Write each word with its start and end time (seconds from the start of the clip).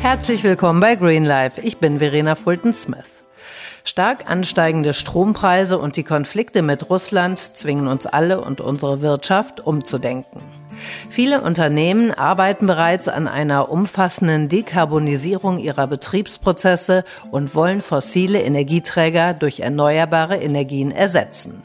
Herzlich 0.00 0.42
willkommen 0.44 0.80
bei 0.80 0.96
Green 0.96 1.26
Life. 1.26 1.60
Ich 1.60 1.76
bin 1.76 1.98
Verena 1.98 2.34
Fulton-Smith. 2.34 3.04
Stark 3.84 4.30
ansteigende 4.30 4.94
Strompreise 4.94 5.78
und 5.78 5.96
die 5.96 6.04
Konflikte 6.04 6.62
mit 6.62 6.88
Russland 6.88 7.38
zwingen 7.38 7.86
uns 7.86 8.06
alle 8.06 8.40
und 8.40 8.62
unsere 8.62 9.02
Wirtschaft 9.02 9.60
umzudenken. 9.60 10.40
Viele 11.10 11.42
Unternehmen 11.42 12.12
arbeiten 12.12 12.66
bereits 12.66 13.08
an 13.08 13.28
einer 13.28 13.70
umfassenden 13.70 14.48
Dekarbonisierung 14.48 15.58
ihrer 15.58 15.86
Betriebsprozesse 15.86 17.04
und 17.30 17.54
wollen 17.54 17.82
fossile 17.82 18.40
Energieträger 18.40 19.34
durch 19.34 19.60
erneuerbare 19.60 20.38
Energien 20.38 20.92
ersetzen. 20.92 21.62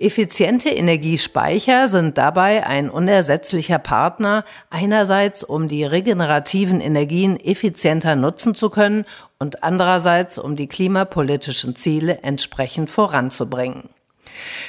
Effiziente 0.00 0.68
Energiespeicher 0.68 1.88
sind 1.88 2.18
dabei 2.18 2.64
ein 2.64 2.88
unersetzlicher 2.88 3.80
Partner, 3.80 4.44
einerseits 4.70 5.42
um 5.42 5.66
die 5.66 5.82
regenerativen 5.82 6.80
Energien 6.80 7.36
effizienter 7.38 8.14
nutzen 8.14 8.54
zu 8.54 8.70
können 8.70 9.06
und 9.40 9.64
andererseits 9.64 10.38
um 10.38 10.54
die 10.54 10.68
klimapolitischen 10.68 11.74
Ziele 11.74 12.20
entsprechend 12.22 12.90
voranzubringen. 12.90 13.88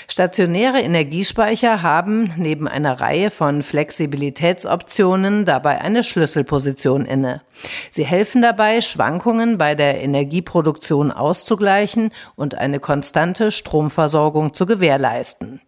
Stationäre 0.08 0.80
Energiespeicher 0.82 1.82
haben 1.82 2.34
neben 2.38 2.68
einer 2.68 3.00
Reihe 3.00 3.32
von 3.32 3.64
Flexibilitätsoptionen 3.64 5.46
dabei 5.46 5.82
eine 5.82 6.04
Schlüsselposition 6.04 7.06
inne. 7.06 7.42
Sie 7.90 8.06
helfen 8.06 8.42
dabei, 8.42 8.82
Schwankungen 8.82 9.58
bei 9.58 9.76
der 9.76 10.02
Energieproduktion 10.02 11.12
auszugleichen 11.12 12.12
und 12.36 12.56
eine 12.56 12.80
konstante 12.80 13.52
Stromversorgung 13.52 14.54
zu 14.54 14.66
gewährleisten. 14.66 15.62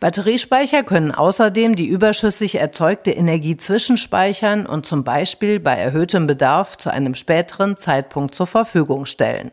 Batteriespeicher 0.00 0.82
können 0.82 1.12
außerdem 1.12 1.76
die 1.76 1.86
überschüssig 1.86 2.56
erzeugte 2.56 3.10
Energie 3.10 3.56
zwischenspeichern 3.56 4.66
und 4.66 4.86
zum 4.86 5.04
Beispiel 5.04 5.60
bei 5.60 5.74
erhöhtem 5.74 6.26
Bedarf 6.26 6.78
zu 6.78 6.90
einem 6.90 7.14
späteren 7.14 7.76
Zeitpunkt 7.76 8.34
zur 8.34 8.46
Verfügung 8.46 9.04
stellen. 9.04 9.50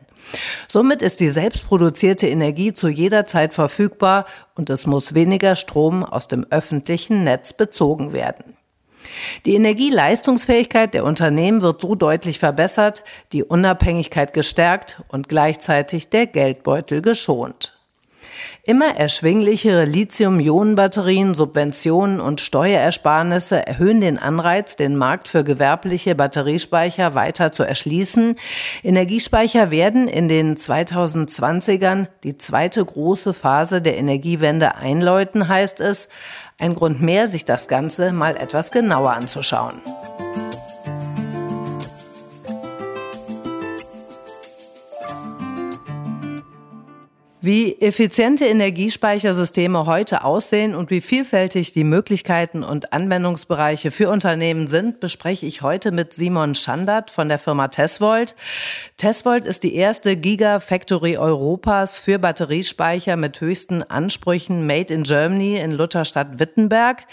Somit 0.67 1.01
ist 1.01 1.19
die 1.19 1.29
selbstproduzierte 1.29 2.27
Energie 2.27 2.73
zu 2.73 2.87
jeder 2.87 3.25
Zeit 3.25 3.53
verfügbar 3.53 4.25
und 4.55 4.69
es 4.69 4.85
muss 4.85 5.13
weniger 5.13 5.55
Strom 5.55 6.03
aus 6.03 6.27
dem 6.27 6.45
öffentlichen 6.49 7.23
Netz 7.23 7.53
bezogen 7.53 8.13
werden. 8.13 8.57
Die 9.45 9.55
Energieleistungsfähigkeit 9.55 10.93
der 10.93 11.03
Unternehmen 11.03 11.61
wird 11.61 11.81
so 11.81 11.95
deutlich 11.95 12.39
verbessert, 12.39 13.03
die 13.31 13.43
Unabhängigkeit 13.43 14.33
gestärkt 14.33 15.03
und 15.07 15.29
gleichzeitig 15.29 16.09
der 16.09 16.25
Geldbeutel 16.25 17.01
geschont. 17.01 17.74
Immer 18.67 18.97
erschwinglichere 18.97 19.85
Lithium-Ionen-Batterien, 19.85 21.35
Subventionen 21.35 22.19
und 22.19 22.41
Steuerersparnisse 22.41 23.67
erhöhen 23.67 24.01
den 24.01 24.17
Anreiz, 24.17 24.75
den 24.75 24.95
Markt 24.95 25.27
für 25.27 25.43
gewerbliche 25.43 26.15
Batteriespeicher 26.15 27.13
weiter 27.13 27.51
zu 27.51 27.61
erschließen. 27.61 28.37
Energiespeicher 28.81 29.69
werden 29.69 30.07
in 30.07 30.27
den 30.27 30.57
2020ern 30.57 32.07
die 32.23 32.39
zweite 32.39 32.83
große 32.83 33.35
Phase 33.35 33.83
der 33.83 33.97
Energiewende 33.97 34.73
einläuten, 34.77 35.47
heißt 35.47 35.79
es. 35.79 36.09
Ein 36.57 36.73
Grund 36.73 37.03
mehr, 37.03 37.27
sich 37.27 37.45
das 37.45 37.67
Ganze 37.67 38.13
mal 38.13 38.35
etwas 38.35 38.71
genauer 38.71 39.11
anzuschauen. 39.11 39.79
Wie 47.45 47.79
effiziente 47.79 48.45
Energiespeichersysteme 48.45 49.85
heute 49.85 50.23
aussehen 50.23 50.73
und 50.73 50.89
wie 50.89 50.99
vielfältig 50.99 51.73
die 51.73 51.83
Möglichkeiten 51.83 52.63
und 52.63 52.91
Anwendungsbereiche 52.91 53.91
für 53.91 54.09
Unternehmen 54.09 54.65
sind, 54.65 54.99
bespreche 54.99 55.45
ich 55.45 55.61
heute 55.61 55.91
mit 55.91 56.11
Simon 56.11 56.55
Schandert 56.55 57.11
von 57.11 57.29
der 57.29 57.37
Firma 57.37 57.67
Tesvolt. 57.67 58.33
Tesvolt 58.97 59.45
ist 59.45 59.61
die 59.61 59.75
erste 59.75 60.17
Gigafactory 60.17 61.17
Europas 61.17 61.99
für 61.99 62.17
Batteriespeicher 62.17 63.15
mit 63.15 63.39
höchsten 63.39 63.83
Ansprüchen 63.83 64.65
Made 64.65 64.91
in 64.91 65.03
Germany 65.03 65.57
in 65.57 65.71
Lutherstadt 65.71 66.39
Wittenberg. 66.39 67.03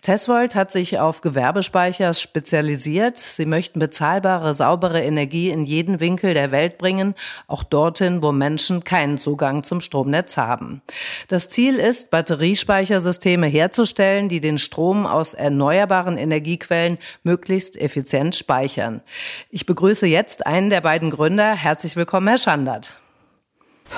Tesvolt 0.00 0.54
hat 0.54 0.72
sich 0.72 1.00
auf 1.00 1.20
Gewerbespeicher 1.20 2.14
spezialisiert. 2.14 3.18
Sie 3.18 3.44
möchten 3.44 3.78
bezahlbare, 3.78 4.54
saubere 4.54 5.02
Energie 5.02 5.50
in 5.50 5.66
jeden 5.66 6.00
Winkel 6.00 6.32
der 6.32 6.50
Welt 6.50 6.78
bringen, 6.78 7.14
auch 7.46 7.62
dorthin, 7.62 8.22
wo 8.22 8.32
Menschen 8.32 8.84
keinen 8.84 9.18
Zugang 9.18 9.62
zum 9.64 9.81
Stromnetz 9.82 10.36
haben. 10.36 10.80
Das 11.28 11.48
Ziel 11.48 11.76
ist, 11.76 12.10
Batteriespeichersysteme 12.10 13.46
herzustellen, 13.46 14.28
die 14.28 14.40
den 14.40 14.58
Strom 14.58 15.06
aus 15.06 15.34
erneuerbaren 15.34 16.16
Energiequellen 16.16 16.98
möglichst 17.22 17.76
effizient 17.76 18.34
speichern. 18.34 19.02
Ich 19.50 19.66
begrüße 19.66 20.06
jetzt 20.06 20.46
einen 20.46 20.70
der 20.70 20.80
beiden 20.80 21.10
Gründer. 21.10 21.54
Herzlich 21.54 21.96
willkommen, 21.96 22.28
Herr 22.28 22.38
Schandert. 22.38 22.94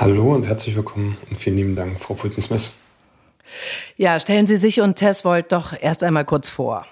Hallo 0.00 0.34
und 0.34 0.46
herzlich 0.46 0.74
willkommen 0.74 1.16
und 1.30 1.36
vielen 1.36 1.56
lieben 1.56 1.76
Dank, 1.76 2.00
Frau 2.00 2.14
Fulton-Smith. 2.14 2.72
Ja, 3.96 4.18
stellen 4.18 4.46
Sie 4.46 4.56
sich 4.56 4.80
und 4.80 4.96
Tesvolt 4.96 5.52
doch 5.52 5.72
erst 5.78 6.02
einmal 6.02 6.24
kurz 6.24 6.48
vor. 6.48 6.86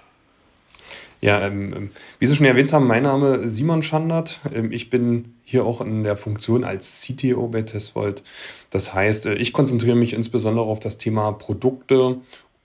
Ja, 1.22 1.40
ähm, 1.46 1.72
ähm, 1.72 1.90
wie 2.18 2.26
Sie 2.26 2.34
schon 2.34 2.46
erwähnt 2.46 2.72
haben, 2.72 2.88
mein 2.88 3.04
Name 3.04 3.36
ist 3.36 3.54
Simon 3.54 3.84
Schandert. 3.84 4.40
Ähm, 4.52 4.72
ich 4.72 4.90
bin 4.90 5.36
hier 5.44 5.64
auch 5.64 5.80
in 5.80 6.02
der 6.02 6.16
Funktion 6.16 6.64
als 6.64 7.00
CTO 7.00 7.46
bei 7.46 7.62
Tesvolt. 7.62 8.24
Das 8.70 8.92
heißt, 8.92 9.26
äh, 9.26 9.34
ich 9.34 9.52
konzentriere 9.52 9.94
mich 9.94 10.14
insbesondere 10.14 10.66
auf 10.66 10.80
das 10.80 10.98
Thema 10.98 11.30
Produkte, 11.30 12.16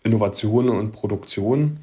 Innovationen 0.01 0.75
und 0.75 0.91
Produktion. 0.91 1.77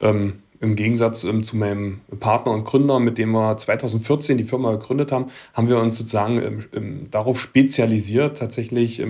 Ähm, 0.00 0.40
Im 0.60 0.76
Gegensatz 0.76 1.24
ähm, 1.24 1.44
zu 1.44 1.58
meinem 1.58 2.00
Partner 2.20 2.52
und 2.52 2.64
Gründer, 2.64 3.00
mit 3.00 3.18
dem 3.18 3.32
wir 3.32 3.58
2014 3.58 4.38
die 4.38 4.44
Firma 4.44 4.72
gegründet 4.72 5.12
haben, 5.12 5.26
haben 5.52 5.68
wir 5.68 5.78
uns 5.78 5.96
sozusagen 5.98 6.64
ähm, 6.74 7.08
darauf 7.10 7.38
spezialisiert, 7.38 8.38
tatsächlich 8.38 9.02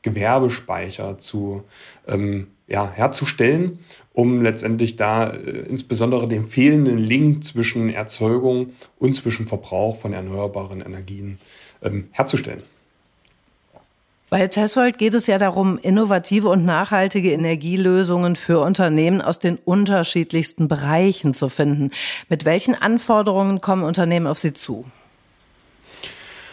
Gewerbespeicher 0.00 1.18
zu 1.18 1.64
ähm, 2.08 2.46
ja, 2.72 2.90
herzustellen, 2.90 3.78
um 4.14 4.42
letztendlich 4.42 4.96
da 4.96 5.28
äh, 5.28 5.36
insbesondere 5.68 6.26
den 6.26 6.46
fehlenden 6.46 6.96
Link 6.96 7.44
zwischen 7.44 7.90
Erzeugung 7.90 8.72
und 8.98 9.14
zwischen 9.14 9.46
Verbrauch 9.46 10.00
von 10.00 10.14
erneuerbaren 10.14 10.80
Energien 10.80 11.38
ähm, 11.82 12.08
herzustellen. 12.12 12.62
Bei 14.30 14.48
Tesvolt 14.48 14.96
geht 14.96 15.12
es 15.12 15.26
ja 15.26 15.36
darum, 15.36 15.78
innovative 15.82 16.48
und 16.48 16.64
nachhaltige 16.64 17.32
Energielösungen 17.32 18.36
für 18.36 18.60
Unternehmen 18.60 19.20
aus 19.20 19.38
den 19.38 19.58
unterschiedlichsten 19.62 20.66
Bereichen 20.66 21.34
zu 21.34 21.50
finden. 21.50 21.90
Mit 22.30 22.46
welchen 22.46 22.74
Anforderungen 22.74 23.60
kommen 23.60 23.82
Unternehmen 23.82 24.26
auf 24.26 24.38
Sie 24.38 24.54
zu? 24.54 24.86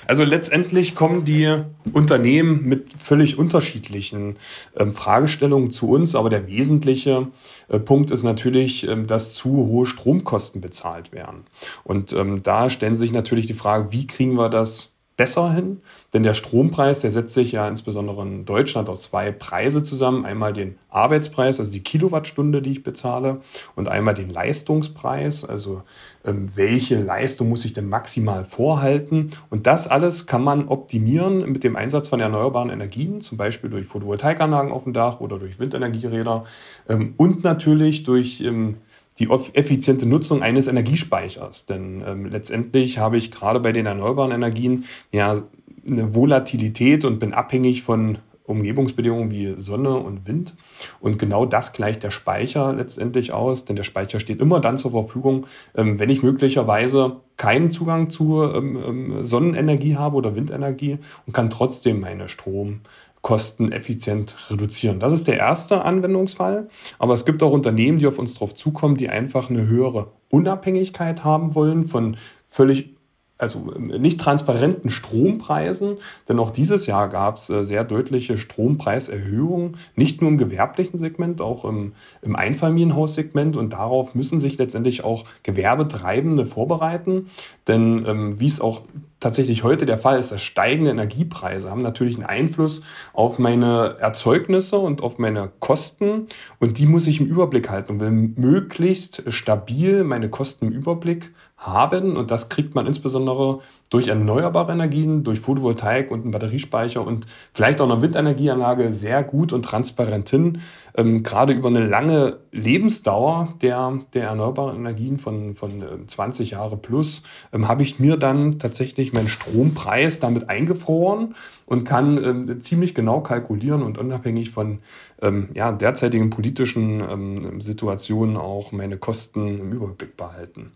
Also 0.09 0.23
letztendlich 0.23 0.95
kommen 0.95 1.23
die 1.23 1.61
Unternehmen 1.93 2.67
mit 2.67 2.93
völlig 2.97 3.37
unterschiedlichen 3.37 4.37
ähm, 4.75 4.91
Fragestellungen 4.91 5.69
zu 5.69 5.87
uns, 5.87 6.15
aber 6.15 6.31
der 6.31 6.47
wesentliche 6.47 7.27
äh, 7.67 7.77
Punkt 7.77 8.09
ist 8.09 8.23
natürlich, 8.23 8.87
ähm, 8.87 9.05
dass 9.05 9.35
zu 9.35 9.51
hohe 9.51 9.85
Stromkosten 9.85 10.61
bezahlt 10.61 11.11
werden. 11.11 11.43
Und 11.83 12.11
ähm, 12.13 12.41
da 12.41 12.71
stellen 12.71 12.95
sich 12.95 13.11
natürlich 13.11 13.45
die 13.45 13.53
Frage, 13.53 13.91
wie 13.91 14.07
kriegen 14.07 14.33
wir 14.33 14.49
das 14.49 14.93
besser 15.19 15.51
hin, 15.51 15.81
denn 16.13 16.23
der 16.23 16.33
Strompreis, 16.33 17.01
der 17.01 17.11
setzt 17.11 17.33
sich 17.33 17.51
ja 17.51 17.67
insbesondere 17.67 18.21
in 18.21 18.45
Deutschland 18.45 18.87
aus 18.87 19.03
zwei 19.03 19.33
Preise 19.33 19.83
zusammen. 19.83 20.23
Einmal 20.23 20.53
den 20.53 20.77
Arbeitspreis, 20.89 21.59
also 21.59 21.73
die 21.73 21.83
Kilowattstunde, 21.83 22.61
die 22.61 22.71
ich 22.71 22.83
bezahle, 22.83 23.41
und 23.75 23.89
einmal 23.89 24.13
den 24.13 24.29
Leistungspreis, 24.29 25.43
also 25.43 25.83
ähm, 26.23 26.49
welche 26.55 27.03
Leistung 27.03 27.49
muss 27.49 27.65
ich 27.65 27.73
denn 27.73 27.89
maximal 27.89 28.45
vorhalten. 28.45 29.31
Und 29.49 29.67
das 29.67 29.87
alles 29.87 30.25
kann 30.25 30.41
man 30.41 30.69
optimieren 30.69 31.51
mit 31.51 31.65
dem 31.65 31.75
Einsatz 31.75 32.07
von 32.07 32.21
erneuerbaren 32.21 32.69
Energien, 32.69 33.19
zum 33.19 33.37
Beispiel 33.37 33.69
durch 33.69 33.87
Photovoltaikanlagen 33.87 34.71
auf 34.71 34.85
dem 34.85 34.93
Dach 34.93 35.19
oder 35.19 35.37
durch 35.37 35.59
Windenergieräder 35.59 36.45
ähm, 36.87 37.13
und 37.17 37.43
natürlich 37.43 38.03
durch 38.03 38.39
ähm, 38.39 38.77
die 39.19 39.29
effiziente 39.53 40.05
Nutzung 40.05 40.41
eines 40.41 40.67
Energiespeichers. 40.67 41.65
Denn 41.65 42.03
ähm, 42.05 42.25
letztendlich 42.25 42.97
habe 42.97 43.17
ich 43.17 43.31
gerade 43.31 43.59
bei 43.59 43.71
den 43.71 43.85
erneuerbaren 43.85 44.31
Energien 44.31 44.85
ja 45.11 45.41
eine 45.85 46.15
Volatilität 46.15 47.05
und 47.05 47.19
bin 47.19 47.33
abhängig 47.33 47.83
von 47.83 48.19
Umgebungsbedingungen 48.49 49.31
wie 49.31 49.53
Sonne 49.57 49.95
und 49.95 50.27
Wind. 50.27 50.55
Und 50.99 51.19
genau 51.19 51.45
das 51.45 51.71
gleicht 51.71 52.03
der 52.03 52.11
Speicher 52.11 52.73
letztendlich 52.73 53.31
aus, 53.31 53.65
denn 53.65 53.75
der 53.75 53.83
Speicher 53.83 54.19
steht 54.19 54.41
immer 54.41 54.59
dann 54.59 54.77
zur 54.77 54.91
Verfügung, 54.91 55.45
ähm, 55.75 55.99
wenn 55.99 56.09
ich 56.09 56.23
möglicherweise 56.23 57.17
keinen 57.37 57.71
Zugang 57.71 58.09
zu 58.09 58.43
ähm, 58.43 58.77
ähm, 58.85 59.23
Sonnenenergie 59.23 59.95
habe 59.95 60.17
oder 60.17 60.35
Windenergie 60.35 60.97
und 61.25 61.33
kann 61.33 61.49
trotzdem 61.49 61.99
meine 61.99 62.27
Strom 62.27 62.81
kosteneffizient 63.21 64.35
reduzieren. 64.49 64.99
Das 64.99 65.13
ist 65.13 65.27
der 65.27 65.37
erste 65.37 65.83
Anwendungsfall. 65.83 66.69
Aber 66.99 67.13
es 67.13 67.25
gibt 67.25 67.43
auch 67.43 67.51
Unternehmen, 67.51 67.99
die 67.99 68.07
auf 68.07 68.17
uns 68.17 68.33
drauf 68.33 68.53
zukommen, 68.55 68.95
die 68.95 69.09
einfach 69.09 69.49
eine 69.49 69.67
höhere 69.67 70.11
Unabhängigkeit 70.29 71.23
haben 71.23 71.55
wollen 71.55 71.85
von 71.85 72.17
völlig 72.49 72.95
also 73.39 73.71
nicht 73.77 74.19
transparenten 74.19 74.89
Strompreisen, 74.89 75.97
denn 76.27 76.39
auch 76.39 76.49
dieses 76.49 76.85
Jahr 76.87 77.07
gab 77.07 77.37
es 77.37 77.49
äh, 77.49 77.63
sehr 77.63 77.85
deutliche 77.85 78.37
Strompreiserhöhungen, 78.37 79.77
nicht 79.95 80.21
nur 80.21 80.29
im 80.29 80.37
gewerblichen 80.37 80.99
Segment, 80.99 81.39
auch 81.39 81.63
im, 81.63 81.93
im 82.21 82.35
Einfamilienhaussegment. 82.35 83.55
Und 83.55 83.71
darauf 83.71 84.13
müssen 84.13 84.41
sich 84.41 84.57
letztendlich 84.57 85.05
auch 85.05 85.23
Gewerbetreibende 85.43 86.45
vorbereiten. 86.45 87.29
Denn 87.65 88.05
ähm, 88.05 88.39
wie 88.41 88.47
es 88.47 88.59
auch 88.59 88.81
tatsächlich 89.19 89.63
heute 89.63 89.85
der 89.85 89.97
Fall 89.97 90.19
ist, 90.19 90.31
dass 90.31 90.41
steigende 90.41 90.91
Energiepreise 90.91 91.69
haben 91.69 91.81
natürlich 91.81 92.15
einen 92.15 92.25
Einfluss 92.25 92.81
auf 93.13 93.39
meine 93.39 93.97
Erzeugnisse 93.99 94.77
und 94.77 95.01
auf 95.01 95.19
meine 95.19 95.51
Kosten. 95.59 96.27
Und 96.59 96.77
die 96.77 96.85
muss 96.85 97.07
ich 97.07 97.19
im 97.19 97.27
Überblick 97.27 97.69
halten 97.69 97.93
und 97.93 97.99
will 97.99 98.11
möglichst 98.11 99.23
stabil 99.31 100.03
meine 100.03 100.29
Kosten 100.29 100.67
im 100.67 100.71
Überblick 100.71 101.33
haben. 101.57 102.15
Und 102.15 102.31
das 102.31 102.49
kriegt 102.49 102.75
man 102.75 102.87
insbesondere 102.87 103.59
durch 103.89 104.07
erneuerbare 104.07 104.71
Energien, 104.71 105.23
durch 105.23 105.39
Photovoltaik 105.39 106.11
und 106.11 106.21
einen 106.21 106.31
Batteriespeicher 106.31 107.05
und 107.05 107.25
vielleicht 107.53 107.81
auch 107.81 107.89
eine 107.89 108.01
Windenergieanlage 108.01 108.91
sehr 108.91 109.23
gut 109.23 109.51
und 109.51 109.63
transparent 109.63 110.29
hin. 110.29 110.61
Ähm, 110.95 111.23
gerade 111.23 111.53
über 111.53 111.69
eine 111.69 111.85
lange 111.85 112.37
Lebensdauer 112.51 113.55
der, 113.61 113.99
der 114.13 114.27
erneuerbaren 114.29 114.75
Energien 114.75 115.17
von, 115.17 115.55
von 115.55 115.83
20 116.07 116.51
äh, 116.51 116.55
Jahre 116.55 116.77
plus 116.77 117.23
ähm, 117.51 117.67
habe 117.67 117.83
ich 117.83 117.99
mir 117.99 118.17
dann 118.17 118.59
tatsächlich 118.59 119.13
meinen 119.13 119.29
Strompreis 119.29 120.19
damit 120.19 120.49
eingefroren 120.49 121.35
und 121.65 121.83
kann 121.83 122.23
ähm, 122.23 122.61
ziemlich 122.61 122.93
genau 122.93 123.21
kalkulieren 123.21 123.81
und 123.81 123.97
unabhängig 123.97 124.51
von 124.51 124.79
ähm, 125.21 125.49
ja, 125.53 125.71
derzeitigen 125.71 126.29
politischen 126.29 127.01
ähm, 127.01 127.61
Situationen 127.61 128.37
auch 128.37 128.71
meine 128.71 128.97
Kosten 128.97 129.59
im 129.59 129.71
Überblick 129.71 130.15
behalten. 130.15 130.73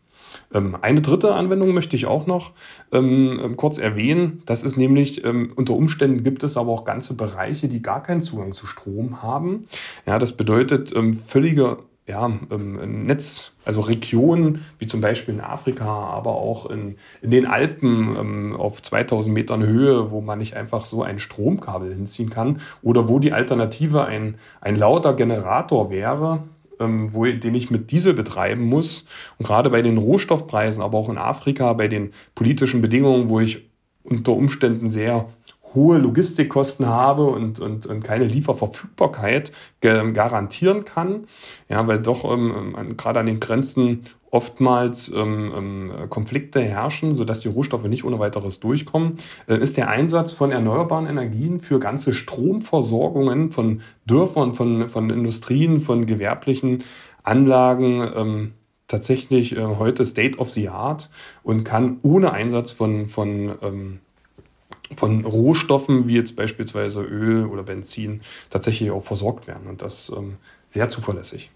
Ähm, 0.53 0.77
eine 0.81 1.01
dritte 1.01 1.33
Anwendung 1.33 1.73
möchte 1.73 1.95
ich 1.95 2.05
auch 2.05 2.27
noch 2.27 2.51
ähm, 3.03 3.41
ähm, 3.43 3.57
kurz 3.57 3.77
erwähnen. 3.77 4.41
Das 4.45 4.63
ist 4.63 4.77
nämlich, 4.77 5.23
unter 5.23 5.73
Umständen 5.73 6.23
gibt 6.23 6.43
es 6.43 6.57
aber 6.57 6.71
auch 6.71 6.85
ganze 6.85 7.13
Bereiche, 7.13 7.67
die 7.67 7.81
gar 7.81 8.03
keinen 8.03 8.21
Zugang 8.21 8.53
zu 8.53 8.65
Strom 8.65 9.21
haben. 9.21 9.67
Ja, 10.05 10.19
das 10.19 10.33
bedeutet 10.33 10.93
völlige 11.25 11.77
ja, 12.05 12.27
Netz, 12.27 13.53
also 13.63 13.79
Regionen 13.81 14.65
wie 14.77 14.87
zum 14.87 14.99
Beispiel 14.99 15.35
in 15.35 15.41
Afrika, 15.41 15.85
aber 15.85 16.31
auch 16.31 16.69
in, 16.69 16.97
in 17.21 17.31
den 17.31 17.45
Alpen 17.45 18.15
ähm, 18.19 18.55
auf 18.57 18.81
2000 18.81 19.33
Metern 19.33 19.63
Höhe, 19.63 20.11
wo 20.11 20.19
man 20.19 20.39
nicht 20.39 20.55
einfach 20.55 20.85
so 20.85 21.01
ein 21.01 21.19
Stromkabel 21.19 21.93
hinziehen 21.93 22.29
kann 22.29 22.59
oder 22.81 23.07
wo 23.07 23.19
die 23.19 23.31
Alternative 23.31 24.03
ein, 24.03 24.35
ein 24.59 24.75
lauter 24.75 25.13
Generator 25.13 25.89
wäre, 25.89 26.43
ähm, 26.83 27.13
wo, 27.13 27.25
den 27.25 27.55
ich 27.55 27.71
mit 27.71 27.91
Diesel 27.91 28.13
betreiben 28.13 28.63
muss. 28.63 29.05
Und 29.37 29.45
gerade 29.45 29.69
bei 29.69 29.81
den 29.81 29.97
Rohstoffpreisen, 29.97 30.81
aber 30.81 30.97
auch 30.97 31.09
in 31.09 31.17
Afrika, 31.17 31.73
bei 31.73 31.87
den 31.87 32.13
politischen 32.35 32.81
Bedingungen, 32.81 33.29
wo 33.29 33.39
ich 33.39 33.69
unter 34.03 34.33
Umständen 34.33 34.89
sehr 34.89 35.29
hohe 35.73 35.97
Logistikkosten 35.97 36.85
habe 36.85 37.25
und, 37.25 37.59
und, 37.59 37.85
und 37.85 38.03
keine 38.03 38.25
Lieferverfügbarkeit 38.25 39.51
garantieren 39.81 40.85
kann. 40.85 41.27
Ja, 41.69 41.85
weil 41.87 41.99
doch 41.99 42.23
ähm, 42.25 42.95
gerade 42.97 43.19
an 43.19 43.25
den 43.25 43.39
Grenzen 43.39 44.03
oftmals 44.33 45.09
ähm, 45.09 45.53
ähm, 45.55 46.09
Konflikte 46.09 46.59
herrschen, 46.59 47.13
sodass 47.13 47.41
die 47.41 47.49
Rohstoffe 47.49 47.83
nicht 47.83 48.03
ohne 48.03 48.17
weiteres 48.17 48.59
durchkommen, 48.59 49.17
äh, 49.47 49.55
ist 49.55 49.77
der 49.77 49.89
Einsatz 49.89 50.33
von 50.33 50.51
erneuerbaren 50.51 51.05
Energien 51.05 51.59
für 51.59 51.77
ganze 51.77 52.13
Stromversorgungen 52.13 53.51
von 53.51 53.81
Dörfern, 54.07 54.55
von, 54.55 54.89
von 54.89 55.11
Industrien, 55.11 55.79
von 55.79 56.07
gewerblichen 56.07 56.83
Anlagen 57.21 58.11
ähm, 58.15 58.53
tatsächlich 58.87 59.55
äh, 59.55 59.63
heute 59.63 60.03
State 60.03 60.39
of 60.39 60.49
the 60.49 60.69
Art 60.69 61.11
und 61.43 61.63
kann 61.63 61.99
ohne 62.01 62.33
Einsatz 62.33 62.71
von, 62.71 63.07
von 63.07 63.53
ähm, 63.61 63.99
von 64.95 65.25
Rohstoffen 65.25 66.07
wie 66.07 66.15
jetzt 66.15 66.35
beispielsweise 66.35 67.01
Öl 67.03 67.45
oder 67.45 67.63
Benzin 67.63 68.21
tatsächlich 68.49 68.91
auch 68.91 69.03
versorgt 69.03 69.47
werden 69.47 69.67
und 69.67 69.81
das 69.81 70.11
ähm, 70.15 70.37
sehr 70.67 70.89
zuverlässig. 70.89 71.49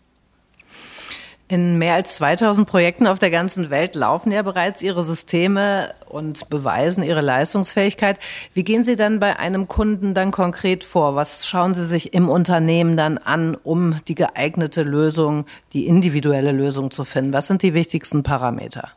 In 1.49 1.77
mehr 1.77 1.93
als 1.93 2.17
2000 2.17 2.67
Projekten 2.67 3.07
auf 3.07 3.19
der 3.19 3.31
ganzen 3.31 3.69
Welt 3.69 3.95
laufen 3.95 4.33
ja 4.33 4.41
bereits 4.41 4.81
Ihre 4.81 5.01
Systeme 5.01 5.93
und 6.09 6.49
beweisen 6.49 7.03
Ihre 7.03 7.21
Leistungsfähigkeit. 7.21 8.19
Wie 8.53 8.65
gehen 8.65 8.83
Sie 8.83 8.97
dann 8.97 9.21
bei 9.21 9.39
einem 9.39 9.69
Kunden 9.69 10.13
dann 10.13 10.31
konkret 10.31 10.83
vor? 10.83 11.15
Was 11.15 11.47
schauen 11.47 11.73
Sie 11.73 11.85
sich 11.85 12.13
im 12.13 12.27
Unternehmen 12.27 12.97
dann 12.97 13.17
an, 13.17 13.55
um 13.55 14.01
die 14.09 14.15
geeignete 14.15 14.83
Lösung, 14.83 15.45
die 15.71 15.87
individuelle 15.87 16.51
Lösung 16.51 16.91
zu 16.91 17.05
finden? 17.05 17.31
Was 17.31 17.47
sind 17.47 17.61
die 17.61 17.73
wichtigsten 17.73 18.23
Parameter? 18.23 18.91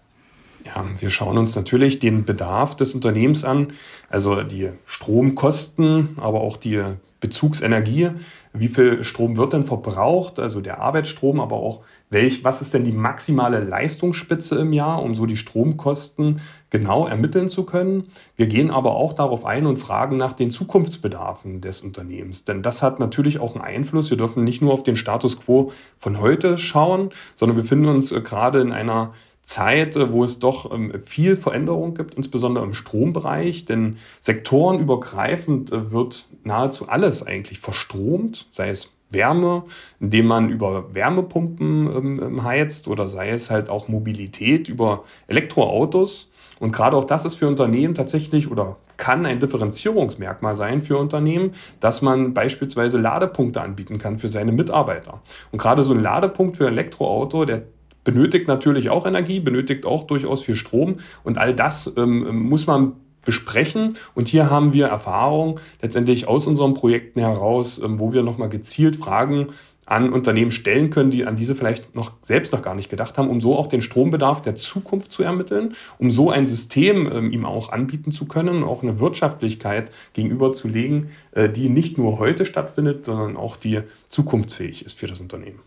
Ja, 0.65 0.85
wir 0.99 1.11
schauen 1.11 1.39
uns 1.39 1.57
natürlich 1.57 1.99
den 1.99 2.25
Bedarf 2.25 2.77
des 2.77 2.95
Unternehmens 2.95 3.45
an, 3.45 3.73
also 4.11 4.43
die 4.43 4.71
Stromkosten, 4.85 6.19
aber 6.21 6.43
auch 6.43 6.57
die 6.57 6.83
Bezugsenergie. 7.21 8.11
Wie 8.53 8.69
viel 8.69 9.05
Strom 9.05 9.37
wird 9.37 9.53
denn 9.53 9.65
verbraucht? 9.65 10.39
Also 10.39 10.61
der 10.61 10.81
Arbeitsstrom, 10.81 11.39
aber 11.39 11.57
auch 11.57 11.81
welch, 12.09 12.43
was 12.43 12.61
ist 12.61 12.75
denn 12.75 12.83
die 12.83 12.93
maximale 12.93 13.61
Leistungsspitze 13.61 14.57
im 14.57 14.73
Jahr, 14.73 15.03
um 15.03 15.15
so 15.15 15.27
die 15.27 15.37
Stromkosten 15.37 16.41
genau 16.71 17.07
ermitteln 17.07 17.49
zu 17.49 17.65
können. 17.65 18.09
Wir 18.37 18.47
gehen 18.47 18.71
aber 18.71 18.97
auch 18.97 19.13
darauf 19.13 19.45
ein 19.45 19.67
und 19.67 19.77
fragen 19.77 20.17
nach 20.17 20.33
den 20.33 20.51
Zukunftsbedarfen 20.51 21.61
des 21.61 21.83
Unternehmens. 21.83 22.45
Denn 22.45 22.63
das 22.63 22.83
hat 22.83 22.99
natürlich 22.99 23.39
auch 23.39 23.55
einen 23.55 23.65
Einfluss. 23.65 24.11
Wir 24.11 24.17
dürfen 24.17 24.43
nicht 24.43 24.63
nur 24.63 24.73
auf 24.73 24.83
den 24.83 24.97
Status 24.97 25.39
quo 25.39 25.73
von 25.99 26.21
heute 26.21 26.59
schauen, 26.59 27.11
sondern 27.35 27.57
wir 27.57 27.63
befinden 27.63 27.89
uns 27.89 28.11
äh, 28.11 28.21
gerade 28.21 28.61
in 28.61 28.73
einer 28.73 29.15
Zeit, 29.43 29.97
äh, 29.97 30.13
wo 30.13 30.25
es 30.25 30.39
doch 30.39 30.73
ähm, 30.73 30.93
viel 31.05 31.37
Veränderung 31.37 31.95
gibt, 31.95 32.15
insbesondere 32.15 32.65
im 32.65 32.75
Strombereich, 32.75 33.65
denn 33.65 33.99
sektorenübergreifend 34.21 35.73
äh, 35.73 35.91
wird 35.91 36.27
nahezu 36.45 36.89
alles 36.89 37.27
eigentlich 37.27 37.59
verstromt, 37.59 38.49
sei 38.53 38.71
es 38.71 38.91
Wärme, 39.11 39.65
indem 39.99 40.27
man 40.27 40.51
über 40.51 40.95
Wärmepumpen 40.95 41.87
ähm, 41.87 42.23
ähm, 42.23 42.45
heizt 42.45 42.89
oder 42.89 43.09
sei 43.09 43.31
es 43.31 43.51
halt 43.51 43.69
auch 43.69 43.89
Mobilität 43.89 44.69
über 44.69 45.05
Elektroautos. 45.27 46.31
Und 46.61 46.73
gerade 46.73 46.97
auch 46.97 47.05
das 47.05 47.25
ist 47.25 47.37
für 47.37 47.49
Unternehmen 47.49 47.95
tatsächlich 47.95 48.51
oder 48.51 48.77
kann 48.97 49.25
ein 49.25 49.41
Differenzierungsmerkmal 49.41 50.55
sein 50.55 50.83
für 50.83 50.99
Unternehmen, 50.99 51.55
dass 51.81 52.03
man 52.03 52.35
beispielsweise 52.35 52.99
Ladepunkte 52.99 53.63
anbieten 53.63 53.99
kann 53.99 54.19
für 54.19 54.29
seine 54.29 54.53
Mitarbeiter. 54.53 55.23
Und 55.53 55.59
gerade 55.59 55.83
so 55.85 55.95
ein 55.95 56.03
Ladepunkt 56.03 56.59
für 56.59 56.67
ein 56.67 56.75
Elektroauto, 56.75 57.47
der 57.47 57.63
benötigt 58.11 58.49
natürlich 58.49 58.91
auch 58.91 59.07
Energie, 59.07 59.39
benötigt 59.39 59.87
auch 59.87 60.05
durchaus 60.05 60.43
viel 60.43 60.57
Strom 60.57 60.97
und 61.23 61.39
all 61.39 61.55
das 61.55 61.93
ähm, 61.97 62.49
muss 62.49 62.67
man 62.67 62.95
besprechen. 63.25 63.97
Und 64.15 64.29
hier 64.29 64.51
haben 64.51 64.73
wir 64.73 64.87
Erfahrung 64.87 65.61
letztendlich 65.81 66.27
aus 66.27 66.47
unseren 66.47 66.75
Projekten 66.75 67.21
heraus, 67.21 67.79
ähm, 67.79 68.01
wo 68.01 68.13
wir 68.13 68.23
nochmal 68.23 68.49
gezielt 68.49 68.97
Fragen 68.97 69.49
an 69.87 70.13
Unternehmen 70.13 70.51
stellen 70.51 70.91
können, 70.91 71.11
die 71.11 71.25
an 71.25 71.37
diese 71.37 71.55
vielleicht 71.55 71.95
noch 71.95 72.13
selbst 72.23 72.53
noch 72.53 72.63
gar 72.63 72.75
nicht 72.75 72.91
gedacht 72.91 73.19
haben, 73.19 73.29
um 73.29 73.41
so 73.41 73.57
auch 73.57 73.67
den 73.67 73.83
Strombedarf 73.83 74.41
der 74.43 74.55
Zukunft 74.55 75.13
zu 75.13 75.23
ermitteln, 75.23 75.75
um 75.99 76.11
so 76.11 76.31
ein 76.31 76.47
System 76.47 77.11
ähm, 77.13 77.33
ihm 77.33 77.45
auch 77.45 77.71
anbieten 77.71 78.11
zu 78.11 78.27
können, 78.27 78.65
auch 78.65 78.83
eine 78.83 78.99
Wirtschaftlichkeit 78.99 79.91
gegenüberzulegen, 80.15 81.11
äh, 81.33 81.49
die 81.49 81.69
nicht 81.69 81.99
nur 81.99 82.19
heute 82.19 82.45
stattfindet, 82.45 83.05
sondern 83.05 83.37
auch 83.37 83.57
die 83.57 83.81
zukunftsfähig 84.09 84.85
ist 84.85 84.99
für 84.99 85.07
das 85.07 85.21
Unternehmen. 85.21 85.61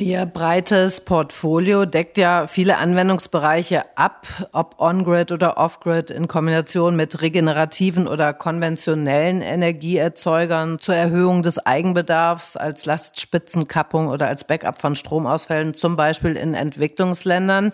Ihr 0.00 0.24
breites 0.24 1.02
Portfolio 1.02 1.84
deckt 1.84 2.16
ja 2.16 2.46
viele 2.46 2.78
Anwendungsbereiche 2.78 3.82
ab, 3.98 4.26
ob 4.52 4.76
on-grid 4.80 5.30
oder 5.30 5.58
off-grid 5.58 6.10
in 6.10 6.26
Kombination 6.26 6.96
mit 6.96 7.20
regenerativen 7.20 8.08
oder 8.08 8.32
konventionellen 8.32 9.42
Energieerzeugern 9.42 10.78
zur 10.78 10.94
Erhöhung 10.94 11.42
des 11.42 11.58
Eigenbedarfs 11.58 12.56
als 12.56 12.86
Lastspitzenkappung 12.86 14.08
oder 14.08 14.26
als 14.26 14.44
Backup 14.44 14.80
von 14.80 14.96
Stromausfällen, 14.96 15.74
zum 15.74 15.96
Beispiel 15.96 16.34
in 16.34 16.54
Entwicklungsländern. 16.54 17.72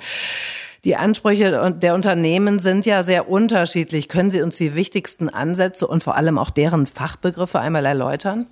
Die 0.83 0.97
Ansprüche 0.97 1.75
der 1.77 1.95
Unternehmen 1.95 2.59
sind 2.59 2.87
ja 2.87 3.05
sehr 3.05 3.31
unterschiedlich. 3.31 4.09
Können 4.09 4.31
Sie 4.31 4.43
uns 4.43 4.57
die 4.57 4.75
wichtigsten 4.75 5.29
Ansätze 5.29 5.87
und 5.87 6.03
vor 6.03 6.17
allem 6.17 6.39
auch 6.39 6.51
deren 6.51 6.87
Fachbegriffe 6.87 7.61
einmal 7.61 7.87
erläutern? 7.87 8.47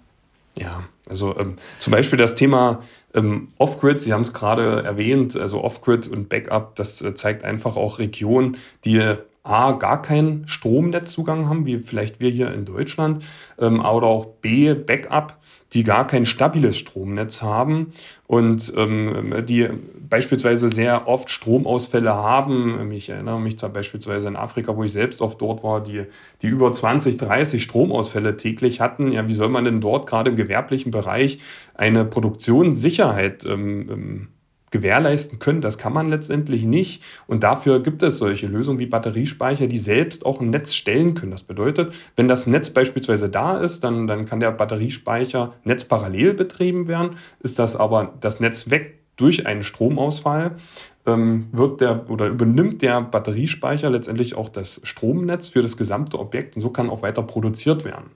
Ja, 0.57 0.85
also 1.09 1.37
ähm, 1.39 1.57
zum 1.81 1.91
Beispiel 1.91 2.19
das 2.19 2.35
Thema 2.35 2.83
ähm, 3.15 3.49
Off-Grid, 3.59 4.01
Sie 4.01 4.13
haben 4.13 4.23
es 4.23 4.33
gerade 4.33 4.83
erwähnt, 4.85 5.37
also 5.37 5.63
Off-Grid 5.63 6.07
und 6.07 6.29
Backup, 6.29 6.77
das 6.77 7.03
äh, 7.03 7.15
zeigt 7.15 7.45
einfach 7.45 7.77
auch 7.77 7.99
Regionen, 7.99 8.57
die 8.85 9.17
A, 9.43 9.73
gar 9.73 10.01
keinen 10.01 10.49
Stromnetzzugang 10.49 11.49
haben, 11.49 11.67
wie 11.67 11.79
vielleicht 11.79 12.21
wir 12.21 12.31
hier 12.31 12.53
in 12.55 12.65
Deutschland, 12.65 13.25
ähm, 13.59 13.81
oder 13.81 14.07
auch 14.07 14.27
B, 14.41 14.73
Backup 14.73 15.39
die 15.75 15.83
gar 15.83 16.07
kein 16.07 16.25
stabiles 16.25 16.76
Stromnetz 16.76 17.43
haben 17.43 17.93
und 18.26 18.73
ähm, 18.76 19.45
die 19.47 19.69
beispielsweise 20.09 20.69
sehr 20.69 21.09
oft 21.09 21.31
Stromausfälle 21.31 22.14
haben. 22.14 22.93
Ich 22.93 23.09
erinnere 23.09 23.40
mich 23.40 23.57
da 23.57 23.69
beispielsweise 23.69 24.28
in 24.28 24.37
Afrika, 24.37 24.76
wo 24.76 24.85
ich 24.85 24.93
selbst 24.93 25.21
oft 25.21 25.40
dort 25.40 25.64
war, 25.64 25.83
die, 25.83 26.04
die 26.43 26.47
über 26.47 26.73
20, 26.73 27.16
30 27.16 27.62
Stromausfälle 27.62 28.37
täglich 28.37 28.81
hatten. 28.81 29.11
Ja, 29.11 29.26
wie 29.26 29.35
soll 29.35 29.49
man 29.49 29.64
denn 29.64 29.81
dort 29.81 30.09
gerade 30.09 30.31
im 30.31 30.37
gewerblichen 30.37 30.93
Bereich 30.93 31.38
eine 31.75 32.04
Produktionssicherheit 32.04 33.45
ähm, 33.45 33.90
ähm 33.90 34.28
gewährleisten 34.75 35.38
können. 35.38 35.61
Das 35.61 35.78
kann 35.78 35.93
man 35.93 36.11
letztendlich 36.11 36.64
nicht. 36.64 37.00
Und 37.28 37.45
dafür 37.45 37.81
gibt 37.81 38.02
es 38.02 38.19
solche 38.19 38.49
Lösungen 38.49 38.81
wie 38.81 38.87
Batteriespeicher, 38.87 39.69
die 39.69 39.78
selbst 39.78 40.26
auch 40.26 40.40
ein 40.40 40.50
Netz 40.50 40.75
stellen 40.75 41.14
können. 41.14 41.31
Das 41.31 41.45
bedeutet, 41.45 41.95
wenn 42.16 42.26
das 42.26 42.49
Netz 42.49 42.71
beispielsweise 42.71 43.28
da 43.28 43.57
ist, 43.57 43.85
dann, 43.85 44.09
dann 44.09 44.25
kann 44.25 44.40
der 44.40 44.50
Batteriespeicher 44.50 45.54
netzparallel 45.62 46.35
betrieben 46.35 46.88
werden. 46.88 47.19
Ist 47.38 47.61
das 47.61 47.76
aber 47.76 48.14
das 48.21 48.40
Netz 48.40 48.69
weg 48.69 48.99
durch 49.14 49.47
einen 49.47 49.62
Stromausfall, 49.62 50.57
wird 51.07 51.83
der 51.83 52.09
oder 52.09 52.29
übernimmt 52.29 52.81
der 52.81 53.03
Batteriespeicher 53.03 53.91
letztendlich 53.91 54.37
auch 54.37 54.49
das 54.49 54.81
Stromnetz 54.85 55.49
für 55.49 55.61
das 55.61 55.77
gesamte 55.77 56.19
Objekt 56.19 56.57
und 56.57 56.63
so 56.63 56.71
kann 56.71 56.89
auch 56.89 57.03
weiter 57.03 57.23
produziert 57.23 57.85
werden. 57.85 58.11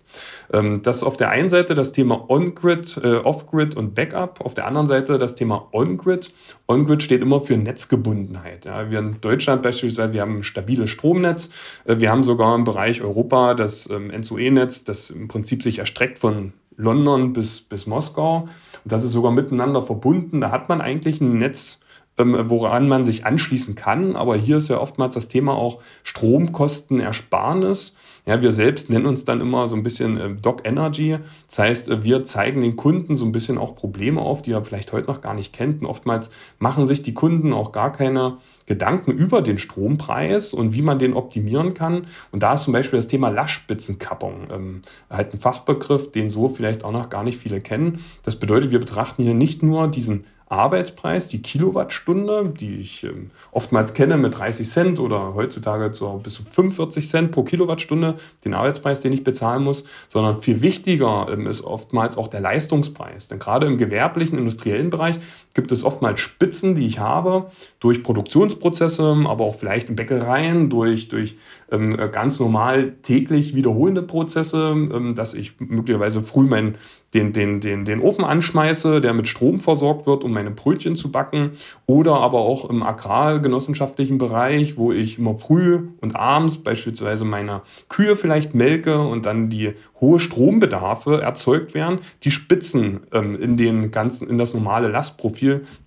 Ähm, 0.53 0.81
das 0.83 0.99
ist 0.99 1.03
auf 1.03 1.19
der 1.19 1.29
einen 1.29 1.51
Seite 1.51 1.75
das 1.75 1.93
Thema 1.93 2.31
On-Grid, 2.31 2.99
äh, 3.05 3.17
Off-Grid 3.17 3.77
und 3.77 3.95
Backup, 3.95 4.41
auf 4.41 4.55
der 4.55 4.67
anderen 4.67 4.87
Seite 4.87 5.19
das 5.19 5.35
Thema 5.35 5.69
On-Grid. 5.73 6.33
On-Grid 6.67 7.03
steht 7.03 7.21
immer 7.21 7.43
für 7.43 7.59
Netzgebundenheit. 7.59 8.65
Ja, 8.65 8.91
wir 8.91 9.01
in 9.01 9.21
Deutschland 9.21 9.63
beispielsweise, 9.63 10.15
wir 10.15 10.23
haben 10.23 10.39
ein 10.39 10.43
stabiles 10.43 10.89
Stromnetz, 10.89 11.51
äh, 11.85 11.99
wir 11.99 12.11
haben 12.11 12.25
sogar 12.25 12.55
im 12.55 12.65
Bereich 12.65 13.03
Europa 13.03 13.53
das 13.53 13.89
ähm, 13.91 14.09
NSOE-Netz, 14.09 14.85
das 14.85 15.11
im 15.11 15.29
Prinzip 15.29 15.63
sich 15.63 15.79
erstreckt 15.79 16.19
von 16.19 16.55
London 16.79 17.35
bis, 17.35 17.61
bis 17.61 17.87
Moskau. 17.87 18.49
Und 18.85 18.93
das 18.93 19.05
ist 19.05 19.13
sogar 19.13 19.33
miteinander 19.33 19.83
verbunden. 19.83 20.41
Da 20.41 20.51
hat 20.51 20.71
man 20.71 20.81
eigentlich 20.81 21.21
ein 21.21 21.37
Netz, 21.39 21.81
ähm, 21.81 21.88
woran 22.19 22.89
man 22.89 23.05
sich 23.05 23.25
anschließen 23.25 23.75
kann. 23.75 24.17
Aber 24.17 24.37
hier 24.37 24.59
ist 24.59 24.69
ja 24.69 24.79
oftmals 24.79 25.15
das 25.15 25.29
Thema 25.29 25.55
auch 25.55 25.79
Stromkostenersparnis. 26.03 27.95
Ja, 28.27 28.43
wir 28.43 28.53
selbst 28.53 28.91
nennen 28.91 29.07
uns 29.07 29.25
dann 29.25 29.41
immer 29.41 29.69
so 29.69 29.77
ein 29.77 29.83
bisschen 29.83 30.19
äh, 30.19 30.35
Doc 30.35 30.67
Energy. 30.67 31.17
Das 31.47 31.59
heißt, 31.61 31.89
äh, 31.89 32.05
wir 32.05 32.25
zeigen 32.25 32.61
den 32.61 32.77
Kunden 32.77 33.17
so 33.17 33.25
ein 33.25 33.33
bisschen 33.33 33.57
auch 33.57 33.75
Probleme 33.75 34.21
auf, 34.21 34.43
die 34.43 34.53
er 34.53 34.63
vielleicht 34.63 34.93
heute 34.93 35.07
noch 35.07 35.23
gar 35.23 35.33
nicht 35.33 35.55
kennt. 35.55 35.81
Und 35.81 35.87
oftmals 35.87 36.31
machen 36.59 36.87
sich 36.87 37.03
die 37.03 37.15
Kunden 37.15 37.55
auch 37.55 37.73
gar 37.73 37.91
keine 37.91 38.37
Gedanken 38.67 39.13
über 39.13 39.41
den 39.41 39.57
Strompreis 39.57 40.53
und 40.53 40.75
wie 40.75 40.83
man 40.83 40.99
den 40.99 41.15
optimieren 41.15 41.73
kann. 41.73 42.07
Und 42.31 42.43
da 42.43 42.53
ist 42.53 42.65
zum 42.65 42.75
Beispiel 42.75 42.99
das 42.99 43.09
Thema 43.09 43.31
Lastspitzenkappung 43.31 44.49
ähm, 44.53 44.83
halt 45.09 45.33
ein 45.33 45.39
Fachbegriff, 45.39 46.13
den 46.13 46.29
so 46.29 46.51
vielleicht 46.51 46.85
auch 46.85 46.93
noch 46.93 47.09
gar 47.09 47.25
nicht 47.25 47.39
viele 47.39 47.63
kennen. 47.63 48.05
Das 48.25 48.37
bedeutet, 48.37 48.71
wir 48.71 48.81
betrachten 48.81 49.23
hier 49.23 49.33
nicht 49.33 49.63
nur 49.63 49.89
diesen 49.89 50.25
Arbeitspreis, 50.49 51.29
die 51.29 51.43
Kilowattstunde, 51.43 52.53
die 52.59 52.77
ich 52.77 53.05
ähm, 53.05 53.31
oftmals 53.53 53.93
kenne 53.93 54.17
mit 54.17 54.39
30 54.39 54.69
Cent 54.69 55.01
oder 55.01 55.35
heutzutage 55.35 55.93
so 55.93 56.21
bis 56.23 56.35
zu 56.35 56.43
45 56.43 57.09
Cent 57.09 57.33
pro 57.33 57.43
Kilowattstunde, 57.43 58.15
den 58.45 58.55
Arbeitspreis, 58.55 59.01
den 59.01 59.13
ich 59.13 59.25
bezahlen 59.25 59.63
muss, 59.63 59.85
sondern 60.09 60.41
viel 60.41 60.63
wichtiger 60.63 61.27
ähm, 61.31 61.47
ist 61.47 61.63
oftmals 61.63 62.17
auch 62.17 62.29
der 62.29 62.41
Leistungspreis. 62.41 63.29
Denn 63.29 63.39
gerade 63.39 63.67
im 63.67 63.79
gewerblichen, 63.79 64.39
industriellen 64.39 64.91
Bereich 64.91 65.19
gibt 65.55 65.73
es 65.73 65.85
oftmals 65.85 66.21
Spitzen, 66.21 66.75
die 66.75 66.87
ich 66.87 66.99
habe 66.99 67.51
durch 67.81 68.03
Produktionsprozesse, 68.03 69.17
aber 69.27 69.45
auch 69.45 69.57
vielleicht 69.57 69.89
in 69.89 69.97
Bäckereien, 69.97 70.71
durch, 70.71 71.09
durch 71.09 71.37
ähm, 71.71 71.97
ganz 72.13 72.39
normal 72.39 72.95
täglich 73.03 73.55
wiederholende 73.55 74.03
Prozesse, 74.03 74.73
ähm, 74.73 75.15
dass 75.15 75.35
ich 75.35 75.55
möglicherweise 75.61 76.23
früh 76.23 76.45
mein 76.45 76.77
den, 77.15 77.33
den, 77.33 77.61
den, 77.61 77.87
den 77.87 78.01
Ofen 78.01 78.25
anschmeiße, 78.25 79.01
der 79.01 79.15
mit 79.15 79.29
Strom 79.29 79.61
versorgt 79.61 80.07
wird, 80.07 80.25
um 80.25 80.33
meine 80.33 80.51
Brötchen 80.51 80.95
zu 80.95 81.11
backen. 81.11 81.53
Oder 81.87 82.17
aber 82.17 82.41
auch 82.41 82.69
im 82.69 82.83
agrargenossenschaftlichen 82.83 84.19
Bereich, 84.19 84.77
wo 84.77 84.93
ich 84.93 85.19
immer 85.19 85.39
früh 85.39 85.89
und 86.03 86.17
abends 86.17 86.59
beispielsweise 86.59 87.25
meine 87.25 87.63
Kühe 87.89 88.17
vielleicht 88.17 88.55
melke 88.55 88.99
und 88.99 89.25
dann 89.25 89.49
die 89.49 89.73
hohe 90.01 90.21
Strombedarfe 90.21 91.23
erzeugt 91.23 91.73
werden, 91.75 92.01
die 92.25 92.31
Spitzen 92.31 93.01
ähm, 93.13 93.41
in, 93.41 93.57
den 93.57 93.91
ganzen, 93.91 94.29
in 94.29 94.37
das 94.37 94.53
normale 94.53 94.89
Lastprofil 94.89 95.38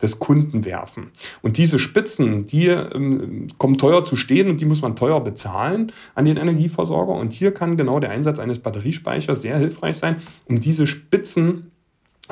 des 0.02 0.20
Kunden 0.20 0.66
werfen. 0.66 1.12
Und 1.42 1.58
diese 1.58 1.80
Spitzen, 1.80 2.48
die 2.48 2.68
ähm, 2.68 3.48
kommen 3.58 3.78
teuer 3.78 4.06
zu 4.06 4.16
stehen 4.16 4.50
und 4.50 4.62
die 4.62 4.66
muss 4.66 4.82
man 4.82 4.96
teuer 4.96 5.24
bezahlen 5.24 5.92
an 6.16 6.26
den 6.26 6.38
Energieversorger. 6.38 7.14
Und 7.14 7.34
hier 7.34 7.54
kann 7.54 7.78
genau 7.78 8.00
der 8.00 8.12
Einsatz 8.12 8.40
eines 8.40 8.60
Batteriespeichers 8.60 9.42
sehr 9.42 9.58
hilfreich 9.58 9.98
sein, 9.98 10.18
um 10.46 10.60
diese 10.60 10.88
Spitzen 10.88 11.72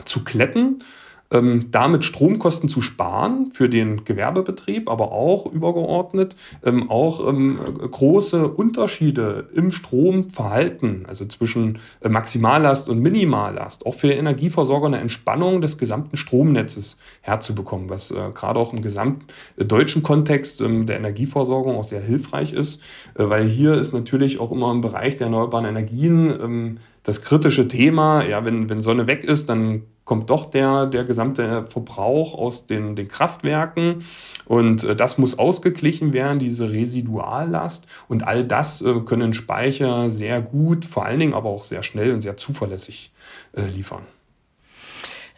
zu 0.06 0.24
kletten, 0.24 0.84
damit 1.32 2.04
Stromkosten 2.06 2.70
zu 2.70 2.82
sparen 2.82 3.52
für 3.54 3.70
den 3.70 4.04
Gewerbebetrieb, 4.04 4.90
aber 4.90 5.12
auch 5.12 5.46
übergeordnet 5.46 6.36
ähm, 6.66 6.90
auch 6.90 7.28
ähm, 7.28 7.60
große 7.80 8.48
Unterschiede 8.48 9.48
im 9.54 9.70
Stromverhalten, 9.72 11.06
also 11.08 11.26
zwischen 11.26 11.80
äh, 12.02 12.10
Maximallast 12.10 12.90
und 12.90 13.00
Minimallast, 13.02 13.86
auch 13.86 13.94
für 13.94 14.12
Energieversorger 14.12 14.88
eine 14.88 15.00
Entspannung 15.00 15.62
des 15.62 15.78
gesamten 15.78 16.18
Stromnetzes 16.18 16.98
herzubekommen, 17.22 17.92
was 17.92 18.10
äh, 18.10 18.32
gerade 18.34 18.60
auch 18.60 18.74
im 18.74 18.82
gesamtdeutschen 18.82 20.02
Kontext 20.02 20.62
ähm, 20.62 20.88
der 20.88 20.98
Energieversorgung 20.98 21.76
auch 21.76 21.84
sehr 21.84 22.02
hilfreich 22.02 22.54
ist, 22.54 22.82
äh, 23.14 23.30
weil 23.30 23.48
hier 23.48 23.76
ist 23.76 23.94
natürlich 23.94 24.40
auch 24.40 24.52
immer 24.52 24.72
im 24.72 24.82
Bereich 24.82 25.16
der 25.16 25.28
erneuerbaren 25.28 25.66
Energien 25.66 26.30
ähm, 26.42 26.78
das 27.04 27.22
kritische 27.22 27.68
Thema, 27.68 28.24
ja, 28.26 28.46
wenn, 28.46 28.70
wenn 28.70 28.82
Sonne 28.82 29.08
weg 29.08 29.24
ist, 29.24 29.50
dann 29.50 29.84
kommt 30.10 30.32
doch 30.32 30.46
der, 30.46 30.88
der 30.88 31.04
gesamte 31.04 31.68
Verbrauch 31.70 32.34
aus 32.34 32.66
den, 32.66 32.96
den 32.96 33.08
Kraftwerken 33.08 34.06
und 34.46 34.84
äh, 34.84 34.96
das 34.96 35.20
muss 35.20 35.38
ausgeglichen 35.38 36.14
werden, 36.14 36.40
diese 36.40 36.72
Residuallast 36.72 37.86
und 38.08 38.28
all 38.28 38.44
das 38.44 38.82
äh, 38.82 39.02
können 39.02 39.36
Speicher 39.36 40.10
sehr 40.10 40.42
gut, 40.42 40.84
vor 40.84 41.06
allen 41.06 41.20
Dingen 41.20 41.36
aber 41.36 41.50
auch 41.50 41.64
sehr 41.64 41.84
schnell 41.84 42.12
und 42.12 42.22
sehr 42.22 42.38
zuverlässig 42.38 43.12
äh, 43.54 43.62
liefern. 43.62 44.02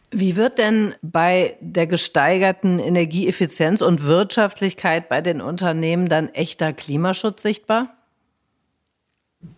Wie 0.10 0.38
wird 0.38 0.58
denn 0.58 0.96
bei 1.02 1.58
der 1.60 1.86
gesteigerten 1.86 2.80
Energieeffizienz 2.80 3.82
und 3.82 4.06
Wirtschaftlichkeit 4.06 5.10
bei 5.10 5.20
den 5.20 5.42
Unternehmen 5.42 6.08
dann 6.08 6.30
echter 6.30 6.72
Klimaschutz 6.72 7.42
sichtbar? 7.42 8.01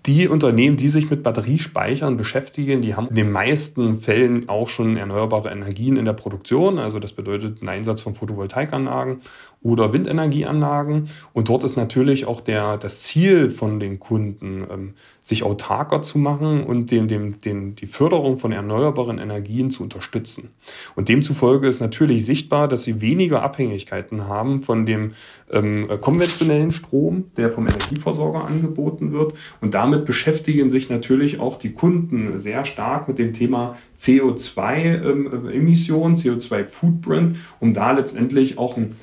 Die 0.05 0.27
Unternehmen, 0.27 0.77
die 0.77 0.87
sich 0.87 1.09
mit 1.09 1.23
Batteriespeichern 1.23 2.15
beschäftigen, 2.15 2.81
die 2.81 2.95
haben 2.95 3.07
in 3.07 3.15
den 3.15 3.31
meisten 3.31 3.99
Fällen 3.99 4.47
auch 4.47 4.69
schon 4.69 4.95
erneuerbare 4.95 5.49
Energien 5.49 5.97
in 5.97 6.05
der 6.05 6.13
Produktion. 6.13 6.79
Also 6.79 6.99
das 6.99 7.13
bedeutet 7.13 7.59
einen 7.59 7.69
Einsatz 7.69 8.01
von 8.01 8.15
Photovoltaikanlagen 8.15 9.21
oder 9.61 9.93
Windenergieanlagen. 9.93 11.07
Und 11.31 11.49
dort 11.49 11.63
ist 11.63 11.77
natürlich 11.77 12.25
auch 12.25 12.41
der, 12.41 12.77
das 12.77 13.03
Ziel 13.03 13.49
von 13.49 13.79
den 13.79 13.99
Kunden, 13.99 14.67
ähm, 14.69 14.93
sich 15.21 15.43
autarker 15.43 16.01
zu 16.01 16.17
machen 16.17 16.65
und 16.65 16.91
den, 16.91 17.07
dem, 17.07 17.39
den, 17.39 17.75
die 17.75 17.87
Förderung 17.87 18.37
von 18.37 18.51
erneuerbaren 18.51 19.19
Energien 19.19 19.71
zu 19.71 19.81
unterstützen. 19.81 20.49
Und 20.95 21.07
demzufolge 21.07 21.67
ist 21.67 21.79
natürlich 21.79 22.25
sichtbar, 22.25 22.67
dass 22.67 22.83
sie 22.83 22.99
weniger 22.99 23.41
Abhängigkeiten 23.41 24.27
haben 24.27 24.63
von 24.63 24.85
dem 24.85 25.13
ähm, 25.49 25.87
konventionellen 26.01 26.71
Strom, 26.71 27.31
der 27.37 27.53
vom 27.53 27.67
Energieversorger 27.67 28.43
angeboten 28.43 29.13
wird. 29.13 29.33
Und 29.61 29.72
damit 29.73 30.05
beschäftigen 30.05 30.69
sich 30.69 30.89
natürlich 30.89 31.39
auch 31.39 31.57
die 31.57 31.73
Kunden 31.73 32.39
sehr 32.39 32.63
stark 32.65 33.07
mit 33.07 33.17
dem 33.17 33.33
Thema 33.33 33.75
CO2-Emissionen, 33.99 36.15
ähm, 36.15 36.19
CO2-Footprint, 36.19 37.37
um 37.59 37.73
da 37.73 37.91
letztendlich 37.91 38.57
auch 38.57 38.77
ein 38.77 38.95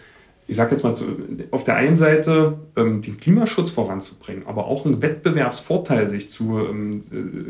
ich 0.51 0.57
sage 0.57 0.73
jetzt 0.73 0.83
mal, 0.83 0.93
auf 1.53 1.63
der 1.63 1.77
einen 1.77 1.95
Seite 1.95 2.59
ähm, 2.77 3.01
den 3.03 3.19
Klimaschutz 3.19 3.71
voranzubringen, 3.71 4.49
aber 4.49 4.67
auch 4.67 4.85
einen 4.85 5.01
Wettbewerbsvorteil 5.01 6.09
sich 6.09 6.29
zu, 6.29 6.59
ähm, 6.59 7.03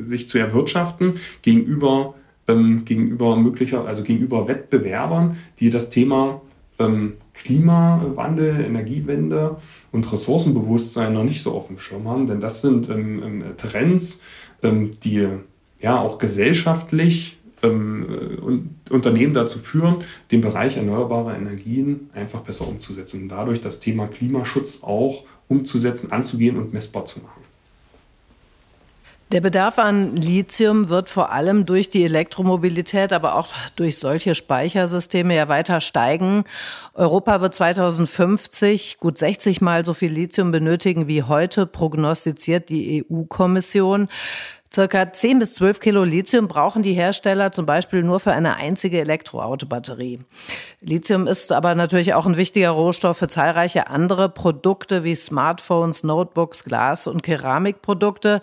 sich 0.05 0.29
zu 0.29 0.37
erwirtschaften 0.37 1.15
gegenüber, 1.41 2.15
ähm, 2.47 2.85
gegenüber 2.85 3.37
möglicher, 3.37 3.87
also 3.87 4.03
gegenüber 4.03 4.49
Wettbewerbern, 4.49 5.39
die 5.61 5.71
das 5.71 5.89
Thema 5.89 6.43
ähm, 6.79 7.15
Klimawandel, 7.43 8.61
Energiewende 8.65 9.57
und 9.93 10.11
Ressourcenbewusstsein 10.13 11.13
noch 11.13 11.25
nicht 11.25 11.43
so 11.43 11.53
auf 11.53 11.69
dem 11.69 11.79
Schirm 11.79 12.09
haben. 12.09 12.27
Denn 12.27 12.41
das 12.41 12.61
sind 12.61 12.89
ähm, 12.89 13.23
ähm, 13.23 13.45
Trends, 13.57 14.21
die 14.63 15.27
ja 15.81 15.99
auch 15.99 16.19
gesellschaftlich 16.19 17.39
ähm, 17.63 18.69
Unternehmen 18.91 19.33
dazu 19.33 19.59
führen, 19.59 19.97
den 20.31 20.43
Bereich 20.43 20.77
erneuerbare 20.77 21.35
Energien 21.35 22.11
einfach 22.15 22.41
besser 22.41 22.69
umzusetzen 22.69 23.23
und 23.23 23.29
dadurch 23.31 23.61
das 23.61 23.81
Thema 23.81 24.07
Klimaschutz 24.07 24.81
auch 24.83 25.25
umzusetzen, 25.49 26.13
anzugehen 26.13 26.59
und 26.59 26.73
messbar 26.73 27.07
zu 27.07 27.21
machen. 27.21 27.41
Der 29.33 29.41
Bedarf 29.41 29.79
an 29.79 30.17
Lithium 30.17 30.89
wird 30.89 31.09
vor 31.09 31.31
allem 31.31 31.65
durch 31.65 31.89
die 31.89 32.03
Elektromobilität, 32.03 33.13
aber 33.13 33.37
auch 33.37 33.47
durch 33.77 33.97
solche 33.97 34.35
Speichersysteme 34.35 35.37
ja 35.37 35.47
weiter 35.49 35.81
steigen. 35.81 36.43
Europa 36.95 37.41
wird 37.41 37.55
2050 37.55 38.99
gut 38.99 39.19
60 39.19 39.61
Mal 39.61 39.85
so 39.85 39.95
viel 39.95 40.11
Lithium 40.11 40.51
benötigen 40.51 41.07
wie 41.07 41.23
heute, 41.23 41.67
prognostiziert 41.67 42.71
die 42.71 43.05
EU-Kommission. 43.09 44.09
Circa 44.73 45.13
10 45.13 45.41
bis 45.41 45.55
12 45.55 45.81
Kilo 45.81 46.05
Lithium 46.05 46.47
brauchen 46.47 46.85
die 46.85 46.93
Hersteller 46.93 47.51
zum 47.51 47.67
Beispiel 47.67 48.05
nur 48.05 48.21
für 48.21 48.31
eine 48.31 48.57
einzige 48.57 49.01
Elektroautobatterie. 49.01 50.21
Lithium 50.81 51.27
ist 51.27 51.51
aber 51.51 51.75
natürlich 51.75 52.15
auch 52.15 52.25
ein 52.25 52.37
wichtiger 52.37 52.71
Rohstoff 52.71 53.19
für 53.19 53.27
zahlreiche 53.27 53.89
andere 53.89 54.29
Produkte 54.29 55.03
wie 55.03 55.17
Smartphones, 55.17 56.05
Notebooks, 56.05 56.63
Glas- 56.63 57.09
und 57.09 57.25
Keramikprodukte. 57.25 58.41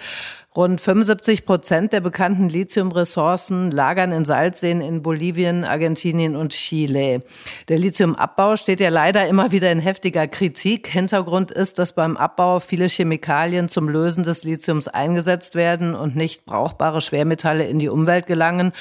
Rund 0.58 0.82
75 0.82 1.46
Prozent 1.46 1.94
der 1.94 2.02
bekannten 2.02 2.50
Lithiumressourcen 2.50 3.70
lagern 3.70 4.12
in 4.12 4.26
Salzseen 4.26 4.82
in 4.82 5.04
Bolivien, 5.04 5.64
Argentinien 5.64 6.36
und 6.36 6.52
Chile. 6.52 7.22
Der 7.68 7.78
Lithiumabbau 7.78 8.58
steht 8.58 8.80
ja 8.80 8.90
leider 8.90 9.28
immer 9.28 9.52
wieder 9.52 9.72
in 9.72 9.78
heftiger 9.78 10.28
Kritik. 10.28 10.88
Hintergrund 10.88 11.52
ist, 11.52 11.78
dass 11.78 11.94
beim 11.94 12.18
Abbau 12.18 12.60
viele 12.60 12.88
Chemikalien 12.88 13.70
zum 13.70 13.88
Lösen 13.88 14.24
des 14.24 14.44
Lithiums 14.46 14.88
eingesetzt 14.88 15.54
werden 15.54 15.94
und 15.94 16.16
nicht 16.16 16.48
brauchbare 16.48 17.02
Schwermetalle 17.02 17.68
in 17.68 17.78
die 17.78 17.90
Umwelt 17.90 18.26
gelangen 18.26 18.72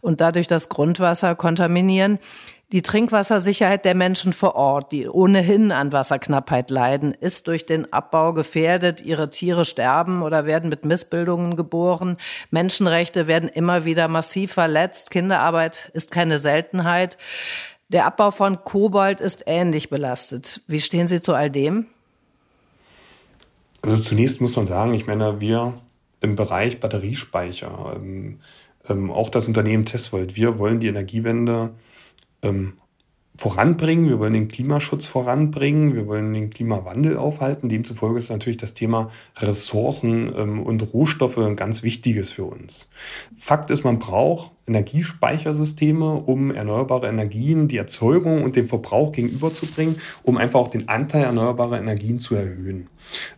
und 0.00 0.20
dadurch 0.20 0.48
das 0.48 0.68
Grundwasser 0.68 1.36
kontaminieren. 1.36 2.18
Die 2.72 2.82
Trinkwassersicherheit 2.82 3.84
der 3.84 3.96
Menschen 3.96 4.32
vor 4.32 4.54
Ort, 4.54 4.92
die 4.92 5.08
ohnehin 5.08 5.72
an 5.72 5.90
Wasserknappheit 5.90 6.70
leiden, 6.70 7.12
ist 7.12 7.48
durch 7.48 7.66
den 7.66 7.92
Abbau 7.92 8.32
gefährdet. 8.32 9.02
Ihre 9.02 9.28
Tiere 9.28 9.64
sterben 9.64 10.22
oder 10.22 10.46
werden 10.46 10.70
mit 10.70 10.84
Missbildungen 10.84 11.56
geboren. 11.56 12.16
Menschenrechte 12.52 13.26
werden 13.26 13.48
immer 13.48 13.84
wieder 13.84 14.06
massiv 14.06 14.52
verletzt. 14.52 15.10
Kinderarbeit 15.10 15.90
ist 15.94 16.12
keine 16.12 16.38
Seltenheit. 16.38 17.18
Der 17.88 18.06
Abbau 18.06 18.30
von 18.30 18.62
Kobalt 18.62 19.20
ist 19.20 19.42
ähnlich 19.46 19.90
belastet. 19.90 20.60
Wie 20.68 20.80
stehen 20.80 21.08
Sie 21.08 21.20
zu 21.20 21.34
all 21.34 21.50
dem? 21.50 21.86
Also 23.82 24.00
zunächst 24.00 24.40
muss 24.40 24.54
man 24.54 24.66
sagen, 24.66 24.94
ich 24.94 25.08
meine, 25.08 25.40
wir 25.40 25.74
im 26.20 26.36
Bereich 26.36 26.78
Batteriespeicher, 26.78 27.94
ähm, 27.96 28.38
ähm, 28.88 29.10
auch 29.10 29.28
das 29.28 29.48
Unternehmen 29.48 29.86
Tesvolt, 29.86 30.36
wir 30.36 30.60
wollen 30.60 30.78
die 30.78 30.86
Energiewende 30.86 31.70
ähm, 32.42 32.78
voranbringen, 33.40 34.06
wir 34.06 34.18
wollen 34.18 34.34
den 34.34 34.48
Klimaschutz 34.48 35.06
voranbringen, 35.06 35.94
wir 35.94 36.06
wollen 36.06 36.34
den 36.34 36.50
Klimawandel 36.50 37.16
aufhalten. 37.16 37.70
Demzufolge 37.70 38.18
ist 38.18 38.28
natürlich 38.28 38.58
das 38.58 38.74
Thema 38.74 39.10
Ressourcen 39.38 40.30
ähm, 40.36 40.62
und 40.62 40.92
Rohstoffe 40.92 41.38
ein 41.38 41.56
ganz 41.56 41.82
wichtiges 41.82 42.30
für 42.30 42.44
uns. 42.44 42.90
Fakt 43.34 43.70
ist, 43.70 43.82
man 43.82 43.98
braucht 43.98 44.52
Energiespeichersysteme, 44.70 46.16
um 46.16 46.50
erneuerbare 46.50 47.08
Energien, 47.08 47.66
die 47.66 47.78
Erzeugung 47.78 48.44
und 48.44 48.56
den 48.56 48.68
Verbrauch 48.68 49.10
gegenüberzubringen, 49.12 49.96
um 50.22 50.36
einfach 50.36 50.60
auch 50.60 50.68
den 50.68 50.88
Anteil 50.88 51.24
erneuerbarer 51.24 51.78
Energien 51.78 52.20
zu 52.20 52.34
erhöhen. 52.34 52.88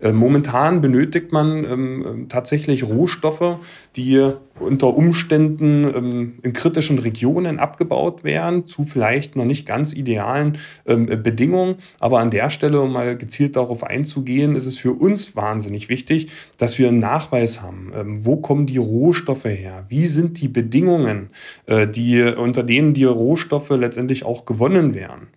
Äh, 0.00 0.12
momentan 0.12 0.80
benötigt 0.80 1.32
man 1.32 1.64
ähm, 1.64 2.26
tatsächlich 2.28 2.84
Rohstoffe, 2.84 3.58
die 3.96 4.32
unter 4.58 4.94
Umständen 4.94 5.84
ähm, 5.84 6.34
in 6.42 6.52
kritischen 6.52 6.98
Regionen 6.98 7.58
abgebaut 7.58 8.24
werden, 8.24 8.66
zu 8.66 8.84
vielleicht 8.84 9.36
noch 9.36 9.46
nicht 9.46 9.66
ganz 9.66 9.91
idealen 9.92 10.58
ähm, 10.86 11.06
Bedingungen. 11.06 11.76
Aber 12.00 12.20
an 12.20 12.30
der 12.30 12.50
Stelle, 12.50 12.80
um 12.80 12.92
mal 12.92 13.16
gezielt 13.16 13.56
darauf 13.56 13.84
einzugehen, 13.84 14.56
ist 14.56 14.66
es 14.66 14.78
für 14.78 14.92
uns 14.92 15.36
wahnsinnig 15.36 15.88
wichtig, 15.88 16.30
dass 16.58 16.78
wir 16.78 16.88
einen 16.88 17.00
Nachweis 17.00 17.62
haben. 17.62 17.92
Ähm, 17.94 18.24
wo 18.24 18.36
kommen 18.36 18.66
die 18.66 18.78
Rohstoffe 18.78 19.44
her? 19.44 19.86
Wie 19.88 20.06
sind 20.06 20.40
die 20.40 20.48
Bedingungen, 20.48 21.30
äh, 21.66 21.86
die, 21.86 22.22
unter 22.22 22.62
denen 22.62 22.94
die 22.94 23.04
Rohstoffe 23.04 23.70
letztendlich 23.70 24.24
auch 24.24 24.44
gewonnen 24.44 24.94
werden? 24.94 25.28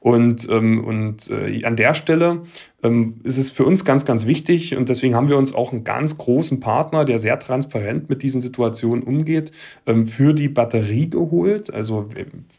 Und, 0.00 0.48
ähm, 0.50 0.84
und 0.84 1.30
äh, 1.30 1.64
an 1.64 1.76
der 1.76 1.94
Stelle 1.94 2.42
ähm, 2.82 3.20
ist 3.22 3.38
es 3.38 3.50
für 3.50 3.64
uns 3.64 3.84
ganz, 3.84 4.04
ganz 4.04 4.26
wichtig 4.26 4.76
und 4.76 4.88
deswegen 4.88 5.14
haben 5.14 5.28
wir 5.28 5.38
uns 5.38 5.54
auch 5.54 5.72
einen 5.72 5.84
ganz 5.84 6.18
großen 6.18 6.60
Partner, 6.60 7.04
der 7.04 7.18
sehr 7.18 7.38
transparent 7.38 8.08
mit 8.08 8.22
diesen 8.22 8.40
Situationen 8.40 9.04
umgeht, 9.04 9.52
ähm, 9.86 10.06
für 10.06 10.34
die 10.34 10.48
Batterie 10.48 11.08
geholt. 11.08 11.72
Also 11.72 12.08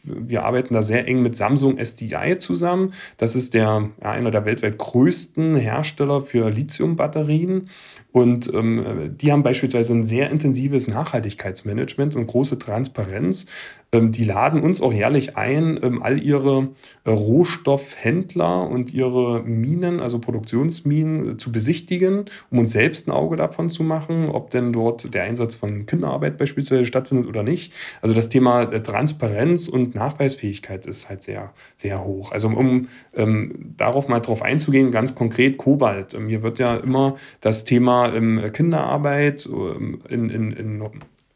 wir 0.04 0.44
arbeiten 0.44 0.74
da 0.74 0.82
sehr 0.82 1.06
eng 1.06 1.22
mit 1.22 1.36
Samsung 1.36 1.78
SDI 1.78 2.38
zusammen. 2.38 2.92
Das 3.18 3.34
ist 3.34 3.54
der, 3.54 3.90
einer 4.00 4.30
der 4.30 4.44
weltweit 4.44 4.78
größten 4.78 5.56
Hersteller 5.56 6.22
für 6.22 6.50
Lithium-Batterien. 6.50 7.68
Und 8.14 8.48
ähm, 8.54 9.16
die 9.20 9.32
haben 9.32 9.42
beispielsweise 9.42 9.92
ein 9.92 10.06
sehr 10.06 10.30
intensives 10.30 10.86
Nachhaltigkeitsmanagement 10.86 12.14
und 12.14 12.28
große 12.28 12.60
Transparenz. 12.60 13.46
Ähm, 13.94 14.12
die 14.12 14.24
laden 14.24 14.60
uns 14.60 14.80
auch 14.80 14.92
jährlich 14.92 15.36
ein, 15.36 15.80
ähm, 15.82 16.00
all 16.00 16.22
ihre 16.22 16.68
äh, 17.04 17.10
Rohstoffhändler 17.10 18.68
und 18.68 18.94
ihre 18.94 19.42
Minen, 19.42 19.98
also 19.98 20.20
Produktionsminen, 20.20 21.32
äh, 21.32 21.36
zu 21.38 21.50
besichtigen, 21.50 22.26
um 22.50 22.60
uns 22.60 22.72
selbst 22.72 23.08
ein 23.08 23.10
Auge 23.10 23.36
davon 23.36 23.68
zu 23.68 23.82
machen, 23.82 24.28
ob 24.28 24.50
denn 24.50 24.72
dort 24.72 25.12
der 25.12 25.24
Einsatz 25.24 25.56
von 25.56 25.86
Kinderarbeit 25.86 26.38
beispielsweise 26.38 26.84
stattfindet 26.86 27.28
oder 27.28 27.42
nicht. 27.42 27.72
Also 28.00 28.14
das 28.14 28.28
Thema 28.28 28.62
äh, 28.62 28.80
Transparenz 28.80 29.68
und 29.68 29.94
Nachweisfähigkeit 29.96 30.86
ist 30.86 31.08
halt 31.08 31.22
sehr, 31.22 31.52
sehr 31.74 32.04
hoch. 32.04 32.30
Also 32.30 32.46
um 32.46 32.86
ähm, 33.14 33.74
darauf 33.76 34.06
mal 34.06 34.20
drauf 34.20 34.42
einzugehen, 34.42 34.90
ganz 34.90 35.14
konkret 35.14 35.56
Kobalt. 35.56 36.14
Ähm, 36.14 36.28
hier 36.28 36.42
wird 36.42 36.60
ja 36.60 36.76
immer 36.76 37.16
das 37.40 37.64
Thema 37.64 38.03
ähm, 38.12 38.52
Kinderarbeit 38.52 39.46
in, 39.46 40.30
in, 40.30 40.52
in 40.52 40.82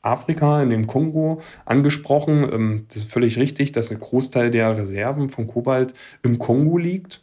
Afrika, 0.02 0.62
in 0.62 0.70
dem 0.70 0.86
Kongo 0.86 1.40
angesprochen. 1.64 2.48
Ähm, 2.52 2.84
das 2.88 2.98
ist 2.98 3.12
völlig 3.12 3.38
richtig, 3.38 3.72
dass 3.72 3.90
ein 3.90 4.00
Großteil 4.00 4.50
der 4.50 4.76
Reserven 4.76 5.28
von 5.28 5.46
Kobalt 5.46 5.94
im 6.22 6.38
Kongo 6.38 6.78
liegt. 6.78 7.22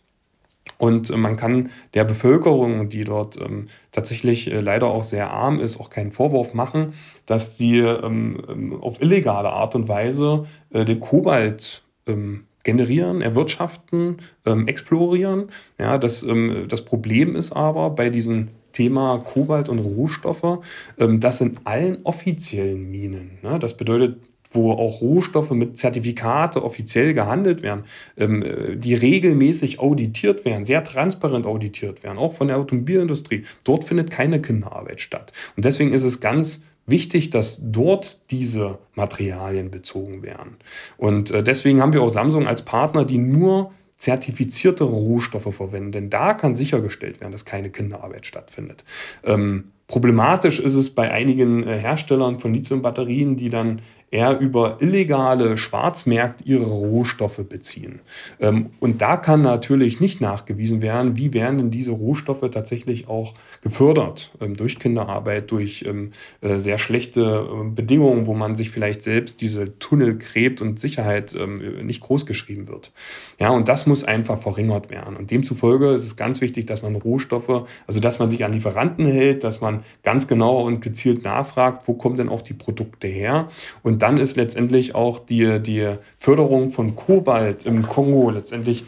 Und 0.77 1.09
äh, 1.09 1.17
man 1.17 1.37
kann 1.37 1.69
der 1.93 2.03
Bevölkerung, 2.03 2.89
die 2.89 3.03
dort 3.03 3.39
ähm, 3.39 3.67
tatsächlich 3.91 4.51
äh, 4.51 4.59
leider 4.59 4.87
auch 4.87 5.03
sehr 5.03 5.31
arm 5.31 5.59
ist, 5.59 5.79
auch 5.79 5.89
keinen 5.89 6.11
Vorwurf 6.11 6.53
machen, 6.53 6.93
dass 7.25 7.57
die 7.57 7.79
ähm, 7.79 8.41
ähm 8.49 8.81
auf 8.81 9.01
illegale 9.01 9.49
Art 9.49 9.75
und 9.75 9.87
Weise 9.87 10.45
äh, 10.71 10.85
den 10.85 10.99
Kobalt 10.99 11.83
ähm, 12.07 12.45
generieren, 12.63 13.21
erwirtschaften, 13.21 14.17
ähm, 14.45 14.67
explorieren. 14.67 15.49
Ja, 15.77 15.99
das, 15.99 16.25
das 16.67 16.83
Problem 16.83 17.35
ist 17.35 17.51
aber 17.51 17.91
bei 17.91 18.09
diesen 18.09 18.49
Thema 18.75 19.19
Kobalt 19.19 19.69
und 19.69 19.79
Rohstoffe, 19.79 20.59
ähm, 20.99 21.19
das 21.19 21.41
in 21.41 21.57
allen 21.63 21.99
offiziellen 22.03 22.91
Minen. 22.91 23.39
Ne? 23.41 23.57
Das 23.57 23.77
bedeutet, 23.77 24.17
wo 24.51 24.71
auch 24.71 25.01
Rohstoffe 25.01 25.51
mit 25.51 25.77
Zertifikate 25.77 26.63
offiziell 26.63 27.13
gehandelt 27.13 27.61
werden, 27.61 27.85
ähm, 28.17 28.43
äh, 28.43 28.75
die 28.75 28.93
regelmäßig 28.93 29.79
auditiert 29.79 30.45
werden, 30.45 30.65
sehr 30.65 30.83
transparent 30.83 31.45
auditiert 31.45 32.03
werden, 32.03 32.17
auch 32.17 32.33
von 32.33 32.47
der 32.47 32.57
Automobilindustrie. 32.57 33.43
Dort 33.63 33.85
findet 33.85 34.11
keine 34.11 34.41
Kinderarbeit 34.41 35.01
statt. 35.01 35.31
Und 35.55 35.65
deswegen 35.65 35.93
ist 35.93 36.03
es 36.03 36.19
ganz 36.19 36.61
wichtig, 36.85 37.29
dass 37.29 37.59
dort 37.61 38.19
diese 38.29 38.77
Materialien 38.93 39.71
bezogen 39.71 40.21
werden. 40.21 40.57
Und 40.97 41.31
äh, 41.31 41.43
deswegen 41.43 41.81
haben 41.81 41.93
wir 41.93 42.01
auch 42.01 42.09
Samsung 42.09 42.45
als 42.45 42.61
Partner, 42.61 43.05
die 43.05 43.17
nur 43.17 43.71
zertifizierte 44.05 44.83
Rohstoffe 44.83 45.55
verwenden, 45.55 45.91
denn 45.91 46.09
da 46.11 46.35
kann 46.35 46.53
sichergestellt 46.53 47.21
werden, 47.21 47.31
dass 47.31 47.43
keine 47.43 47.71
Kinderarbeit 47.71 48.27
stattfindet. 48.27 48.83
Ähm, 49.23 49.71
problematisch 49.87 50.59
ist 50.59 50.75
es 50.75 50.93
bei 50.93 51.09
einigen 51.11 51.63
äh, 51.63 51.79
Herstellern 51.79 52.39
von 52.39 52.53
Lithiumbatterien, 52.53 53.35
die 53.35 53.49
dann 53.49 53.81
eher 54.11 54.39
über 54.39 54.77
illegale 54.79 55.57
Schwarzmärkte 55.57 56.43
ihre 56.45 56.65
Rohstoffe 56.65 57.43
beziehen. 57.49 57.99
Ähm, 58.39 58.67
und 58.79 59.01
da 59.01 59.17
kann 59.17 59.41
natürlich 59.41 59.99
nicht 59.99 60.21
nachgewiesen 60.21 60.81
werden, 60.81 61.17
wie 61.17 61.33
werden 61.33 61.57
denn 61.57 61.71
diese 61.71 61.91
Rohstoffe 61.91 62.49
tatsächlich 62.51 63.07
auch 63.07 63.33
gefördert 63.61 64.31
ähm, 64.39 64.55
durch 64.55 64.79
Kinderarbeit, 64.79 65.51
durch 65.51 65.83
ähm, 65.87 66.11
äh, 66.41 66.59
sehr 66.59 66.77
schlechte 66.77 67.47
Bedingungen, 67.73 68.27
wo 68.27 68.33
man 68.33 68.55
sich 68.55 68.69
vielleicht 68.69 69.01
selbst 69.01 69.41
diese 69.41 69.77
Tunnel 69.79 70.17
gräbt 70.17 70.61
und 70.61 70.79
Sicherheit 70.79 71.35
nicht 71.83 72.01
großgeschrieben 72.01 72.67
wird. 72.67 72.91
Ja, 73.39 73.49
und 73.49 73.67
das 73.67 73.85
muss 73.85 74.03
einfach 74.03 74.39
verringert 74.39 74.89
werden. 74.89 75.17
Und 75.17 75.31
demzufolge 75.31 75.91
ist 75.91 76.03
es 76.03 76.15
ganz 76.15 76.41
wichtig, 76.41 76.65
dass 76.65 76.81
man 76.81 76.95
Rohstoffe, 76.95 77.65
also 77.87 77.99
dass 77.99 78.19
man 78.19 78.29
sich 78.29 78.45
an 78.45 78.53
Lieferanten 78.53 79.05
hält, 79.05 79.43
dass 79.43 79.61
man 79.61 79.83
ganz 80.03 80.27
genau 80.27 80.61
und 80.61 80.81
gezielt 80.81 81.23
nachfragt, 81.23 81.87
wo 81.87 81.93
kommen 81.93 82.17
denn 82.17 82.29
auch 82.29 82.41
die 82.41 82.53
Produkte 82.53 83.07
her 83.07 83.49
und 83.83 83.94
dann 84.01 84.17
ist 84.17 84.35
letztendlich 84.35 84.95
auch 84.95 85.19
die, 85.19 85.59
die 85.59 85.95
Förderung 86.17 86.71
von 86.71 86.95
Kobalt 86.95 87.65
im 87.65 87.87
Kongo 87.87 88.29
letztendlich 88.29 88.83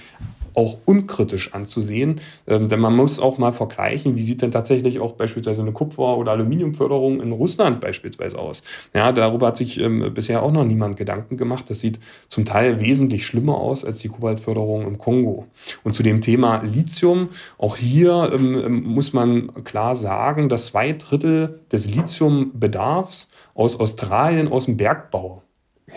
auch 0.58 0.78
unkritisch 0.86 1.54
anzusehen. 1.54 2.20
Ähm, 2.48 2.68
denn 2.68 2.80
man 2.80 2.96
muss 2.96 3.20
auch 3.20 3.38
mal 3.38 3.54
vergleichen, 3.54 4.16
wie 4.16 4.24
sieht 4.24 4.42
denn 4.42 4.50
tatsächlich 4.50 5.00
auch 5.00 5.14
beispielsweise 5.14 5.62
eine 5.62 5.72
Kupfer- 5.72 6.18
oder 6.18 6.32
Aluminiumförderung 6.32 7.22
in 7.22 7.32
Russland 7.32 7.80
beispielsweise 7.80 8.40
aus. 8.40 8.64
Ja, 8.94 9.12
darüber 9.12 9.48
hat 9.48 9.58
sich 9.58 9.80
ähm, 9.80 10.12
bisher 10.16 10.42
auch 10.42 10.52
noch 10.52 10.66
niemand 10.66 10.98
Gedanken 10.98 11.38
gemacht. 11.38 11.70
Das 11.70 11.80
sieht 11.80 12.00
zum 12.28 12.44
Teil 12.44 12.80
wesentlich 12.80 13.26
schlimmer 13.26 13.58
aus 13.58 13.86
als 13.86 14.00
die 14.00 14.10
Kobaltförderung 14.10 14.88
im 14.88 14.98
Kongo. 14.98 15.46
Und 15.84 15.94
zu 15.94 16.02
dem 16.02 16.22
Thema 16.22 16.64
Lithium, 16.64 17.30
auch 17.60 17.78
hier 17.78 18.32
ähm, 18.34 18.56
ähm 18.66 18.84
muss 18.88 19.14
man 19.14 19.64
klar 19.64 19.96
sagen, 19.96 20.50
dass 20.50 20.68
zwei 20.68 20.94
Drittel 20.94 21.60
des 21.72 21.86
Lithiumbedarfs 21.94 23.30
aus 23.54 23.80
Australien, 23.80 24.48
aus 24.48 24.66
dem 24.66 24.78
Bergbau 24.78 25.44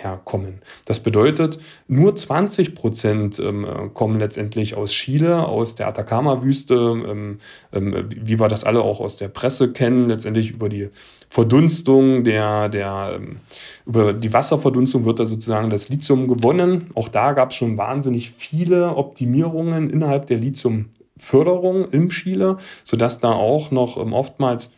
herkommen. 0.03 0.61
Das 0.85 1.01
bedeutet, 1.01 1.59
nur 1.89 2.17
20 2.17 2.75
Prozent 2.75 3.39
ähm, 3.39 3.67
kommen 3.95 4.19
letztendlich 4.19 4.75
aus 4.75 4.91
Chile, 4.93 5.47
aus 5.47 5.75
der 5.75 5.89
Atacama-Wüste, 5.89 6.75
ähm, 6.75 7.39
ähm, 7.73 8.09
wie 8.09 8.39
wir 8.39 8.49
das 8.49 8.65
alle 8.65 8.83
auch 8.83 9.01
aus 9.01 9.17
der 9.17 9.29
Presse 9.29 9.73
kennen, 9.73 10.09
letztendlich 10.09 10.51
über 10.51 10.69
die 10.69 10.91
Verdunstung 11.29 12.25
der, 12.25 12.69
der 12.69 13.21
über 13.87 14.13
die 14.13 14.33
Wasserverdunstung 14.33 15.05
wird 15.05 15.21
da 15.21 15.27
sozusagen 15.27 15.71
das 15.71 15.89
Lithium 15.89 16.27
gewonnen. 16.27 16.91
Auch 16.95 17.09
da 17.09 17.33
gab 17.33 17.51
es 17.51 17.57
schon 17.57 17.79
wahnsinnig 17.79 18.33
viele 18.33 18.97
Optimierungen 18.97 19.91
innerhalb 19.91 20.27
der 20.27 20.39
Lithiumförderung 20.39 21.89
in 21.93 22.09
Chile, 22.09 22.59
sodass 22.83 23.21
da 23.21 23.31
auch 23.33 23.71
noch 23.71 23.97
oftmals 23.97 24.71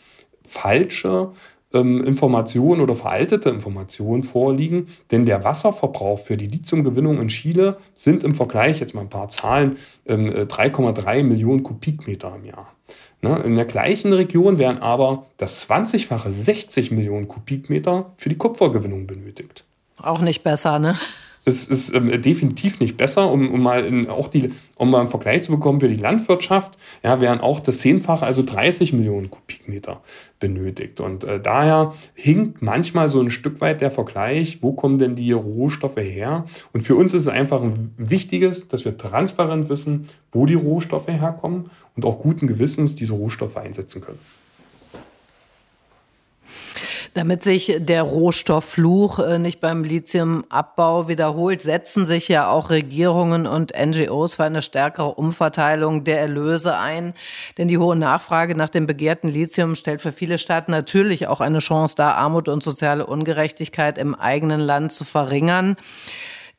falsche 0.46 1.32
ähm, 1.74 2.04
Informationen 2.04 2.80
oder 2.80 2.96
veraltete 2.96 3.50
Informationen 3.50 4.22
vorliegen, 4.22 4.88
denn 5.10 5.26
der 5.26 5.44
Wasserverbrauch 5.44 6.18
für 6.18 6.36
die 6.36 6.46
Lithiumgewinnung 6.46 7.20
in 7.20 7.28
Chile 7.28 7.78
sind 7.94 8.24
im 8.24 8.34
Vergleich, 8.34 8.80
jetzt 8.80 8.94
mal 8.94 9.02
ein 9.02 9.08
paar 9.08 9.28
Zahlen, 9.28 9.76
ähm, 10.06 10.30
3,3 10.30 11.14
äh, 11.14 11.22
Millionen 11.22 11.62
Kubikmeter 11.62 12.34
im 12.36 12.44
Jahr. 12.44 12.72
Ne? 13.20 13.40
In 13.44 13.54
der 13.54 13.64
gleichen 13.64 14.12
Region 14.12 14.58
werden 14.58 14.78
aber 14.78 15.26
das 15.36 15.68
20-fache 15.68 16.30
60 16.30 16.90
Millionen 16.90 17.28
Kubikmeter 17.28 18.12
für 18.16 18.28
die 18.28 18.36
Kupfergewinnung 18.36 19.06
benötigt. 19.06 19.64
Auch 19.96 20.20
nicht 20.20 20.42
besser, 20.42 20.78
ne? 20.78 20.98
Es 21.44 21.66
ist 21.66 21.92
ähm, 21.92 22.22
definitiv 22.22 22.78
nicht 22.78 22.96
besser, 22.96 23.30
um, 23.30 23.52
um 23.52 23.62
mal 23.62 23.84
in, 23.84 24.08
auch 24.08 24.28
die, 24.28 24.52
um 24.76 24.90
mal 24.90 25.00
einen 25.00 25.08
Vergleich 25.08 25.42
zu 25.42 25.50
bekommen 25.50 25.80
für 25.80 25.88
die 25.88 25.96
Landwirtschaft, 25.96 26.78
ja, 27.02 27.20
werden 27.20 27.40
auch 27.40 27.58
das 27.58 27.78
Zehnfache, 27.78 28.24
also 28.24 28.42
30 28.42 28.92
Millionen 28.92 29.30
Kubikmeter 29.30 30.02
benötigt. 30.38 31.00
Und 31.00 31.24
äh, 31.24 31.40
daher 31.40 31.94
hinkt 32.14 32.62
manchmal 32.62 33.08
so 33.08 33.20
ein 33.20 33.30
Stück 33.30 33.60
weit 33.60 33.80
der 33.80 33.90
Vergleich, 33.90 34.58
wo 34.62 34.72
kommen 34.72 34.98
denn 34.98 35.16
die 35.16 35.32
Rohstoffe 35.32 35.96
her? 35.96 36.44
Und 36.72 36.82
für 36.82 36.94
uns 36.94 37.12
ist 37.12 37.22
es 37.22 37.28
einfach 37.28 37.60
ein 37.60 37.92
wichtiges, 37.96 38.68
dass 38.68 38.84
wir 38.84 38.96
transparent 38.96 39.68
wissen, 39.68 40.06
wo 40.30 40.46
die 40.46 40.54
Rohstoffe 40.54 41.08
herkommen 41.08 41.70
und 41.96 42.04
auch 42.04 42.20
guten 42.20 42.46
Gewissens 42.46 42.94
diese 42.94 43.14
Rohstoffe 43.14 43.56
einsetzen 43.56 44.00
können. 44.00 44.18
Damit 47.14 47.42
sich 47.42 47.76
der 47.78 48.04
Rohstofffluch 48.04 49.18
äh, 49.18 49.38
nicht 49.38 49.60
beim 49.60 49.84
Lithiumabbau 49.84 51.08
wiederholt, 51.08 51.60
setzen 51.60 52.06
sich 52.06 52.28
ja 52.28 52.50
auch 52.50 52.70
Regierungen 52.70 53.46
und 53.46 53.72
NGOs 53.78 54.36
für 54.36 54.44
eine 54.44 54.62
stärkere 54.62 55.14
Umverteilung 55.14 56.04
der 56.04 56.20
Erlöse 56.20 56.78
ein. 56.78 57.12
Denn 57.58 57.68
die 57.68 57.76
hohe 57.76 57.96
Nachfrage 57.96 58.54
nach 58.54 58.70
dem 58.70 58.86
begehrten 58.86 59.28
Lithium 59.28 59.74
stellt 59.74 60.00
für 60.00 60.12
viele 60.12 60.38
Staaten 60.38 60.70
natürlich 60.70 61.26
auch 61.26 61.42
eine 61.42 61.58
Chance 61.58 61.96
dar, 61.96 62.16
Armut 62.16 62.48
und 62.48 62.62
soziale 62.62 63.04
Ungerechtigkeit 63.04 63.98
im 63.98 64.14
eigenen 64.14 64.60
Land 64.60 64.92
zu 64.92 65.04
verringern. 65.04 65.76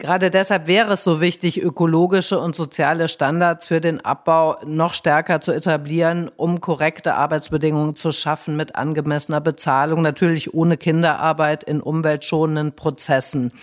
Gerade 0.03 0.29
deshalb 0.31 0.67
wäre 0.67 0.95
es 0.95 1.05
so 1.05 1.21
wichtig, 1.21 1.63
ökologische 1.63 2.37
und 2.37 2.57
soziale 2.57 3.07
Standards 3.07 3.67
für 3.67 3.79
den 3.79 4.03
Abbau 4.03 4.57
noch 4.65 4.93
stärker 4.93 5.39
zu 5.39 5.53
etablieren, 5.53 6.29
um 6.35 6.59
korrekte 6.59 7.13
Arbeitsbedingungen 7.13 7.95
zu 7.95 8.11
schaffen 8.11 8.57
mit 8.57 8.75
angemessener 8.75 9.39
Bezahlung, 9.39 10.01
natürlich 10.01 10.53
ohne 10.53 10.75
Kinderarbeit 10.75 11.63
in 11.63 11.79
umweltschonenden 11.79 12.75
Prozessen. 12.75 13.53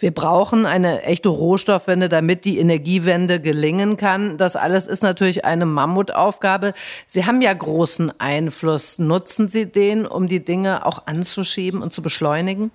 Wir 0.00 0.10
brauchen 0.10 0.66
eine 0.66 1.04
echte 1.04 1.28
Rohstoffwende, 1.28 2.08
damit 2.08 2.44
die 2.44 2.58
Energiewende 2.58 3.38
gelingen 3.38 3.96
kann. 3.96 4.38
Das 4.38 4.56
alles 4.56 4.88
ist 4.88 5.04
natürlich 5.04 5.44
eine 5.44 5.64
Mammutaufgabe. 5.64 6.74
Sie 7.06 7.24
haben 7.24 7.40
ja 7.40 7.54
großen 7.54 8.12
Einfluss. 8.18 8.98
Nutzen 8.98 9.46
Sie 9.46 9.70
den, 9.70 10.06
um 10.06 10.26
die 10.26 10.44
Dinge 10.44 10.84
auch 10.84 11.06
anzuschieben 11.06 11.82
und 11.82 11.92
zu 11.92 12.02
beschleunigen? 12.02 12.72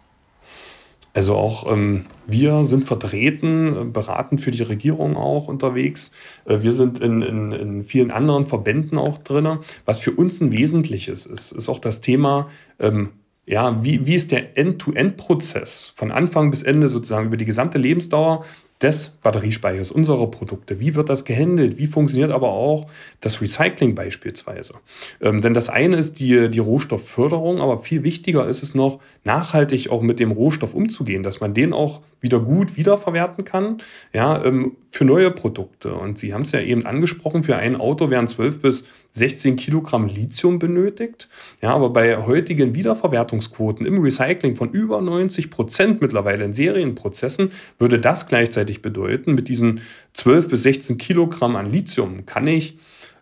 Also 1.13 1.35
auch 1.35 1.71
ähm, 1.71 2.05
wir 2.27 2.63
sind 2.63 2.85
vertreten, 2.85 3.91
beraten 3.91 4.37
für 4.37 4.51
die 4.51 4.61
Regierung 4.61 5.17
auch 5.17 5.47
unterwegs. 5.47 6.11
Äh, 6.45 6.61
wir 6.61 6.73
sind 6.73 6.99
in, 6.99 7.21
in, 7.21 7.51
in, 7.51 7.83
vielen 7.83 8.11
anderen 8.11 8.45
Verbänden 8.45 8.97
auch 8.97 9.17
drin. 9.17 9.59
Was 9.85 9.99
für 9.99 10.11
uns 10.11 10.41
ein 10.41 10.51
wesentliches 10.51 11.25
ist, 11.25 11.51
ist 11.51 11.69
auch 11.69 11.79
das 11.79 12.01
Thema, 12.01 12.49
ähm, 12.79 13.09
ja, 13.47 13.81
wie, 13.83 14.05
wie 14.05 14.15
ist 14.15 14.31
der 14.31 14.57
End-to-End-Prozess 14.57 15.93
von 15.95 16.11
Anfang 16.11 16.51
bis 16.51 16.63
Ende 16.63 16.89
sozusagen 16.89 17.27
über 17.27 17.37
die 17.37 17.45
gesamte 17.45 17.77
Lebensdauer 17.77 18.43
des 18.81 19.09
Batteriespeichers, 19.23 19.91
unserer 19.91 20.29
Produkte. 20.29 20.79
Wie 20.79 20.93
wird 20.93 21.09
das 21.09 21.25
gehandelt? 21.25 21.77
Wie 21.77 21.87
funktioniert 21.87 22.31
aber 22.31 22.49
auch 22.49 22.87
das 23.21 23.41
Recycling 23.41 23.95
beispielsweise? 23.95 24.75
Ähm, 25.19 25.41
denn 25.41 25.55
das 25.55 25.69
eine 25.69 25.95
ist 25.97 26.19
die, 26.19 26.49
die 26.49 26.59
Rohstoffförderung, 26.59 27.59
aber 27.59 27.81
viel 27.81 28.03
wichtiger 28.03 28.47
ist 28.47 28.61
es 28.61 28.75
noch, 28.75 28.99
nachhaltig 29.23 29.89
auch 29.89 30.01
mit 30.01 30.19
dem 30.19 30.31
Rohstoff 30.31 30.75
umzugehen, 30.75 31.23
dass 31.23 31.39
man 31.39 31.55
den 31.55 31.73
auch 31.73 32.01
wieder 32.21 32.39
gut 32.39 32.77
wiederverwerten 32.77 33.45
kann, 33.45 33.81
ja, 34.13 34.43
ähm, 34.43 34.75
für 34.91 35.05
neue 35.05 35.31
Produkte. 35.31 35.93
Und 35.93 36.19
Sie 36.19 36.33
haben 36.33 36.43
es 36.43 36.51
ja 36.51 36.59
eben 36.59 36.85
angesprochen, 36.85 37.43
für 37.43 37.55
ein 37.55 37.75
Auto 37.75 38.09
werden 38.09 38.27
12 38.27 38.61
bis 38.61 38.83
16 39.17 39.55
Kilogramm 39.55 40.07
Lithium 40.07 40.59
benötigt. 40.59 41.27
Ja, 41.61 41.73
aber 41.73 41.89
bei 41.89 42.17
heutigen 42.17 42.75
Wiederverwertungsquoten 42.75 43.85
im 43.85 44.01
Recycling 44.01 44.55
von 44.55 44.71
über 44.71 45.01
90 45.01 45.49
Prozent 45.49 46.01
mittlerweile 46.01 46.45
in 46.45 46.53
Serienprozessen 46.53 47.51
würde 47.79 47.99
das 47.99 48.27
gleichzeitig 48.27 48.81
bedeuten, 48.81 49.33
mit 49.33 49.47
diesen 49.47 49.81
12 50.13 50.47
bis 50.47 50.63
16 50.63 50.97
Kilogramm 50.97 51.55
an 51.55 51.71
Lithium 51.71 52.25
kann 52.25 52.47
ich 52.47 52.77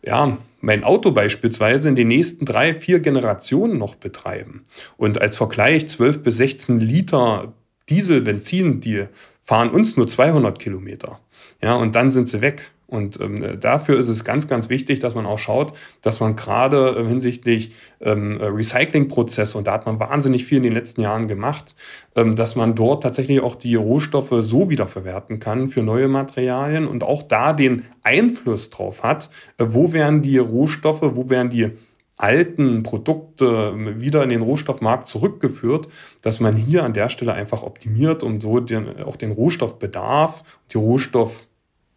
ja, 0.05 0.37
mein 0.61 0.83
Auto 0.83 1.11
beispielsweise 1.11 1.89
in 1.89 1.95
den 1.95 2.07
nächsten 2.07 2.45
drei, 2.45 2.79
vier 2.79 2.99
Generationen 2.99 3.77
noch 3.77 3.95
betreiben. 3.95 4.63
Und 4.97 5.21
als 5.21 5.37
Vergleich 5.37 5.87
12 5.87 6.23
bis 6.23 6.37
16 6.37 6.79
Liter 6.79 7.53
Diesel, 7.89 8.21
Benzin, 8.21 8.81
die 8.81 9.05
fahren 9.41 9.69
uns 9.69 9.95
nur 9.95 10.07
200 10.07 10.57
Kilometer. 10.59 11.19
Ja, 11.61 11.75
und 11.75 11.95
dann 11.95 12.11
sind 12.11 12.27
sie 12.27 12.41
weg. 12.41 12.71
Und 12.87 13.19
ähm, 13.19 13.59
dafür 13.59 13.99
ist 13.99 14.09
es 14.09 14.23
ganz, 14.23 14.47
ganz 14.47 14.69
wichtig, 14.69 14.99
dass 14.99 15.15
man 15.15 15.25
auch 15.25 15.39
schaut, 15.39 15.73
dass 16.01 16.19
man 16.19 16.35
gerade 16.35 16.95
äh, 16.97 17.07
hinsichtlich 17.07 17.71
ähm, 17.99 18.37
Recyclingprozesse, 18.39 19.57
und 19.57 19.65
da 19.65 19.73
hat 19.73 19.85
man 19.87 19.99
wahnsinnig 19.99 20.45
viel 20.45 20.57
in 20.57 20.63
den 20.63 20.73
letzten 20.73 21.01
Jahren 21.01 21.27
gemacht, 21.27 21.75
ähm, 22.15 22.35
dass 22.35 22.55
man 22.55 22.75
dort 22.75 23.01
tatsächlich 23.01 23.41
auch 23.41 23.55
die 23.55 23.75
Rohstoffe 23.75 24.33
so 24.41 24.69
wiederverwerten 24.69 25.39
kann 25.39 25.69
für 25.69 25.81
neue 25.81 26.07
Materialien 26.07 26.87
und 26.87 27.03
auch 27.03 27.23
da 27.23 27.53
den 27.53 27.85
Einfluss 28.03 28.69
drauf 28.69 29.01
hat, 29.01 29.31
äh, 29.57 29.65
wo 29.69 29.91
werden 29.91 30.21
die 30.21 30.37
Rohstoffe, 30.37 31.01
wo 31.01 31.29
werden 31.29 31.49
die 31.49 31.71
alten 32.17 32.83
Produkte 32.83 33.73
ähm, 33.73 33.99
wieder 33.99 34.23
in 34.23 34.29
den 34.29 34.41
Rohstoffmarkt 34.41 35.07
zurückgeführt, 35.07 35.87
dass 36.21 36.39
man 36.39 36.55
hier 36.55 36.83
an 36.83 36.93
der 36.93 37.09
Stelle 37.09 37.33
einfach 37.33 37.63
optimiert, 37.63 38.23
um 38.23 38.39
so 38.39 38.59
den, 38.59 39.01
auch 39.03 39.15
den 39.15 39.31
Rohstoffbedarf, 39.31 40.43
die 40.71 40.77
Rohstoff 40.77 41.47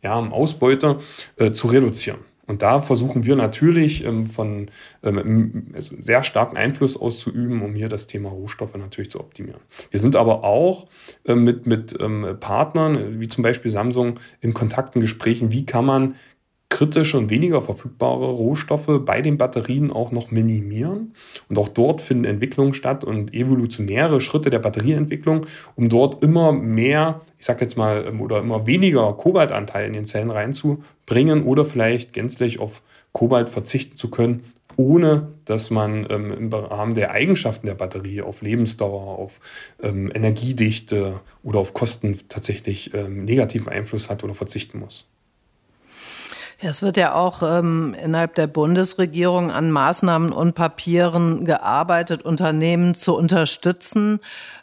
ja, 0.03 0.15
Ausbeute 0.15 1.01
äh, 1.37 1.53
zu 1.53 1.69
reduzieren. 1.69 2.19
Und 2.49 2.63
da 2.63 2.81
versuchen 2.81 3.25
wir 3.25 3.37
natürlich 3.37 4.03
ähm, 4.05 4.27
von 4.27 4.71
ähm, 5.03 5.67
also 5.75 5.95
sehr 5.99 6.25
starken 6.25 6.57
Einfluss 6.57 6.97
auszuüben, 6.97 7.61
um 7.61 7.75
hier 7.75 7.91
das 7.91 8.07
Thema 8.07 8.31
Rohstoffe 8.31 8.75
natürlich 8.75 9.11
zu 9.11 9.21
optimieren. 9.21 9.61
Wir 9.91 10.01
sind 10.01 10.17
aber 10.17 10.45
auch 10.45 10.87
äh, 11.27 11.35
mit, 11.35 11.67
mit 11.67 11.95
ähm, 12.01 12.39
Partnern, 12.41 13.21
wie 13.21 13.29
zum 13.29 13.43
Beispiel 13.43 13.71
Samsung, 13.71 14.19
in 14.41 14.55
Kontakten, 14.55 15.03
Gesprächen, 15.03 15.53
wie 15.53 15.67
kann 15.67 15.85
man 15.85 16.15
kritische 16.79 17.19
und 17.19 17.29
weniger 17.29 17.61
verfügbare 17.61 18.31
Rohstoffe 18.31 19.01
bei 19.05 19.21
den 19.21 19.37
Batterien 19.37 19.91
auch 19.91 20.13
noch 20.13 20.31
minimieren. 20.31 21.13
Und 21.49 21.59
auch 21.59 21.67
dort 21.67 22.01
finden 22.01 22.25
Entwicklungen 22.25 22.73
statt 22.73 23.03
und 23.03 23.35
evolutionäre 23.35 24.21
Schritte 24.21 24.49
der 24.49 24.61
Batterieentwicklung, 24.61 25.47
um 25.75 25.89
dort 25.89 26.23
immer 26.23 26.53
mehr, 26.53 27.23
ich 27.37 27.47
sage 27.47 27.63
jetzt 27.63 27.77
mal, 27.77 28.05
ähm, 28.07 28.21
oder 28.21 28.39
immer 28.39 28.69
weniger 28.69 29.13
Kobaltanteil 29.15 29.89
in 29.89 29.93
den 29.93 30.07
Zellen 30.07 30.31
reinzubringen 30.31 31.43
oder 31.43 31.65
vielleicht 31.65 32.13
gänzlich 32.13 32.61
auf 32.61 32.81
Kobalt 33.11 33.49
verzichten 33.49 33.97
zu 33.97 34.09
können, 34.09 34.45
ohne 34.77 35.33
dass 35.47 35.71
man 35.71 36.07
ähm, 36.09 36.31
im 36.31 36.53
Rahmen 36.53 36.95
der 36.95 37.11
Eigenschaften 37.11 37.67
der 37.67 37.75
Batterie 37.75 38.23
auf 38.23 38.41
Lebensdauer, 38.41 39.19
auf 39.19 39.41
ähm, 39.83 40.13
Energiedichte 40.15 41.19
oder 41.43 41.59
auf 41.59 41.75
Kosten 41.75 42.21
tatsächlich 42.29 42.95
ähm, 42.95 43.25
negativen 43.25 43.69
Einfluss 43.69 44.09
hat 44.09 44.23
oder 44.23 44.35
verzichten 44.35 44.79
muss. 44.79 45.09
Ja, 46.61 46.71
es 46.71 46.83
wird 46.83 46.97
ja 46.97 47.15
auch 47.15 47.45
ähm, 47.45 47.95
innerhalb 48.03 48.35
der 48.35 48.49
Bundesregierung 48.49 49.53
an 49.53 49.71
Maßnahmen 49.71 50.33
und 50.33 50.57
Papieren 50.57 51.45
gearbeitet, 51.45 52.23
Unternehmen 52.23 52.97
zu 52.97 53.15
unterstützen. 53.15 54.19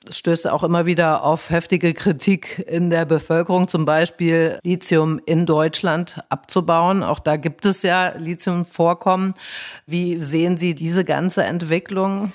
Es 0.06 0.18
stößt 0.18 0.50
auch 0.50 0.66
immer 0.66 0.86
wieder 0.86 1.24
auf 1.24 1.50
heftige 1.50 1.94
Kritik 1.94 2.66
in 2.68 2.90
der 2.90 3.06
Bevölkerung, 3.06 3.70
zum 3.70 3.86
Beispiel 3.86 4.60
Lithium 4.64 5.22
in 5.26 5.46
Deutschland 5.46 6.20
abzubauen. 6.28 7.02
Auch 7.02 7.20
da 7.20 7.38
gibt 7.38 7.66
es 7.66 7.82
ja 7.82 8.14
Lithiumvorkommen. 8.18 9.34
Wie 9.88 10.22
sehen 10.22 10.58
Sie 10.58 10.76
diese 10.76 11.06
ganze 11.06 11.46
Entwicklung? 11.46 12.34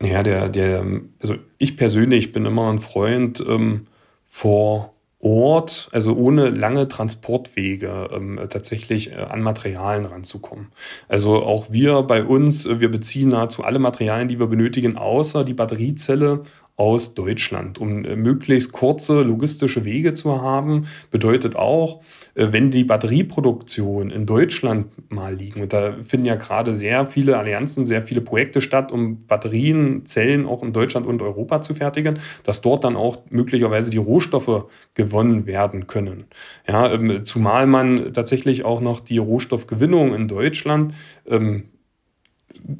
Ja, 0.00 0.22
der, 0.22 0.50
der, 0.50 0.86
also 1.20 1.34
ich 1.58 1.76
persönlich 1.76 2.32
bin 2.32 2.46
immer 2.46 2.72
ein 2.72 2.78
Freund 2.78 3.40
ähm, 3.40 3.88
vor 4.30 4.92
Ort, 5.18 5.88
also 5.92 6.14
ohne 6.14 6.50
lange 6.50 6.88
Transportwege, 6.88 8.10
ähm, 8.12 8.38
tatsächlich 8.50 9.12
äh, 9.12 9.14
an 9.14 9.42
Materialien 9.42 10.04
ranzukommen. 10.04 10.68
Also 11.08 11.42
auch 11.42 11.70
wir 11.70 12.02
bei 12.02 12.22
uns, 12.22 12.66
äh, 12.66 12.80
wir 12.80 12.90
beziehen 12.90 13.30
nahezu 13.30 13.64
alle 13.64 13.78
Materialien, 13.78 14.28
die 14.28 14.38
wir 14.38 14.46
benötigen, 14.46 14.98
außer 14.98 15.42
die 15.44 15.54
Batteriezelle 15.54 16.42
aus 16.76 17.14
Deutschland. 17.14 17.78
Um 17.78 18.04
äh, 18.04 18.14
möglichst 18.14 18.72
kurze 18.72 19.22
logistische 19.22 19.84
Wege 19.86 20.12
zu 20.12 20.42
haben, 20.42 20.86
bedeutet 21.10 21.56
auch, 21.56 22.02
wenn 22.38 22.70
die 22.70 22.84
Batterieproduktion 22.84 24.10
in 24.10 24.26
Deutschland 24.26 25.10
mal 25.10 25.34
liegen, 25.34 25.62
und 25.62 25.72
da 25.72 25.96
finden 26.04 26.26
ja 26.26 26.34
gerade 26.34 26.74
sehr 26.74 27.06
viele 27.06 27.38
Allianzen, 27.38 27.86
sehr 27.86 28.02
viele 28.02 28.20
Projekte 28.20 28.60
statt, 28.60 28.92
um 28.92 29.26
Batterien, 29.26 30.04
Zellen 30.04 30.46
auch 30.46 30.62
in 30.62 30.74
Deutschland 30.74 31.06
und 31.06 31.22
Europa 31.22 31.62
zu 31.62 31.74
fertigen, 31.74 32.18
dass 32.44 32.60
dort 32.60 32.84
dann 32.84 32.94
auch 32.94 33.22
möglicherweise 33.30 33.90
die 33.90 33.96
Rohstoffe 33.96 34.66
gewonnen 34.92 35.46
werden 35.46 35.86
können. 35.86 36.24
Ja, 36.68 36.92
ähm, 36.92 37.24
zumal 37.24 37.66
man 37.66 38.12
tatsächlich 38.12 38.66
auch 38.66 38.82
noch 38.82 39.00
die 39.00 39.18
Rohstoffgewinnung 39.18 40.14
in 40.14 40.28
Deutschland 40.28 40.92
ähm, 41.26 41.70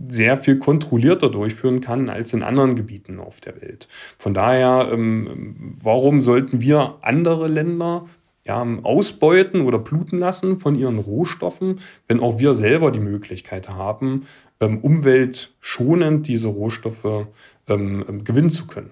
sehr 0.08 0.36
viel 0.36 0.58
kontrollierter 0.58 1.30
durchführen 1.30 1.80
kann 1.80 2.08
als 2.08 2.32
in 2.32 2.42
anderen 2.42 2.76
Gebieten 2.76 3.20
auf 3.20 3.40
der 3.40 3.60
Welt. 3.60 3.88
Von 4.18 4.34
daher, 4.34 4.88
ähm, 4.92 5.74
warum 5.82 6.20
sollten 6.20 6.60
wir 6.60 6.96
andere 7.02 7.48
Länder 7.48 8.06
ja, 8.46 8.66
ausbeuten 8.82 9.62
oder 9.62 9.78
bluten 9.78 10.18
lassen 10.18 10.60
von 10.60 10.74
ihren 10.76 10.98
Rohstoffen, 10.98 11.80
wenn 12.08 12.20
auch 12.20 12.38
wir 12.38 12.54
selber 12.54 12.90
die 12.90 13.00
Möglichkeit 13.00 13.68
haben, 13.68 14.26
ähm, 14.60 14.78
umweltschonend 14.78 16.26
diese 16.26 16.48
Rohstoffe 16.48 17.26
ähm, 17.68 18.04
ähm, 18.08 18.24
gewinnen 18.24 18.50
zu 18.50 18.66
können. 18.66 18.90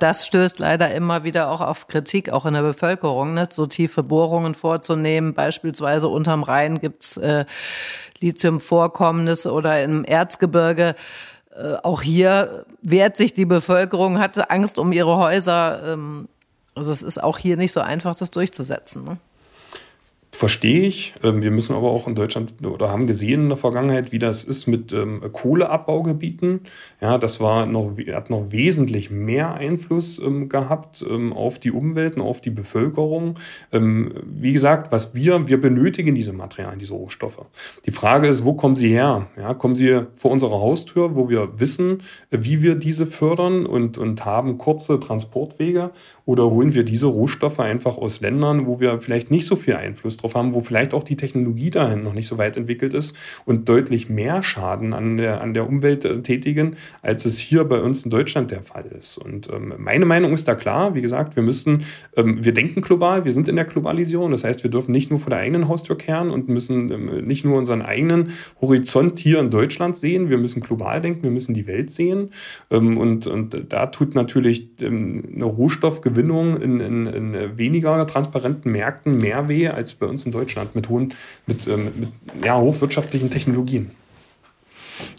Das 0.00 0.26
stößt 0.26 0.58
leider 0.58 0.92
immer 0.92 1.22
wieder 1.22 1.50
auch 1.50 1.60
auf 1.60 1.86
Kritik, 1.86 2.30
auch 2.30 2.46
in 2.46 2.54
der 2.54 2.62
Bevölkerung, 2.62 3.34
ne? 3.34 3.46
so 3.48 3.66
tiefe 3.66 4.02
Bohrungen 4.02 4.54
vorzunehmen. 4.54 5.34
Beispielsweise 5.34 6.08
unterm 6.08 6.42
Rhein 6.42 6.80
gibt's 6.80 7.16
äh, 7.16 7.44
Lithiumvorkommnisse 8.18 9.52
oder 9.52 9.82
im 9.84 10.04
Erzgebirge. 10.04 10.96
Äh, 11.54 11.74
auch 11.84 12.02
hier 12.02 12.66
wehrt 12.82 13.16
sich 13.16 13.34
die 13.34 13.46
Bevölkerung, 13.46 14.18
hatte 14.18 14.50
Angst 14.50 14.80
um 14.80 14.92
ihre 14.92 15.16
Häuser. 15.16 15.92
Ähm, 15.92 16.28
also 16.74 16.92
es 16.92 17.02
ist 17.02 17.22
auch 17.22 17.38
hier 17.38 17.56
nicht 17.56 17.72
so 17.72 17.80
einfach, 17.80 18.14
das 18.14 18.30
durchzusetzen. 18.30 19.04
Ne? 19.04 19.18
Verstehe 20.34 20.86
ich. 20.86 21.14
Ähm, 21.22 21.42
wir 21.42 21.50
müssen 21.50 21.74
aber 21.74 21.90
auch 21.90 22.08
in 22.08 22.14
Deutschland 22.14 22.54
oder 22.66 22.90
haben 22.90 23.06
gesehen 23.06 23.42
in 23.42 23.48
der 23.48 23.58
Vergangenheit, 23.58 24.12
wie 24.12 24.18
das 24.18 24.44
ist 24.44 24.66
mit 24.66 24.92
ähm, 24.92 25.22
Kohleabbaugebieten. 25.32 26.60
Ja, 27.00 27.18
das 27.18 27.40
war 27.40 27.66
noch, 27.66 27.92
hat 28.12 28.30
noch 28.30 28.50
wesentlich 28.50 29.10
mehr 29.10 29.54
Einfluss 29.54 30.18
ähm, 30.18 30.48
gehabt 30.48 31.04
ähm, 31.08 31.32
auf 31.32 31.58
die 31.58 31.70
Umwelt 31.70 32.16
und 32.16 32.22
auf 32.22 32.40
die 32.40 32.50
Bevölkerung. 32.50 33.38
Ähm, 33.72 34.12
wie 34.24 34.52
gesagt, 34.52 34.90
was 34.90 35.14
wir, 35.14 35.48
wir 35.48 35.60
benötigen 35.60 36.14
diese 36.14 36.32
Materialien, 36.32 36.78
diese 36.78 36.94
Rohstoffe. 36.94 37.44
Die 37.86 37.92
Frage 37.92 38.26
ist, 38.26 38.44
wo 38.44 38.54
kommen 38.54 38.76
sie 38.76 38.88
her? 38.88 39.28
Ja, 39.38 39.54
kommen 39.54 39.76
sie 39.76 40.02
vor 40.14 40.30
unserer 40.30 40.60
Haustür, 40.60 41.14
wo 41.14 41.28
wir 41.28 41.60
wissen, 41.60 42.02
wie 42.30 42.60
wir 42.62 42.74
diese 42.74 43.06
fördern 43.06 43.66
und, 43.66 43.98
und 43.98 44.24
haben 44.24 44.58
kurze 44.58 44.98
Transportwege? 44.98 45.90
Oder 46.26 46.50
holen 46.50 46.72
wir 46.72 46.84
diese 46.84 47.06
Rohstoffe 47.06 47.60
einfach 47.60 47.98
aus 47.98 48.22
Ländern, 48.22 48.66
wo 48.66 48.80
wir 48.80 48.98
vielleicht 49.00 49.30
nicht 49.30 49.46
so 49.46 49.56
viel 49.56 49.74
Einfluss 49.74 50.16
drauf 50.16 50.34
haben, 50.34 50.54
wo 50.54 50.62
vielleicht 50.62 50.94
auch 50.94 51.04
die 51.04 51.16
Technologie 51.16 51.70
dahin 51.70 52.02
noch 52.02 52.14
nicht 52.14 52.28
so 52.28 52.38
weit 52.38 52.56
entwickelt 52.56 52.94
ist 52.94 53.14
und 53.44 53.68
deutlich 53.68 54.08
mehr 54.08 54.42
Schaden 54.42 54.94
an 54.94 55.18
der, 55.18 55.42
an 55.42 55.52
der 55.52 55.68
Umwelt 55.68 56.06
äh, 56.06 56.22
tätigen, 56.22 56.76
als 57.02 57.26
es 57.26 57.36
hier 57.36 57.64
bei 57.64 57.78
uns 57.80 58.04
in 58.04 58.10
Deutschland 58.10 58.50
der 58.50 58.62
Fall 58.62 58.86
ist. 58.98 59.18
Und 59.18 59.50
ähm, 59.52 59.74
meine 59.76 60.06
Meinung 60.06 60.32
ist 60.32 60.48
da 60.48 60.54
klar, 60.54 60.94
wie 60.94 61.02
gesagt, 61.02 61.36
wir 61.36 61.42
müssen, 61.42 61.84
ähm, 62.16 62.42
wir 62.42 62.54
denken 62.54 62.80
global, 62.80 63.26
wir 63.26 63.32
sind 63.32 63.50
in 63.50 63.56
der 63.56 63.66
Globalisierung. 63.66 64.30
Das 64.30 64.44
heißt, 64.44 64.62
wir 64.62 64.70
dürfen 64.70 64.92
nicht 64.92 65.10
nur 65.10 65.20
vor 65.20 65.28
der 65.28 65.40
eigenen 65.40 65.68
Haustür 65.68 65.98
kehren 65.98 66.30
und 66.30 66.48
müssen 66.48 66.90
ähm, 66.90 67.26
nicht 67.26 67.44
nur 67.44 67.58
unseren 67.58 67.82
eigenen 67.82 68.30
Horizont 68.62 69.18
hier 69.18 69.40
in 69.40 69.50
Deutschland 69.50 69.98
sehen, 69.98 70.30
wir 70.30 70.38
müssen 70.38 70.62
global 70.62 71.02
denken, 71.02 71.22
wir 71.22 71.30
müssen 71.30 71.52
die 71.52 71.66
Welt 71.66 71.90
sehen. 71.90 72.30
Ähm, 72.70 72.96
und, 72.96 73.26
und 73.26 73.66
da 73.68 73.86
tut 73.86 74.14
natürlich 74.14 74.70
ähm, 74.80 75.22
eine 75.34 75.44
Rohstoffgewinnung 75.44 76.13
in, 76.20 76.80
in, 76.80 77.06
in 77.06 77.58
weniger 77.58 78.06
transparenten 78.06 78.72
Märkten 78.72 79.18
mehr 79.18 79.48
weh 79.48 79.68
als 79.68 79.94
bei 79.94 80.06
uns 80.06 80.24
in 80.26 80.32
Deutschland 80.32 80.74
mit 80.74 80.88
hohen, 80.88 81.14
mit, 81.46 81.66
äh, 81.66 81.76
mit, 81.76 81.96
mit 81.96 82.10
ja, 82.44 82.58
hochwirtschaftlichen 82.58 83.30
Technologien. 83.30 83.90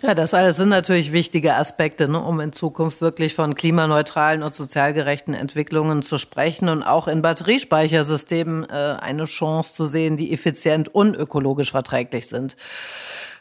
Ja, 0.02 0.14
das 0.14 0.34
alles 0.34 0.56
sind 0.56 0.70
natürlich 0.70 1.12
wichtige 1.12 1.56
Aspekte, 1.56 2.08
ne, 2.08 2.22
um 2.22 2.40
in 2.40 2.54
Zukunft 2.54 3.02
wirklich 3.02 3.34
von 3.34 3.56
klimaneutralen 3.56 4.44
und 4.44 4.56
sozial 4.56 4.94
gerechten 4.94 5.34
Entwicklungen 5.34 6.02
zu 6.02 6.18
sprechen 6.18 6.70
und 6.70 6.84
auch 6.84 7.08
in 7.08 7.22
Batteriespeichersystemen 7.22 8.70
äh, 8.70 8.98
eine 9.02 9.26
Chance 9.26 9.74
zu 9.74 9.86
sehen, 9.86 10.18
die 10.18 10.32
effizient 10.32 10.94
und 10.94 11.16
ökologisch 11.16 11.72
verträglich 11.72 12.28
sind. 12.28 12.56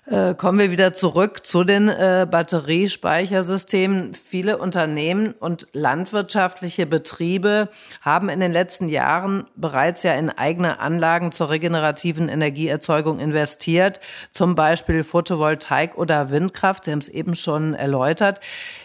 Äh, 0.07 0.35
kommen 0.35 0.59
wir 0.59 0.71
wieder 0.71 0.93
zurück 0.93 1.47
zu 1.47 1.65
den 1.65 1.89
äh, 1.89 2.27
Batteriespeichersystemen. 2.31 4.13
Viele 4.13 4.59
Unternehmen 4.59 5.33
und 5.33 5.67
landwirtschaftliche 5.73 6.85
Betriebe 6.85 7.71
haben 8.03 8.29
in 8.29 8.39
den 8.39 8.53
letzten 8.53 8.89
Jahren 8.89 9.47
bereits 9.57 10.03
ja 10.03 10.13
in 10.13 10.29
eigene 10.29 10.79
Anlagen 10.79 11.33
zur 11.33 11.49
regenerativen 11.49 12.29
Energieerzeugung 12.29 13.19
investiert, 13.19 14.01
zum 14.31 14.55
Beispiel 14.55 15.05
Photovoltaik 15.05 15.97
oder 15.97 16.31
Windkraft. 16.31 16.85
Sie 16.85 16.93
haben 16.93 16.99
es 16.99 17.09
eben 17.09 17.35
schon 17.35 17.73
erläutert. 17.73 18.41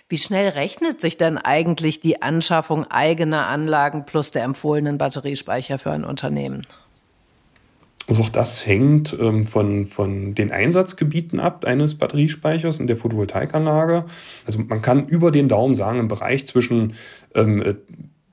Wie 0.08 0.18
schnell 0.18 0.48
rechnet 0.50 1.02
sich 1.02 1.18
denn 1.18 1.38
eigentlich 1.38 2.00
die 2.00 2.22
Anschaffung 2.22 2.90
eigener 2.90 3.48
Anlagen 3.48 4.06
plus 4.06 4.32
der 4.32 4.44
empfohlenen 4.44 4.98
Batteriespeicher 4.98 5.80
für 5.80 5.92
ein 5.92 6.06
Unternehmen? 6.06 6.66
Also 8.10 8.24
auch 8.24 8.30
das 8.30 8.66
hängt 8.66 9.16
ähm, 9.20 9.44
von, 9.44 9.86
von 9.86 10.34
den 10.34 10.52
Einsatzgebieten 10.52 11.40
ab 11.40 11.64
eines 11.66 11.94
Batteriespeichers 11.96 12.80
in 12.80 12.88
der 12.88 12.98
Photovoltaikanlage. 12.98 14.06
Also 14.48 14.60
man 14.68 14.82
kann 14.82 15.08
über 15.08 15.30
den 15.30 15.48
Daumen 15.48 15.76
sagen, 15.76 16.00
im 16.00 16.08
Bereich 16.08 16.48
zwischen 16.48 16.96
ähm, 17.36 17.78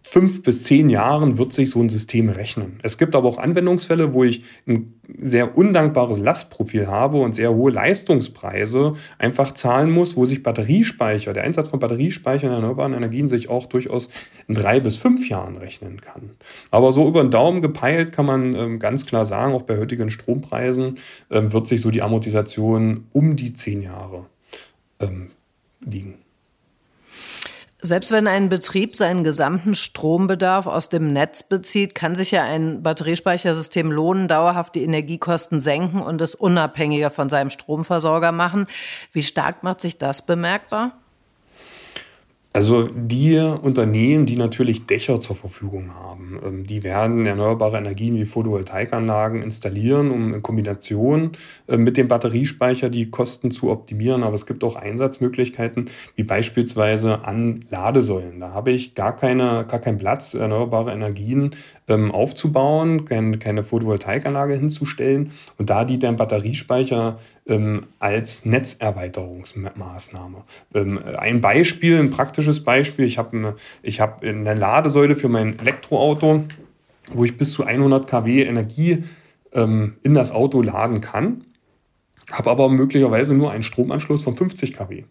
fünf 0.09 0.45
bis 0.45 0.62
zehn 0.62 0.88
Jahren 0.88 1.37
wird 1.37 1.53
sich 1.53 1.71
so 1.71 1.81
ein 1.81 1.88
System 1.88 2.29
rechnen. 2.29 2.79
Es 2.85 2.97
gibt 2.97 3.16
aber 3.16 3.29
auch 3.29 3.38
Anwendungsfälle, 3.38 4.14
wo 4.14 4.23
ich 4.23 4.45
ein 4.66 4.95
sehr 5.21 5.59
undankbares 5.59 6.21
Lastprofil 6.21 6.87
habe 6.87 7.16
und 7.19 7.35
sehr 7.35 7.53
hohe 7.53 7.73
Leistungspreise 7.73 8.95
einfach 9.19 9.53
zahlen 9.53 9.90
muss, 9.90 10.16
wo 10.16 10.25
sich 10.25 10.45
Batteriespeicher, 10.45 11.33
der 11.33 11.42
Einsatz 11.42 11.71
von 11.71 11.81
Batteriespeichern 11.81 12.51
in 12.51 12.55
erneuerbaren 12.55 12.95
Energien 12.95 13.27
sich 13.27 13.49
auch 13.49 13.66
durchaus 13.66 14.09
in 14.47 14.55
drei 14.55 14.79
bis 14.79 14.97
fünf 14.97 15.29
Jahren 15.29 15.57
rechnen 15.57 16.01
kann. 16.01 16.31
Aber 16.71 16.92
so 16.92 17.09
über 17.09 17.21
den 17.21 17.33
Daumen 17.33 17.61
gepeilt 17.61 18.12
kann 18.12 18.27
man 18.27 18.55
ähm, 18.55 18.79
ganz 18.79 19.07
klar 19.07 19.25
sagen, 19.25 19.55
auch 19.55 19.62
bei 19.62 19.77
heutigen 19.77 20.12
Strompreisen 20.12 20.99
ähm, 21.33 21.53
wird 21.53 21.66
sich 21.66 21.81
so 21.81 21.90
die 21.90 22.03
Amortisation 22.03 23.09
um 23.12 23.35
die 23.35 23.55
zehn 23.55 23.83
Jahre 23.83 24.27
ähm, 25.01 25.31
liegen. 25.85 26.25
Selbst 27.82 28.10
wenn 28.10 28.26
ein 28.26 28.48
Betrieb 28.48 28.96
seinen 28.96 29.22
gesamten 29.22 29.74
Strombedarf 29.74 30.66
aus 30.66 30.88
dem 30.88 31.12
Netz 31.12 31.42
bezieht, 31.42 31.94
kann 31.94 32.14
sich 32.14 32.30
ja 32.30 32.42
ein 32.42 32.82
Batteriespeichersystem 32.82 33.92
lohnen, 33.92 34.28
dauerhaft 34.28 34.74
die 34.74 34.82
Energiekosten 34.82 35.60
senken 35.60 36.00
und 36.00 36.20
es 36.22 36.34
unabhängiger 36.34 37.10
von 37.10 37.28
seinem 37.28 37.50
Stromversorger 37.50 38.32
machen. 38.32 38.66
Wie 39.12 39.22
stark 39.22 39.62
macht 39.62 39.82
sich 39.82 39.98
das 39.98 40.24
bemerkbar? 40.24 40.98
Also 42.57 42.88
die 42.88 43.37
Unternehmen, 43.37 44.25
die 44.25 44.37
natürlich 44.37 44.87
Dächer 44.87 45.21
zur 45.21 45.37
Verfügung 45.37 45.95
haben, 45.95 46.40
ähm, 46.42 46.64
die 46.64 46.83
werden 46.85 47.27
erneuerbare 47.27 47.77
Energien 47.77 48.16
wie 48.16 48.25
Photovoltaikanlagen 48.25 49.42
installieren, 49.42 50.11
um 50.11 50.33
in 50.33 50.42
Kombination 50.42 51.33
äh, 51.69 51.77
mit 51.77 51.99
dem 51.99 52.09
Batteriespeicher 52.09 52.88
die 52.88 53.11
Kosten 53.11 53.51
zu 53.51 53.71
optimieren. 53.71 54.23
Aber 54.23 54.37
es 54.37 54.47
gibt 54.47 54.64
auch 54.64 54.75
Einsatzmöglichkeiten, 54.75 55.90
wie 56.14 56.23
beispielsweise 56.23 57.27
an 57.27 57.66
Ladesäulen. 57.69 58.40
Da 58.40 58.55
habe 58.55 58.71
ich 58.71 58.95
gar, 58.95 59.14
keine, 59.14 59.66
gar 59.69 59.81
keinen 59.81 59.99
Platz, 59.99 60.33
erneuerbare 60.33 60.92
Energien 60.92 61.51
ähm, 61.88 62.11
aufzubauen, 62.11 63.05
keine, 63.05 63.38
keine 63.38 63.64
Photovoltaikanlage 63.64 64.55
hinzustellen. 64.55 65.33
Und 65.59 65.70
da 65.70 65.85
dient 65.85 66.05
ein 66.05 66.16
Batteriespeicher 66.16 67.18
ähm, 67.46 67.85
als 67.99 68.44
Netzerweiterungsmaßnahme. 68.44 70.44
Ähm, 70.75 71.01
ein 71.18 71.40
Beispiel, 71.40 71.99
ein 71.99 72.11
praktisches 72.11 72.64
Beispiel, 72.64 73.05
ich 73.05 73.18
habe 73.18 73.57
ich 73.83 74.01
hab 74.01 74.22
eine 74.22 74.55
Ladesäule 74.55 75.16
für 75.16 75.29
mein 75.29 75.59
Elektroauto, 75.59 76.44
wo 77.09 77.25
ich 77.25 77.37
bis 77.37 77.53
zu 77.53 77.64
100 77.64 78.09
kW 78.09 78.42
Energie 78.42 79.05
ähm, 79.53 79.94
in 80.03 80.14
das 80.14 80.33
Auto 80.33 80.62
laden 80.62 81.01
kann, 81.01 81.44
habe 82.33 82.51
aber 82.51 82.68
möglicherweise 82.68 83.35
nur 83.35 83.53
einen 83.53 83.62
Stromanschluss 83.62 84.22
von 84.22 84.37
50 84.37 84.77
kW. 84.77 85.05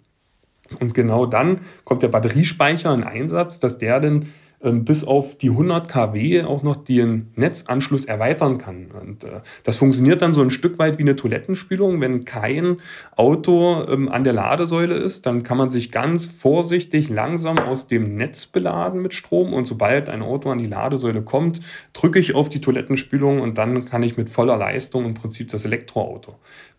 Und 0.79 0.93
genau 0.93 1.25
dann 1.25 1.61
kommt 1.83 2.01
der 2.01 2.07
Batteriespeicher 2.07 2.93
in 2.93 3.03
Einsatz, 3.03 3.59
dass 3.59 3.77
der 3.77 3.99
dann 3.99 4.27
bis 4.71 5.03
auf 5.03 5.37
die 5.37 5.49
100 5.49 5.87
kW 5.87 6.43
auch 6.43 6.63
noch 6.63 6.75
den 6.75 7.31
Netzanschluss 7.35 8.05
erweitern 8.05 8.57
kann. 8.57 8.87
Und 8.91 9.23
äh, 9.23 9.41
das 9.63 9.77
funktioniert 9.77 10.21
dann 10.21 10.33
so 10.33 10.41
ein 10.41 10.51
Stück 10.51 10.79
weit 10.79 10.97
wie 10.97 11.03
eine 11.03 11.15
Toilettenspülung. 11.15 12.01
Wenn 12.01 12.25
kein 12.25 12.77
Auto 13.15 13.85
ähm, 13.87 14.09
an 14.09 14.23
der 14.23 14.33
Ladesäule 14.33 14.95
ist, 14.95 15.25
dann 15.25 15.43
kann 15.43 15.57
man 15.57 15.71
sich 15.71 15.91
ganz 15.91 16.25
vorsichtig 16.25 17.09
langsam 17.09 17.59
aus 17.59 17.87
dem 17.87 18.15
Netz 18.15 18.45
beladen 18.45 19.01
mit 19.01 19.13
Strom. 19.13 19.53
Und 19.53 19.65
sobald 19.65 20.09
ein 20.09 20.21
Auto 20.21 20.49
an 20.49 20.57
die 20.57 20.67
Ladesäule 20.67 21.21
kommt, 21.21 21.59
drücke 21.93 22.19
ich 22.19 22.35
auf 22.35 22.49
die 22.49 22.61
Toilettenspülung 22.61 23.41
und 23.41 23.57
dann 23.57 23.85
kann 23.85 24.03
ich 24.03 24.17
mit 24.17 24.29
voller 24.29 24.57
Leistung 24.57 25.05
im 25.05 25.13
Prinzip 25.13 25.49
das 25.49 25.65
Elektroauto 25.65 26.35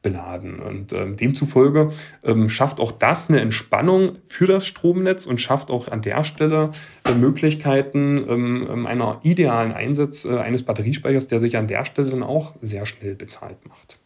beladen. 0.07 0.61
Und 0.61 0.93
ähm, 0.93 1.17
demzufolge 1.17 1.91
ähm, 2.23 2.49
schafft 2.49 2.79
auch 2.79 2.93
das 2.93 3.29
eine 3.29 3.41
Entspannung 3.41 4.13
für 4.27 4.47
das 4.47 4.65
Stromnetz 4.65 5.27
und 5.27 5.41
schafft 5.41 5.69
auch 5.69 5.89
an 5.89 6.01
der 6.01 6.23
Stelle 6.23 6.71
äh, 7.05 7.13
Möglichkeiten 7.13 8.25
ähm, 8.29 8.69
ähm 8.71 8.87
einer 8.87 9.19
idealen 9.25 9.73
Einsatz 9.73 10.25
äh, 10.25 10.39
eines 10.39 10.63
Batteriespeichers, 10.63 11.27
der 11.27 11.41
sich 11.41 11.57
an 11.57 11.67
der 11.67 11.85
Stelle 11.85 12.11
dann 12.11 12.23
auch 12.23 12.55
sehr 12.63 12.87
schnell 12.87 13.17
bezahlt 13.17 13.67
macht. 13.69 13.99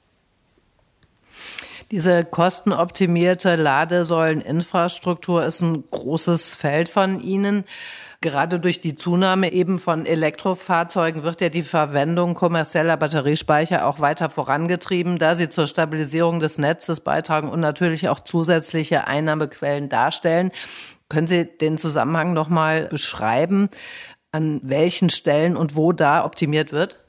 Diese 1.91 2.25
kostenoptimierte 2.25 3.57
Ladesäuleninfrastruktur 3.57 5.45
ist 5.45 5.61
ein 5.61 5.85
großes 5.91 6.55
Feld 6.55 6.89
von 6.89 7.21
Ihnen. 7.21 7.65
Gerade 8.23 8.61
durch 8.61 8.83
die 8.83 8.97
Zunahme 8.97 9.51
eben 9.51 9.79
von 9.79 10.05
Elektrofahrzeugen 10.05 11.23
wird 11.23 11.41
ja 11.41 11.49
die 11.49 11.63
Verwendung 11.63 12.35
kommerzieller 12.35 12.99
Batteriespeicher 12.99 13.87
auch 13.87 13.99
weiter 13.99 14.29
vorangetrieben, 14.29 15.19
da 15.19 15.35
sie 15.35 15.49
zur 15.49 15.67
Stabilisierung 15.67 16.39
des 16.39 16.59
Netzes 16.59 17.01
beitragen 17.01 17.49
und 17.49 17.61
natürlich 17.61 18.11
auch 18.11 18.21
zusätzliche 18.21 19.07
Einnahmequellen 19.07 19.89
darstellen. 19.89 20.53
Können 21.09 21.27
Sie 21.27 21.47
den 21.47 21.79
Zusammenhang 21.79 22.35
noch 22.35 22.51
mal 22.51 22.89
beschreiben, 22.89 23.71
an 24.33 24.61
welchen 24.63 25.09
Stellen 25.09 25.57
und 25.57 25.75
wo 25.75 25.93
da 25.93 26.23
optimiert 26.23 26.73
wird? 26.73 27.00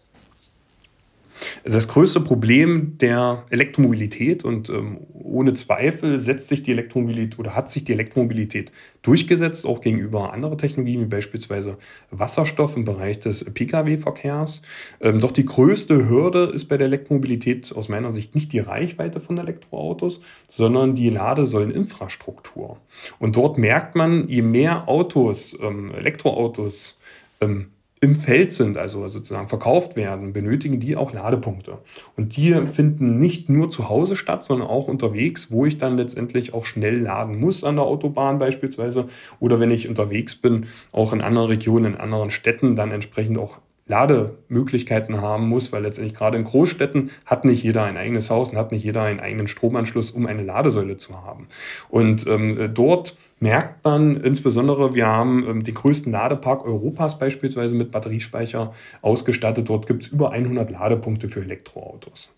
Das 1.63 1.87
größte 1.87 2.21
Problem 2.21 2.97
der 2.99 3.43
Elektromobilität 3.49 4.43
und 4.43 4.69
ähm, 4.69 4.99
ohne 5.13 5.53
Zweifel 5.53 6.19
setzt 6.19 6.47
sich 6.47 6.63
die 6.63 6.71
Elektromobilität 6.71 7.39
oder 7.39 7.55
hat 7.55 7.71
sich 7.71 7.83
die 7.83 7.93
Elektromobilität 7.93 8.71
durchgesetzt, 9.01 9.65
auch 9.65 9.81
gegenüber 9.81 10.33
anderen 10.33 10.57
Technologien 10.57 11.01
wie 11.01 11.05
beispielsweise 11.05 11.77
Wasserstoff 12.11 12.75
im 12.75 12.85
Bereich 12.85 13.19
des 13.19 13.45
Pkw-Verkehrs. 13.45 14.61
Ähm, 14.99 15.19
doch 15.19 15.31
die 15.31 15.45
größte 15.45 16.09
Hürde 16.09 16.51
ist 16.53 16.65
bei 16.65 16.77
der 16.77 16.87
Elektromobilität 16.87 17.73
aus 17.75 17.89
meiner 17.89 18.11
Sicht 18.11 18.35
nicht 18.35 18.51
die 18.53 18.59
Reichweite 18.59 19.19
von 19.19 19.37
Elektroautos, 19.37 20.21
sondern 20.47 20.95
die 20.95 21.09
Ladesäuleninfrastruktur. 21.09 22.77
Und 23.19 23.35
dort 23.35 23.57
merkt 23.57 23.95
man, 23.95 24.27
je 24.27 24.41
mehr 24.41 24.87
Autos, 24.87 25.57
ähm, 25.61 25.91
Elektroautos, 25.93 26.99
ähm, 27.39 27.67
im 28.03 28.15
Feld 28.15 28.51
sind, 28.51 28.77
also 28.77 29.07
sozusagen 29.07 29.47
verkauft 29.47 29.95
werden, 29.95 30.33
benötigen 30.33 30.79
die 30.79 30.95
auch 30.95 31.13
Ladepunkte. 31.13 31.77
Und 32.17 32.35
die 32.35 32.51
finden 32.73 33.19
nicht 33.19 33.47
nur 33.47 33.69
zu 33.69 33.89
Hause 33.89 34.15
statt, 34.15 34.43
sondern 34.43 34.67
auch 34.67 34.87
unterwegs, 34.87 35.51
wo 35.51 35.67
ich 35.67 35.77
dann 35.77 35.97
letztendlich 35.97 36.55
auch 36.55 36.65
schnell 36.65 36.99
laden 36.99 37.39
muss 37.39 37.63
an 37.63 37.75
der 37.75 37.85
Autobahn 37.85 38.39
beispielsweise 38.39 39.07
oder 39.39 39.59
wenn 39.59 39.69
ich 39.69 39.87
unterwegs 39.87 40.35
bin, 40.35 40.65
auch 40.91 41.13
in 41.13 41.21
anderen 41.21 41.49
Regionen, 41.49 41.93
in 41.93 41.99
anderen 41.99 42.31
Städten, 42.31 42.75
dann 42.75 42.89
entsprechend 42.89 43.37
auch 43.37 43.59
Lademöglichkeiten 43.91 45.21
haben 45.21 45.47
muss, 45.47 45.71
weil 45.71 45.83
letztendlich 45.83 46.17
gerade 46.17 46.37
in 46.37 46.45
Großstädten 46.45 47.11
hat 47.25 47.45
nicht 47.45 47.61
jeder 47.61 47.83
ein 47.83 47.97
eigenes 47.97 48.29
Haus 48.29 48.49
und 48.49 48.57
hat 48.57 48.71
nicht 48.71 48.83
jeder 48.83 49.03
einen 49.03 49.19
eigenen 49.19 49.47
Stromanschluss, 49.47 50.11
um 50.11 50.25
eine 50.25 50.43
Ladesäule 50.43 50.97
zu 50.97 51.21
haben. 51.21 51.47
Und 51.89 52.25
ähm, 52.25 52.71
dort 52.73 53.15
merkt 53.39 53.83
man 53.83 54.17
insbesondere, 54.17 54.95
wir 54.95 55.07
haben 55.07 55.45
ähm, 55.47 55.63
den 55.63 55.73
größten 55.73 56.11
Ladepark 56.11 56.65
Europas 56.65 57.19
beispielsweise 57.19 57.75
mit 57.75 57.91
Batteriespeicher 57.91 58.73
ausgestattet. 59.01 59.67
Dort 59.67 59.87
gibt 59.87 60.03
es 60.03 60.09
über 60.09 60.31
100 60.31 60.71
Ladepunkte 60.71 61.27
für 61.27 61.41
Elektroautos. 61.41 62.31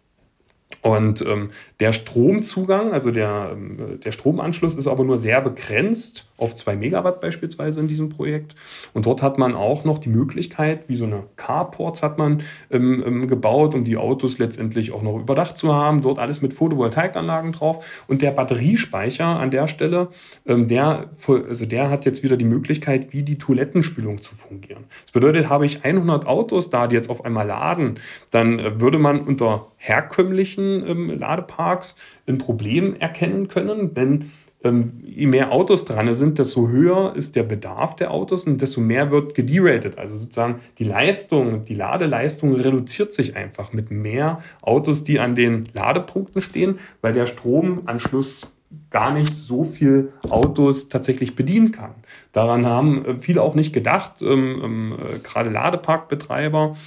Und 0.81 1.21
ähm, 1.25 1.51
der 1.79 1.93
Stromzugang, 1.93 2.93
also 2.93 3.12
der, 3.12 3.51
ähm, 3.53 3.99
der 4.03 4.12
Stromanschluss 4.12 4.75
ist 4.75 4.88
aber 4.88 5.03
nur 5.03 5.17
sehr 5.17 5.41
begrenzt 5.41 6.25
auf 6.38 6.55
2 6.55 6.75
Megawatt 6.75 7.21
beispielsweise 7.21 7.79
in 7.79 7.88
diesem 7.88 8.09
Projekt. 8.09 8.55
Und 8.93 9.05
dort 9.05 9.21
hat 9.21 9.38
man 9.38 9.55
auch 9.55 9.86
noch 9.86 9.97
die 9.97 10.09
Möglichkeit, 10.09 10.89
wie 10.89 10.95
so 10.95 11.05
eine 11.05 11.23
Carports 11.38 12.03
hat 12.03 12.17
man 12.17 12.43
ähm, 12.71 13.03
ähm, 13.05 13.27
gebaut, 13.27 13.75
um 13.75 13.86
die 13.86 13.97
Autos 13.97 14.39
letztendlich 14.39 14.91
auch 14.91 15.01
noch 15.01 15.19
überdacht 15.19 15.57
zu 15.57 15.73
haben. 15.73 16.01
Dort 16.01 16.19
alles 16.19 16.41
mit 16.41 16.53
Photovoltaikanlagen 16.53 17.53
drauf. 17.53 18.03
Und 18.07 18.21
der 18.21 18.31
Batteriespeicher 18.31 19.25
an 19.25 19.51
der 19.51 19.67
Stelle, 19.67 20.09
ähm, 20.45 20.67
der, 20.67 21.09
also 21.27 21.65
der 21.65 21.89
hat 21.89 22.05
jetzt 22.05 22.23
wieder 22.23 22.36
die 22.36 22.45
Möglichkeit, 22.45 23.13
wie 23.13 23.23
die 23.23 23.38
Toilettenspülung 23.38 24.21
zu 24.21 24.36
fungieren. 24.36 24.83
Das 25.05 25.12
bedeutet, 25.12 25.49
habe 25.49 25.65
ich 25.65 25.86
100 25.86 26.25
Autos 26.25 26.69
da, 26.69 26.88
die 26.88 26.95
jetzt 26.95 27.09
auf 27.09 27.23
einmal 27.23 27.47
laden, 27.47 27.99
dann 28.31 28.59
äh, 28.59 28.79
würde 28.81 28.99
man 28.99 29.21
unter 29.21 29.67
herkömmlichen 29.83 30.87
ähm, 30.87 31.19
Ladeparks 31.19 31.97
ein 32.25 32.37
Problem 32.37 32.95
erkennen 32.95 33.49
können, 33.49 33.93
denn 33.93 34.31
ähm, 34.63 34.93
je 35.03 35.27
mehr 35.27 35.51
Autos 35.51 35.83
dran 35.83 36.13
sind, 36.13 36.39
desto 36.39 36.69
höher 36.69 37.13
ist 37.17 37.35
der 37.35 37.43
Bedarf 37.43 37.97
der 37.97 38.11
Autos 38.11 38.45
und 38.45 38.61
desto 38.61 38.79
mehr 38.79 39.11
wird 39.11 39.35
gederatet. 39.35 39.97
Also 39.97 40.15
sozusagen 40.15 40.61
die 40.79 40.85
Leistung, 40.85 41.65
die 41.65 41.75
Ladeleistung 41.75 42.55
reduziert 42.55 43.11
sich 43.11 43.35
einfach 43.35 43.73
mit 43.73 43.91
mehr 43.91 44.41
Autos, 44.61 45.03
die 45.03 45.19
an 45.19 45.35
den 45.35 45.65
Ladepunkten 45.73 46.41
stehen, 46.41 46.79
weil 47.01 47.11
der 47.11 47.27
Stromanschluss 47.27 48.47
gar 48.89 49.13
nicht 49.13 49.33
so 49.33 49.65
viel 49.65 50.13
Autos 50.29 50.87
tatsächlich 50.87 51.35
bedienen 51.35 51.73
kann. 51.73 51.91
Daran 52.31 52.65
haben 52.65 53.05
äh, 53.05 53.19
viele 53.19 53.41
auch 53.41 53.53
nicht 53.53 53.73
gedacht, 53.73 54.21
ähm, 54.21 54.61
ähm, 54.63 54.93
äh, 54.97 55.19
gerade 55.19 55.49
Ladeparkbetreiber, 55.49 56.77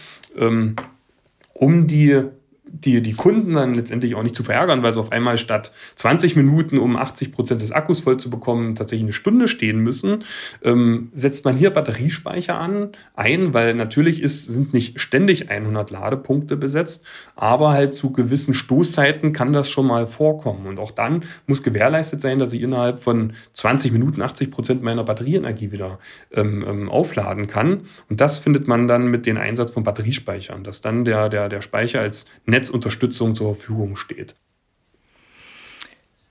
um 1.55 1.87
die 1.87 2.25
die, 2.69 3.01
die 3.01 3.13
Kunden 3.13 3.55
dann 3.55 3.75
letztendlich 3.75 4.17
auch 4.17 4.25
nicht 4.25 4.35
zu 4.35 4.43
verärgern, 4.43 4.83
weil 4.83 4.93
sie 4.93 4.99
auf 4.99 5.13
einmal 5.13 5.39
statt 5.39 5.73
20 5.95 6.35
Minuten, 6.35 6.79
um 6.79 6.97
80 6.97 7.31
Prozent 7.31 7.61
des 7.61 7.71
Akkus 7.71 8.01
voll 8.01 8.19
zu 8.19 8.29
bekommen, 8.29 8.75
tatsächlich 8.75 9.05
eine 9.05 9.13
Stunde 9.13 9.47
stehen 9.47 9.79
müssen, 9.79 10.25
ähm, 10.63 11.11
setzt 11.15 11.45
man 11.45 11.57
hier 11.57 11.71
Batteriespeicher 11.71 12.59
an, 12.59 12.91
ein, 13.15 13.55
weil 13.55 13.75
natürlich 13.75 14.21
ist, 14.21 14.47
sind 14.47 14.75
nicht 14.75 15.01
ständig 15.01 15.49
100 15.49 15.91
Ladepunkte 15.91 16.57
besetzt, 16.57 17.05
aber 17.37 17.71
halt 17.71 17.95
zu 17.95 18.13
gewissen 18.13 18.53
Stoßzeiten 18.53 19.33
kann 19.33 19.53
das 19.53 19.71
schon 19.71 19.87
mal 19.87 20.09
vorkommen. 20.09 20.67
Und 20.67 20.81
auch 20.81 20.91
dann 20.91 21.25
muss 21.47 21.63
gewährleistet 21.63 22.21
sein, 22.21 22.41
dass 22.41 22.53
ich 22.53 22.63
innerhalb 22.63 22.99
von 22.99 23.35
20 23.55 23.93
Minuten 23.93 24.23
80 24.23 24.51
Prozent 24.51 24.83
meiner 24.83 25.05
Batterieenergie 25.05 25.71
wieder 25.71 26.01
ähm, 26.33 26.65
ähm, 26.67 26.89
aufladen 26.91 27.47
kann. 27.47 27.83
Und 28.11 28.21
das 28.21 28.39
findet 28.39 28.67
man 28.67 28.89
dann 28.89 29.09
mit 29.09 29.25
dem 29.25 29.37
Einsatz 29.37 29.71
von 29.71 29.85
Batteriespeichern, 29.85 30.65
dass 30.65 30.81
dann 30.81 31.05
der, 31.05 31.29
der, 31.29 31.49
der 31.49 31.63
Speicher 31.63 32.01
als 32.01 32.27
Netz 32.45 32.56
Netzunterstützung 32.57 33.35
zur 33.35 33.55
Verfügung 33.55 33.97
steht. 33.97 34.35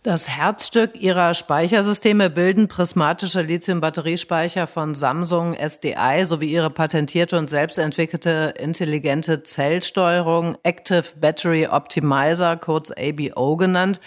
Das 0.01 0.29
Herzstück 0.29 1.01
ihrer 1.01 1.33
Speichersysteme 1.33 2.29
bilden 2.29 2.67
prismatische 2.67 3.41
Lithium-Batteriespeicher 3.41 4.67
von 4.67 4.93
Samsung 4.93 5.55
SDI 5.55 6.25
sowie 6.25 6.51
ihre 6.51 6.69
patentierte 6.69 7.39
und 7.39 7.49
selbstentwickelte 7.49 8.53
intelligente 8.59 9.41
Zellsteuerung 9.41 10.59
Active 10.61 11.05
Battery 11.19 11.65
Optimizer, 11.65 12.55
kurz 12.57 12.91
ABO 12.91 13.57
genannt. 13.57 13.99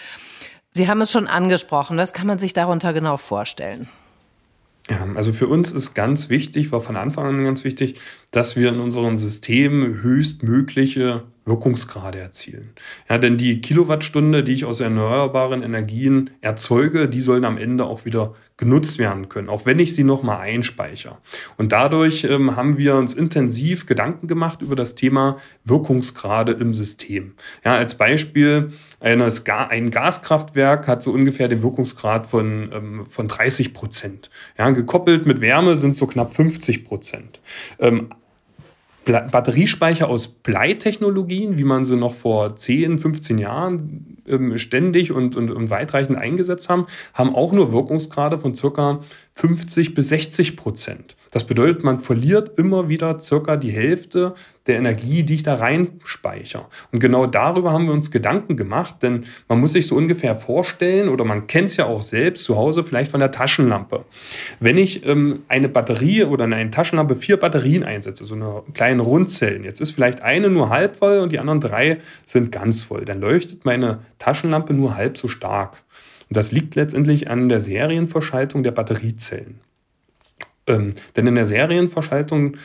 Sie 0.71 0.87
haben 0.87 1.01
es 1.01 1.11
schon 1.11 1.27
angesprochen. 1.27 1.97
Was 1.97 2.13
kann 2.13 2.27
man 2.27 2.39
sich 2.39 2.53
darunter 2.53 2.93
genau 2.93 3.17
vorstellen? 3.17 3.89
Ja, 4.89 5.05
also 5.15 5.33
für 5.33 5.47
uns 5.47 5.71
ist 5.71 5.95
ganz 5.95 6.29
wichtig, 6.29 6.71
war 6.71 6.81
von 6.81 6.95
Anfang 6.95 7.25
an 7.25 7.43
ganz 7.43 7.65
wichtig, 7.65 7.99
dass 8.31 8.55
wir 8.55 8.69
in 8.69 8.79
unserem 8.79 9.17
System 9.17 10.01
höchstmögliche 10.01 11.25
Wirkungsgrade 11.49 12.19
erzielen. 12.19 12.69
Ja, 13.09 13.17
denn 13.17 13.37
die 13.37 13.59
Kilowattstunde, 13.59 14.43
die 14.43 14.53
ich 14.53 14.65
aus 14.65 14.79
erneuerbaren 14.79 15.63
Energien 15.63 16.29
erzeuge, 16.39 17.09
die 17.09 17.19
sollen 17.19 17.43
am 17.43 17.57
Ende 17.57 17.85
auch 17.85 18.05
wieder 18.05 18.35
genutzt 18.55 18.99
werden 18.99 19.29
können, 19.29 19.47
auch 19.47 19.65
wenn 19.65 19.79
ich 19.79 19.95
sie 19.95 20.03
nochmal 20.03 20.41
einspeichere. 20.41 21.17
Und 21.55 21.71
dadurch 21.71 22.25
ähm, 22.25 22.57
haben 22.57 22.77
wir 22.77 22.95
uns 22.95 23.13
intensiv 23.13 23.85
Gedanken 23.85 24.27
gemacht 24.27 24.61
über 24.61 24.75
das 24.75 24.95
Thema 24.95 25.37
Wirkungsgrade 25.63 26.51
im 26.51 26.73
System. 26.73 27.35
Ja, 27.63 27.75
als 27.75 27.95
Beispiel, 27.95 28.73
eines 28.99 29.45
Ga 29.45 29.67
ein 29.67 29.91
Gaskraftwerk 29.91 30.89
hat 30.89 31.01
so 31.01 31.11
ungefähr 31.11 31.47
den 31.47 31.63
Wirkungsgrad 31.63 32.27
von, 32.27 32.69
ähm, 32.73 33.05
von 33.09 33.29
30 33.29 33.73
Prozent. 33.73 34.29
Ja, 34.57 34.69
gekoppelt 34.71 35.25
mit 35.25 35.39
Wärme 35.39 35.77
sind 35.77 35.95
so 35.95 36.05
knapp 36.05 36.35
50 36.35 36.83
Prozent. 36.83 37.39
Ähm, 37.79 38.09
Batteriespeicher 39.11 40.07
aus 40.07 40.27
Bleitechnologien, 40.27 41.57
wie 41.57 41.63
man 41.63 41.85
sie 41.85 41.95
noch 41.95 42.13
vor 42.13 42.55
10, 42.55 42.99
15 42.99 43.37
Jahren 43.37 44.17
ähm, 44.27 44.57
ständig 44.57 45.11
und, 45.11 45.35
und, 45.35 45.51
und 45.51 45.69
weitreichend 45.69 46.17
eingesetzt 46.17 46.69
haben, 46.69 46.87
haben 47.13 47.35
auch 47.35 47.51
nur 47.51 47.71
Wirkungsgrade 47.71 48.39
von 48.39 48.55
circa 48.55 49.01
50 49.39 49.93
bis 49.93 50.09
60 50.09 50.57
Prozent. 50.57 51.15
Das 51.31 51.45
bedeutet, 51.45 51.81
man 51.81 51.99
verliert 51.99 52.59
immer 52.59 52.89
wieder 52.89 53.21
circa 53.21 53.55
die 53.55 53.71
Hälfte 53.71 54.35
der 54.67 54.75
Energie, 54.75 55.23
die 55.23 55.35
ich 55.35 55.43
da 55.43 55.55
reinspeichere. 55.55 56.65
Und 56.91 56.99
genau 56.99 57.25
darüber 57.25 57.71
haben 57.71 57.85
wir 57.85 57.93
uns 57.93 58.11
Gedanken 58.11 58.57
gemacht, 58.57 58.95
denn 59.01 59.23
man 59.47 59.61
muss 59.61 59.71
sich 59.71 59.87
so 59.87 59.95
ungefähr 59.95 60.35
vorstellen, 60.35 61.07
oder 61.07 61.23
man 61.23 61.47
kennt 61.47 61.69
es 61.69 61.77
ja 61.77 61.85
auch 61.85 62.01
selbst 62.01 62.43
zu 62.43 62.57
Hause, 62.57 62.83
vielleicht 62.83 63.11
von 63.11 63.21
der 63.21 63.31
Taschenlampe. 63.31 64.03
Wenn 64.59 64.77
ich 64.77 65.05
ähm, 65.07 65.43
eine 65.47 65.69
Batterie 65.69 66.25
oder 66.25 66.43
in 66.43 66.53
eine 66.53 66.71
Taschenlampe 66.71 67.15
vier 67.15 67.37
Batterien 67.37 67.85
einsetze, 67.85 68.25
so 68.25 68.35
eine 68.35 68.63
kleine 68.73 69.03
Rundzellen, 69.03 69.63
jetzt 69.63 69.79
ist 69.79 69.91
vielleicht 69.91 70.21
eine 70.21 70.49
nur 70.49 70.69
halb 70.69 70.97
voll 70.97 71.19
und 71.19 71.31
die 71.31 71.39
anderen 71.39 71.61
drei 71.61 71.99
sind 72.25 72.51
ganz 72.51 72.83
voll, 72.83 73.05
dann 73.05 73.21
leuchtet 73.21 73.63
meine 73.63 73.99
Taschenlampe 74.17 74.73
nur 74.73 74.97
halb 74.97 75.17
so 75.17 75.29
stark. 75.29 75.81
Und 76.29 76.37
das 76.37 76.51
liegt 76.51 76.75
letztendlich 76.75 77.29
an 77.29 77.49
der 77.49 77.59
Serienverschaltung 77.59 78.63
der 78.63 78.71
Batteriezellen. 78.71 79.59
Ähm, 80.67 80.93
denn 81.15 81.27
in 81.27 81.35
der 81.35 81.47
Serienverschaltung 81.47 82.57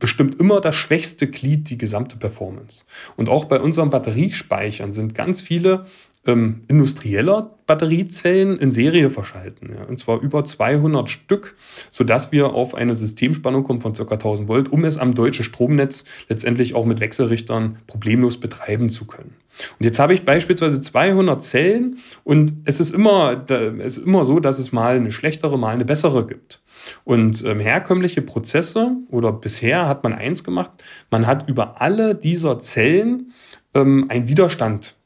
bestimmt 0.00 0.40
immer 0.40 0.60
das 0.60 0.76
schwächste 0.76 1.26
Glied 1.28 1.68
die 1.68 1.76
gesamte 1.76 2.16
Performance. 2.16 2.84
Und 3.16 3.28
auch 3.28 3.44
bei 3.44 3.60
unseren 3.60 3.90
Batteriespeichern 3.90 4.92
sind 4.92 5.14
ganz 5.14 5.40
viele 5.42 5.86
ähm, 6.26 6.62
industrieller 6.68 7.58
Batteriezellen 7.66 8.58
in 8.58 8.72
Serie 8.72 9.10
verschalten. 9.10 9.74
Ja, 9.74 9.84
und 9.84 9.98
zwar 9.98 10.20
über 10.20 10.44
200 10.44 11.08
Stück, 11.08 11.56
sodass 11.88 12.32
wir 12.32 12.52
auf 12.52 12.74
eine 12.74 12.94
Systemspannung 12.94 13.64
kommen 13.64 13.80
von 13.80 13.94
ca. 13.94 14.02
1000 14.02 14.48
Volt, 14.48 14.72
um 14.72 14.84
es 14.84 14.98
am 14.98 15.14
deutschen 15.14 15.44
Stromnetz 15.44 16.04
letztendlich 16.28 16.74
auch 16.74 16.84
mit 16.84 17.00
Wechselrichtern 17.00 17.78
problemlos 17.86 18.38
betreiben 18.38 18.90
zu 18.90 19.06
können. 19.06 19.34
Und 19.78 19.84
jetzt 19.84 19.98
habe 19.98 20.14
ich 20.14 20.24
beispielsweise 20.24 20.80
200 20.80 21.42
Zellen 21.42 21.98
und 22.24 22.52
es 22.64 22.80
ist 22.80 22.90
immer, 22.90 23.44
es 23.48 23.98
ist 23.98 24.04
immer 24.04 24.24
so, 24.24 24.40
dass 24.40 24.58
es 24.58 24.72
mal 24.72 24.96
eine 24.96 25.12
schlechtere, 25.12 25.58
mal 25.58 25.74
eine 25.74 25.84
bessere 25.84 26.26
gibt. 26.26 26.60
Und 27.04 27.44
ähm, 27.44 27.60
herkömmliche 27.60 28.22
Prozesse 28.22 28.96
oder 29.10 29.32
bisher 29.32 29.86
hat 29.86 30.02
man 30.02 30.12
eins 30.12 30.44
gemacht, 30.44 30.70
man 31.10 31.26
hat 31.26 31.48
über 31.48 31.80
alle 31.80 32.14
dieser 32.14 32.58
Zellen 32.58 33.32
ähm, 33.74 34.06
einen 34.08 34.28
Widerstand 34.28 34.96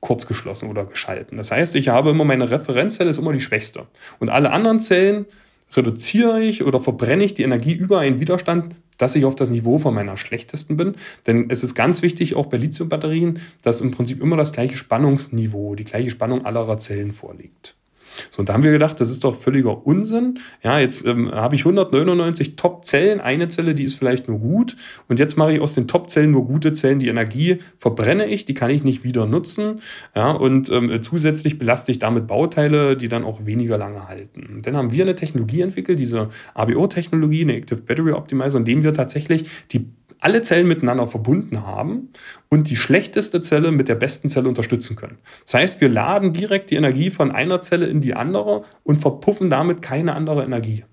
kurz 0.00 0.26
geschlossen 0.26 0.68
oder 0.68 0.84
geschalten. 0.84 1.36
Das 1.36 1.50
heißt, 1.50 1.74
ich 1.74 1.88
habe 1.88 2.10
immer 2.10 2.24
meine 2.24 2.50
Referenzzelle 2.50 3.10
ist 3.10 3.18
immer 3.18 3.32
die 3.32 3.40
schwächste. 3.40 3.86
Und 4.18 4.28
alle 4.28 4.52
anderen 4.52 4.80
Zellen 4.80 5.26
reduziere 5.72 6.40
ich 6.40 6.64
oder 6.64 6.80
verbrenne 6.80 7.24
ich 7.24 7.34
die 7.34 7.42
Energie 7.42 7.74
über 7.74 8.00
einen 8.00 8.20
Widerstand, 8.20 8.74
dass 8.96 9.14
ich 9.14 9.24
auf 9.24 9.36
das 9.36 9.50
Niveau 9.50 9.78
von 9.78 9.94
meiner 9.94 10.16
schlechtesten 10.16 10.76
bin. 10.76 10.96
Denn 11.26 11.46
es 11.50 11.62
ist 11.62 11.74
ganz 11.74 12.02
wichtig, 12.02 12.34
auch 12.34 12.46
bei 12.46 12.56
Lithiumbatterien, 12.56 13.40
dass 13.62 13.80
im 13.80 13.90
Prinzip 13.90 14.20
immer 14.22 14.36
das 14.36 14.52
gleiche 14.52 14.76
Spannungsniveau, 14.76 15.74
die 15.74 15.84
gleiche 15.84 16.10
Spannung 16.10 16.44
aller 16.44 16.78
Zellen 16.78 17.12
vorliegt. 17.12 17.74
So, 18.30 18.40
und 18.40 18.48
da 18.48 18.54
haben 18.54 18.62
wir 18.62 18.72
gedacht, 18.72 19.00
das 19.00 19.10
ist 19.10 19.24
doch 19.24 19.36
völliger 19.36 19.86
Unsinn. 19.86 20.38
Ja, 20.62 20.78
jetzt 20.78 21.06
ähm, 21.06 21.30
habe 21.30 21.54
ich 21.54 21.62
199 21.62 22.56
Top-Zellen, 22.56 23.20
eine 23.20 23.48
Zelle, 23.48 23.74
die 23.74 23.84
ist 23.84 23.94
vielleicht 23.94 24.28
nur 24.28 24.38
gut. 24.38 24.76
Und 25.08 25.18
jetzt 25.18 25.36
mache 25.36 25.54
ich 25.54 25.60
aus 25.60 25.74
den 25.74 25.88
Top-Zellen 25.88 26.30
nur 26.30 26.46
gute 26.46 26.72
Zellen. 26.72 26.98
Die 26.98 27.08
Energie 27.08 27.58
verbrenne 27.78 28.26
ich, 28.26 28.44
die 28.44 28.54
kann 28.54 28.70
ich 28.70 28.84
nicht 28.84 29.04
wieder 29.04 29.26
nutzen. 29.26 29.80
Ja, 30.14 30.30
und 30.30 30.70
ähm, 30.70 31.02
zusätzlich 31.02 31.58
belaste 31.58 31.92
ich 31.92 31.98
damit 31.98 32.26
Bauteile, 32.26 32.96
die 32.96 33.08
dann 33.08 33.24
auch 33.24 33.46
weniger 33.46 33.78
lange 33.78 34.08
halten. 34.08 34.46
Und 34.54 34.66
dann 34.66 34.76
haben 34.76 34.92
wir 34.92 35.04
eine 35.04 35.14
Technologie 35.14 35.60
entwickelt, 35.60 35.98
diese 35.98 36.30
ABO-Technologie, 36.54 37.42
eine 37.42 37.56
Active 37.56 37.82
Battery 37.82 38.12
Optimizer, 38.12 38.58
in 38.58 38.64
dem 38.64 38.82
wir 38.82 38.94
tatsächlich 38.94 39.48
die 39.70 39.86
alle 40.20 40.42
Zellen 40.42 40.68
miteinander 40.68 41.06
verbunden 41.06 41.66
haben 41.66 42.10
und 42.48 42.70
die 42.70 42.76
schlechteste 42.76 43.40
Zelle 43.40 43.70
mit 43.70 43.88
der 43.88 43.94
besten 43.94 44.28
Zelle 44.28 44.48
unterstützen 44.48 44.96
können. 44.96 45.18
Das 45.44 45.54
heißt, 45.54 45.80
wir 45.80 45.88
laden 45.88 46.32
direkt 46.32 46.70
die 46.70 46.76
Energie 46.76 47.10
von 47.10 47.30
einer 47.30 47.60
Zelle 47.60 47.86
in 47.86 48.00
die 48.00 48.14
andere 48.14 48.64
und 48.82 48.98
verpuffen 48.98 49.50
damit 49.50 49.82
keine 49.82 50.14
andere 50.14 50.44
Energie. 50.44 50.84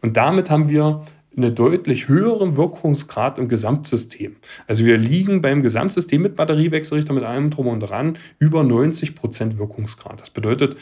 Und 0.00 0.16
damit 0.16 0.50
haben 0.50 0.68
wir 0.68 1.04
einen 1.36 1.54
deutlich 1.54 2.08
höheren 2.08 2.56
Wirkungsgrad 2.56 3.38
im 3.38 3.48
Gesamtsystem. 3.48 4.36
Also 4.66 4.84
wir 4.84 4.98
liegen 4.98 5.42
beim 5.42 5.62
Gesamtsystem 5.62 6.22
mit 6.22 6.36
Batteriewechselrichter, 6.36 7.12
mit 7.12 7.24
allem 7.24 7.50
drum 7.50 7.66
und 7.66 7.80
dran, 7.80 8.18
über 8.38 8.62
90 8.62 9.14
Prozent 9.14 9.58
Wirkungsgrad. 9.58 10.20
Das 10.20 10.30
bedeutet, 10.30 10.76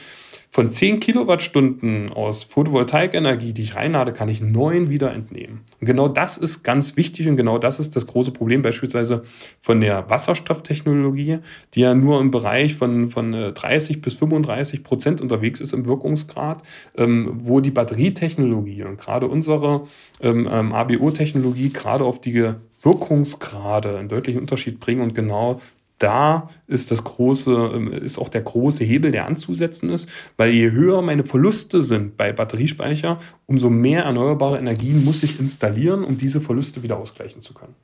von 0.55 0.69
10 0.69 1.01
Kilowattstunden 1.01 2.13
aus 2.13 2.45
Photovoltaikenergie, 2.45 3.55
die 3.55 3.63
ich 3.63 3.75
reinlade, 3.75 4.13
kann 4.13 4.29
ich 4.29 4.43
9 4.43 4.91
wieder 4.91 5.11
entnehmen. 5.15 5.63
Und 5.81 5.87
genau 5.87 6.09
das 6.09 6.37
ist 6.37 6.63
ganz 6.63 6.95
wichtig 6.99 7.27
und 7.27 7.39
genau 7.39 7.57
das 7.57 7.81
ist 7.81 7.97
das 7.97 8.07
große 8.07 8.33
Problem 8.33 8.61
beispielsweise 8.61 9.25
von 9.63 9.81
der 9.81 10.11
Wasserstofftechnologie, 10.11 11.39
die 11.73 11.81
ja 11.81 11.95
nur 11.95 12.21
im 12.21 12.31
Bereich 12.31 12.75
von, 12.75 13.09
von 13.09 13.33
30 13.33 13.97
äh, 13.97 14.01
bis 14.01 14.13
35 14.13 14.83
Prozent 14.83 15.23
unterwegs 15.23 15.59
ist 15.59 15.73
im 15.73 15.87
Wirkungsgrad, 15.87 16.63
ähm, 16.99 17.41
wo 17.45 17.61
die 17.61 17.71
Batterietechnologie 17.71 18.83
und 18.83 19.01
gerade 19.01 19.29
unsere 19.29 19.87
ähm, 20.21 20.47
ähm 20.53 20.75
ABO-Technologie 20.75 21.71
gerade 21.71 22.05
auf 22.05 22.21
die 22.21 22.53
Wirkungsgrade 22.83 23.97
einen 23.97 24.11
deutlichen 24.11 24.41
Unterschied 24.41 24.81
bringen 24.81 25.01
und 25.01 25.15
genau 25.15 25.63
da 26.03 26.49
ist 26.67 26.91
das 26.91 27.05
große, 27.05 27.73
ähm, 27.75 27.93
ist 27.93 28.19
auch 28.19 28.29
der 28.29 28.43
große 28.43 28.85
Hebel, 28.85 29.11
der 29.13 29.27
anzusetzen 29.27 29.89
ist, 29.91 30.09
weil 30.37 30.51
je 30.51 30.71
höher 30.71 31.03
meine 31.03 31.25
Verluste 31.25 31.83
sind 31.83 32.17
bei 32.17 32.33
Batteriespeicher, 32.33 33.19
umso 33.47 33.71
mehr 33.71 34.05
erneuerbare 34.05 34.59
Energien 34.59 35.05
muss 35.05 35.23
ich 35.23 35.39
installieren, 35.39 36.05
um 36.05 36.19
diese 36.19 36.41
Verluste 36.41 36.83
wieder 36.83 36.99
ausgleichen 36.99 37.43
zu 37.43 37.55
können. 37.55 37.75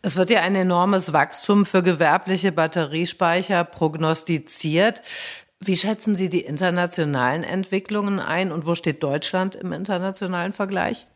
Es 0.00 0.16
wird 0.16 0.30
ja 0.30 0.40
ein 0.42 0.54
enormes 0.54 1.12
Wachstum 1.12 1.64
für 1.64 1.82
gewerbliche 1.82 2.52
Batteriespeicher 2.52 3.64
prognostiziert. 3.64 5.02
Wie 5.60 5.76
schätzen 5.76 6.14
Sie 6.14 6.28
die 6.28 6.40
internationalen 6.40 7.42
Entwicklungen 7.42 8.20
ein 8.20 8.52
und 8.52 8.66
wo 8.66 8.74
steht 8.74 9.02
Deutschland 9.02 9.56
im 9.56 9.72
internationalen 9.72 10.52
Vergleich? 10.52 11.08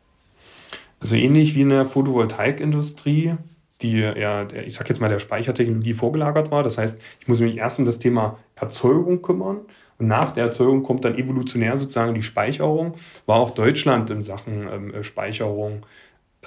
Also 0.99 1.15
ähnlich 1.15 1.55
wie 1.55 1.61
in 1.61 1.69
der 1.69 1.85
Photovoltaikindustrie 1.85 3.35
die 3.83 3.99
ja, 3.99 4.47
ich 4.49 4.73
sag 4.73 4.89
jetzt 4.89 4.99
mal, 4.99 5.09
der 5.09 5.19
Speichertechnologie 5.19 5.93
vorgelagert 5.93 6.49
war. 6.51 6.63
Das 6.63 6.77
heißt, 6.77 6.99
ich 7.19 7.27
muss 7.27 7.39
mich 7.39 7.57
erst 7.57 7.79
um 7.79 7.85
das 7.85 7.99
Thema 7.99 8.39
Erzeugung 8.55 9.21
kümmern 9.21 9.61
und 9.99 10.07
nach 10.07 10.31
der 10.31 10.45
Erzeugung 10.45 10.83
kommt 10.83 11.05
dann 11.05 11.15
evolutionär 11.15 11.77
sozusagen 11.77 12.15
die 12.15 12.23
Speicherung. 12.23 12.95
War 13.25 13.37
auch 13.37 13.51
Deutschland 13.51 14.09
in 14.09 14.21
Sachen 14.21 14.67
ähm, 14.71 15.03
Speicherung 15.03 15.85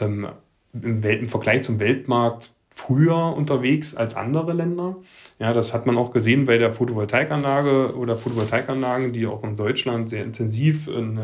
ähm, 0.01 0.29
im, 0.73 1.03
Welt, 1.03 1.23
im 1.23 1.29
Vergleich 1.29 1.63
zum 1.63 1.79
Weltmarkt 1.79 2.51
früher 2.77 3.35
unterwegs 3.35 3.95
als 3.95 4.15
andere 4.17 4.53
Länder. 4.53 4.97
Ja, 5.39 5.55
das 5.55 5.73
hat 5.73 5.87
man 5.87 5.97
auch 5.97 6.11
gesehen 6.11 6.45
bei 6.45 6.59
der 6.59 6.75
Photovoltaikanlage 6.75 7.97
oder 7.97 8.19
Photovoltaikanlagen, 8.19 9.15
die 9.15 9.27
auch 9.27 9.43
in 9.45 9.57
Deutschland 9.57 10.11
sehr 10.11 10.23
intensiv 10.23 10.87
in, 10.87 11.19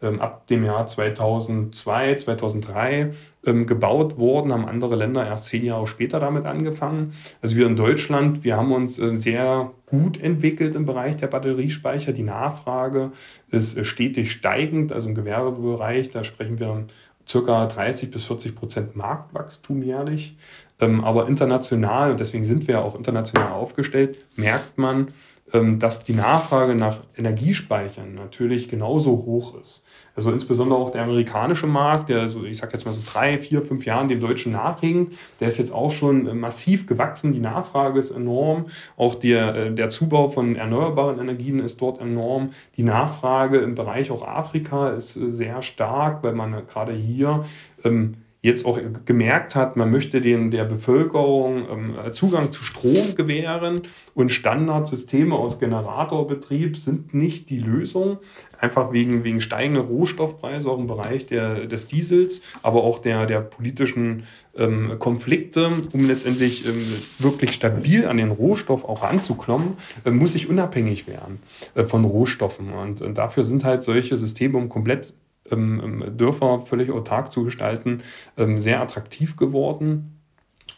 ähm, 0.00 0.20
ab 0.22 0.46
dem 0.46 0.64
Jahr 0.64 0.86
2002, 0.86 2.14
2003 2.16 3.12
ähm, 3.44 3.66
gebaut 3.66 4.16
wurden, 4.16 4.50
haben 4.50 4.64
andere 4.64 4.96
Länder 4.96 5.26
erst 5.26 5.46
zehn 5.46 5.66
Jahre 5.66 5.86
später 5.88 6.20
damit 6.20 6.46
angefangen. 6.46 7.12
Also 7.42 7.54
wir 7.56 7.66
in 7.66 7.76
Deutschland, 7.76 8.42
wir 8.42 8.56
haben 8.56 8.72
uns 8.72 8.98
äh, 8.98 9.14
sehr 9.14 9.72
gut 9.84 10.18
entwickelt 10.18 10.74
im 10.74 10.86
Bereich 10.86 11.16
der 11.16 11.26
Batteriespeicher. 11.26 12.12
Die 12.12 12.22
Nachfrage 12.22 13.12
ist 13.50 13.76
äh, 13.76 13.84
stetig 13.84 14.32
steigend, 14.32 14.90
also 14.90 15.10
im 15.10 15.14
Gewerbebereich, 15.14 16.08
da 16.08 16.24
sprechen 16.24 16.58
wir 16.58 16.86
circa 17.28 17.66
30 17.66 18.10
bis 18.10 18.24
40 18.24 18.54
Prozent 18.54 18.96
Marktwachstum 18.96 19.82
jährlich. 19.82 20.36
Ähm, 20.80 21.04
aber 21.04 21.28
international, 21.28 22.12
und 22.12 22.20
deswegen 22.20 22.44
sind 22.44 22.66
wir 22.66 22.82
auch 22.82 22.96
international 22.96 23.52
aufgestellt, 23.52 24.26
merkt 24.36 24.78
man, 24.78 25.08
ähm, 25.52 25.78
dass 25.78 26.02
die 26.02 26.14
Nachfrage 26.14 26.74
nach 26.74 27.00
Energiespeichern 27.16 28.14
natürlich 28.14 28.68
genauso 28.68 29.10
hoch 29.10 29.60
ist. 29.60 29.84
Also 30.16 30.30
insbesondere 30.30 30.78
auch 30.78 30.90
der 30.90 31.02
amerikanische 31.02 31.66
Markt, 31.66 32.08
der 32.08 32.28
so, 32.28 32.44
ich 32.44 32.58
sage 32.58 32.72
jetzt 32.72 32.86
mal 32.86 32.92
so 32.92 33.00
drei, 33.04 33.36
vier, 33.38 33.62
fünf 33.62 33.84
Jahren 33.84 34.08
dem 34.08 34.20
deutschen 34.20 34.52
nachhinkt, 34.52 35.14
der 35.40 35.48
ist 35.48 35.58
jetzt 35.58 35.72
auch 35.72 35.92
schon 35.92 36.26
äh, 36.26 36.34
massiv 36.34 36.86
gewachsen. 36.86 37.32
Die 37.32 37.40
Nachfrage 37.40 37.98
ist 37.98 38.10
enorm. 38.10 38.66
Auch 38.96 39.14
der, 39.16 39.54
äh, 39.54 39.74
der 39.74 39.90
Zubau 39.90 40.28
von 40.28 40.56
erneuerbaren 40.56 41.18
Energien 41.18 41.60
ist 41.60 41.80
dort 41.80 42.00
enorm. 42.00 42.50
Die 42.76 42.82
Nachfrage 42.82 43.58
im 43.58 43.74
Bereich 43.74 44.10
auch 44.10 44.26
Afrika 44.26 44.90
ist 44.90 45.16
äh, 45.16 45.30
sehr 45.30 45.62
stark, 45.62 46.22
weil 46.22 46.32
man 46.32 46.66
gerade 46.66 46.94
hier 46.94 47.44
ähm, 47.84 48.14
jetzt 48.44 48.66
auch 48.66 48.78
gemerkt 49.06 49.54
hat, 49.54 49.74
man 49.76 49.90
möchte 49.90 50.20
den, 50.20 50.50
der 50.50 50.64
Bevölkerung 50.64 51.64
ähm, 51.70 52.12
Zugang 52.12 52.52
zu 52.52 52.62
Strom 52.62 53.14
gewähren 53.16 53.82
und 54.12 54.32
Standardsysteme 54.32 55.34
aus 55.34 55.58
Generatorbetrieb 55.58 56.76
sind 56.76 57.14
nicht 57.14 57.48
die 57.48 57.58
Lösung, 57.58 58.18
einfach 58.60 58.92
wegen, 58.92 59.24
wegen 59.24 59.40
steigender 59.40 59.80
Rohstoffpreise 59.80 60.70
auch 60.70 60.78
im 60.78 60.86
Bereich 60.86 61.24
der, 61.24 61.64
des 61.66 61.86
Diesels, 61.86 62.42
aber 62.62 62.84
auch 62.84 62.98
der, 62.98 63.24
der 63.24 63.40
politischen 63.40 64.24
ähm, 64.58 64.98
Konflikte, 64.98 65.70
um 65.94 66.06
letztendlich 66.06 66.68
ähm, 66.68 66.84
wirklich 67.20 67.52
stabil 67.52 68.06
an 68.06 68.18
den 68.18 68.30
Rohstoff 68.30 68.84
auch 68.84 69.02
ranzukommen, 69.02 69.78
äh, 70.04 70.10
muss 70.10 70.34
ich 70.34 70.50
unabhängig 70.50 71.06
werden 71.06 71.38
äh, 71.74 71.86
von 71.86 72.04
Rohstoffen. 72.04 72.74
Und, 72.74 73.00
und 73.00 73.16
dafür 73.16 73.44
sind 73.44 73.64
halt 73.64 73.82
solche 73.82 74.18
Systeme, 74.18 74.58
um 74.58 74.68
komplett 74.68 75.14
Dörfer 75.50 76.62
völlig 76.66 76.90
autark 76.90 77.30
zu 77.30 77.44
gestalten, 77.44 78.02
ähm, 78.36 78.58
sehr 78.58 78.80
attraktiv 78.80 79.36
geworden. 79.36 80.18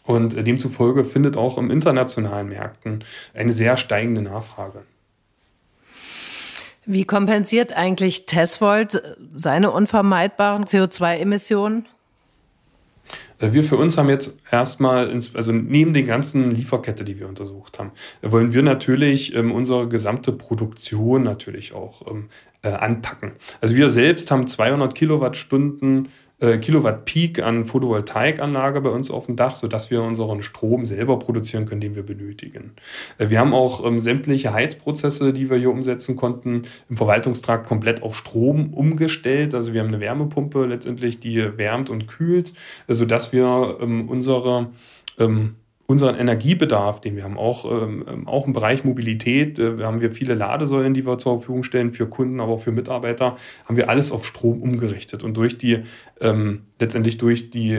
Und 0.05 0.35
demzufolge 0.47 1.05
findet 1.05 1.37
auch 1.37 1.59
im 1.59 1.71
internationalen 1.71 2.49
Märkten 2.49 3.05
eine 3.35 3.53
sehr 3.53 3.77
steigende 3.77 4.23
Nachfrage. 4.23 4.83
Wie 6.85 7.05
kompensiert 7.05 7.77
eigentlich 7.77 8.27
Tesvolt 8.27 9.03
seine 9.35 9.73
unvermeidbaren 9.73 10.65
CO2-Emissionen? 10.65 11.87
Äh, 13.41 13.53
wir 13.53 13.65
für 13.65 13.77
uns 13.77 13.99
haben 13.99 14.09
jetzt 14.09 14.37
erstmal, 14.51 15.11
also 15.35 15.53
neben 15.53 15.93
den 15.93 16.07
ganzen 16.07 16.51
Lieferkette, 16.51 17.05
die 17.05 17.19
wir 17.19 17.29
untersucht 17.29 17.79
haben, 17.79 17.93
wollen 18.23 18.53
wir 18.53 18.63
natürlich 18.63 19.35
ähm, 19.35 19.53
unsere 19.53 19.89
gesamte 19.89 20.33
Produktion 20.33 21.23
natürlich 21.23 21.73
auch 21.73 22.07
ähm, 22.11 22.29
äh, 22.67 22.73
anpacken. 22.73 23.33
Also 23.61 23.77
wir 23.77 23.91
selbst 23.91 24.31
haben 24.31 24.47
200 24.47 24.95
Kilowattstunden 24.95 26.09
äh, 26.39 26.59
Kilowatt 26.59 27.07
Peak 27.07 27.43
an 27.43 27.65
Photovoltaikanlage 27.65 28.81
bei 28.83 28.91
uns 28.91 29.11
auf 29.11 29.27
dem 29.27 29.37
Dach, 29.37 29.55
sodass 29.55 29.91
wir 29.91 30.03
unseren 30.03 30.43
Strom 30.43 30.85
selber 30.85 31.19
produzieren 31.19 31.65
können, 31.65 31.81
den 31.81 31.95
wir 31.95 32.03
benötigen. 32.05 32.73
Äh, 33.19 33.31
wir 33.31 33.41
haben 33.41 33.55
auch 33.55 33.85
ähm, 33.87 34.01
sämtliche 34.01 34.53
Heizprozesse, 34.53 35.33
die 35.33 35.49
wir 35.49 35.57
hier 35.57 35.71
umsetzen 35.71 36.17
konnten, 36.17 36.65
im 36.91 36.97
Verwaltungstrakt 36.97 37.67
komplett 37.67 38.03
auf 38.03 38.17
Strom 38.17 38.75
umgestellt. 38.75 39.55
Also 39.55 39.73
wir 39.73 39.81
haben 39.81 39.89
eine 39.89 40.01
Wärmepumpe 40.01 40.67
letztendlich, 40.67 41.21
die 41.21 41.57
wärmt 41.57 41.89
und 41.89 42.07
kühlt, 42.07 42.53
äh, 42.87 42.95
sodass 42.95 43.33
wir 43.33 43.79
ähm, 43.81 44.09
unsere 44.09 44.69
ähm, 45.19 45.57
unseren 45.87 46.17
Energiebedarf, 46.17 47.01
den 47.01 47.17
wir 47.17 47.25
haben, 47.25 47.39
auch, 47.39 47.65
ähm, 47.65 48.05
ähm, 48.09 48.29
auch 48.29 48.47
im 48.47 48.53
Bereich 48.53 48.85
Mobilität, 48.85 49.59
äh, 49.59 49.83
haben 49.83 50.01
wir 50.01 50.13
viele 50.13 50.35
Ladesäulen, 50.35 50.95
die 50.95 51.07
wir 51.07 51.19
zur 51.19 51.39
Verfügung 51.39 51.63
stellen 51.63 51.93
für 51.93 52.07
Kunden, 52.07 52.41
aber 52.41 52.53
auch 52.53 52.61
für 52.61 52.73
Mitarbeiter, 52.73 53.37
haben 53.65 53.77
wir 53.77 53.89
alles 53.89 54.11
auf 54.11 54.27
Strom 54.27 54.63
umgerichtet. 54.63 55.23
Und 55.23 55.37
durch 55.37 55.59
die, 55.59 55.85
ähm, 56.21 56.63
letztendlich 56.81 57.19
durch 57.19 57.51
die 57.51 57.79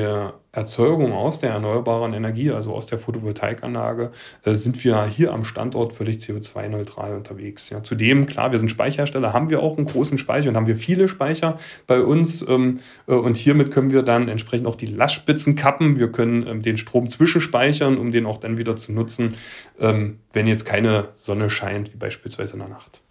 Erzeugung 0.52 1.14
aus 1.14 1.40
der 1.40 1.52
erneuerbaren 1.52 2.14
Energie, 2.14 2.52
also 2.52 2.74
aus 2.74 2.86
der 2.86 3.00
Photovoltaikanlage, 3.00 4.12
äh, 4.44 4.56
sind 4.56 4.84
wir 4.84 5.06
hier 5.06 5.34
am 5.34 5.44
Standort 5.44 5.94
völlig 5.94 6.18
CO2-neutral 6.18 7.16
unterwegs. 7.16 7.70
Ja, 7.70 7.84
zudem, 7.84 8.26
klar, 8.26 8.52
wir 8.52 8.60
sind 8.60 8.70
Speicherhersteller, 8.70 9.34
haben 9.34 9.50
wir 9.50 9.62
auch 9.62 9.78
einen 9.78 9.86
großen 9.86 10.18
Speicher 10.18 10.50
und 10.50 10.56
haben 10.56 10.68
wir 10.68 10.78
viele 10.78 11.08
Speicher 11.08 11.58
bei 11.86 12.02
uns. 12.02 12.46
Ähm, 12.48 12.80
äh, 13.08 13.14
und 13.14 13.38
hiermit 13.38 13.72
können 13.72 13.92
wir 13.92 14.04
dann 14.04 14.30
entsprechend 14.30 14.68
auch 14.68 14.76
die 14.76 14.88
Lastspitzen 14.88 15.56
kappen. 15.56 16.00
Wir 16.00 16.12
können 16.12 16.48
ähm, 16.48 16.62
den 16.62 16.78
Strom 16.78 17.10
zwischenspeichern, 17.10 17.98
um 17.98 18.12
den 18.12 18.26
auch 18.26 18.38
dann 18.38 18.58
wieder 18.58 18.76
zu 18.76 18.92
nutzen, 18.92 19.36
ähm, 19.80 20.20
wenn 20.34 20.48
jetzt 20.48 20.66
keine 20.66 21.10
Sonne 21.14 21.50
scheint, 21.50 21.94
wie 21.94 21.98
beispielsweise 21.98 22.54
in 22.54 22.60
der 22.60 22.70
Nacht. 22.70 23.02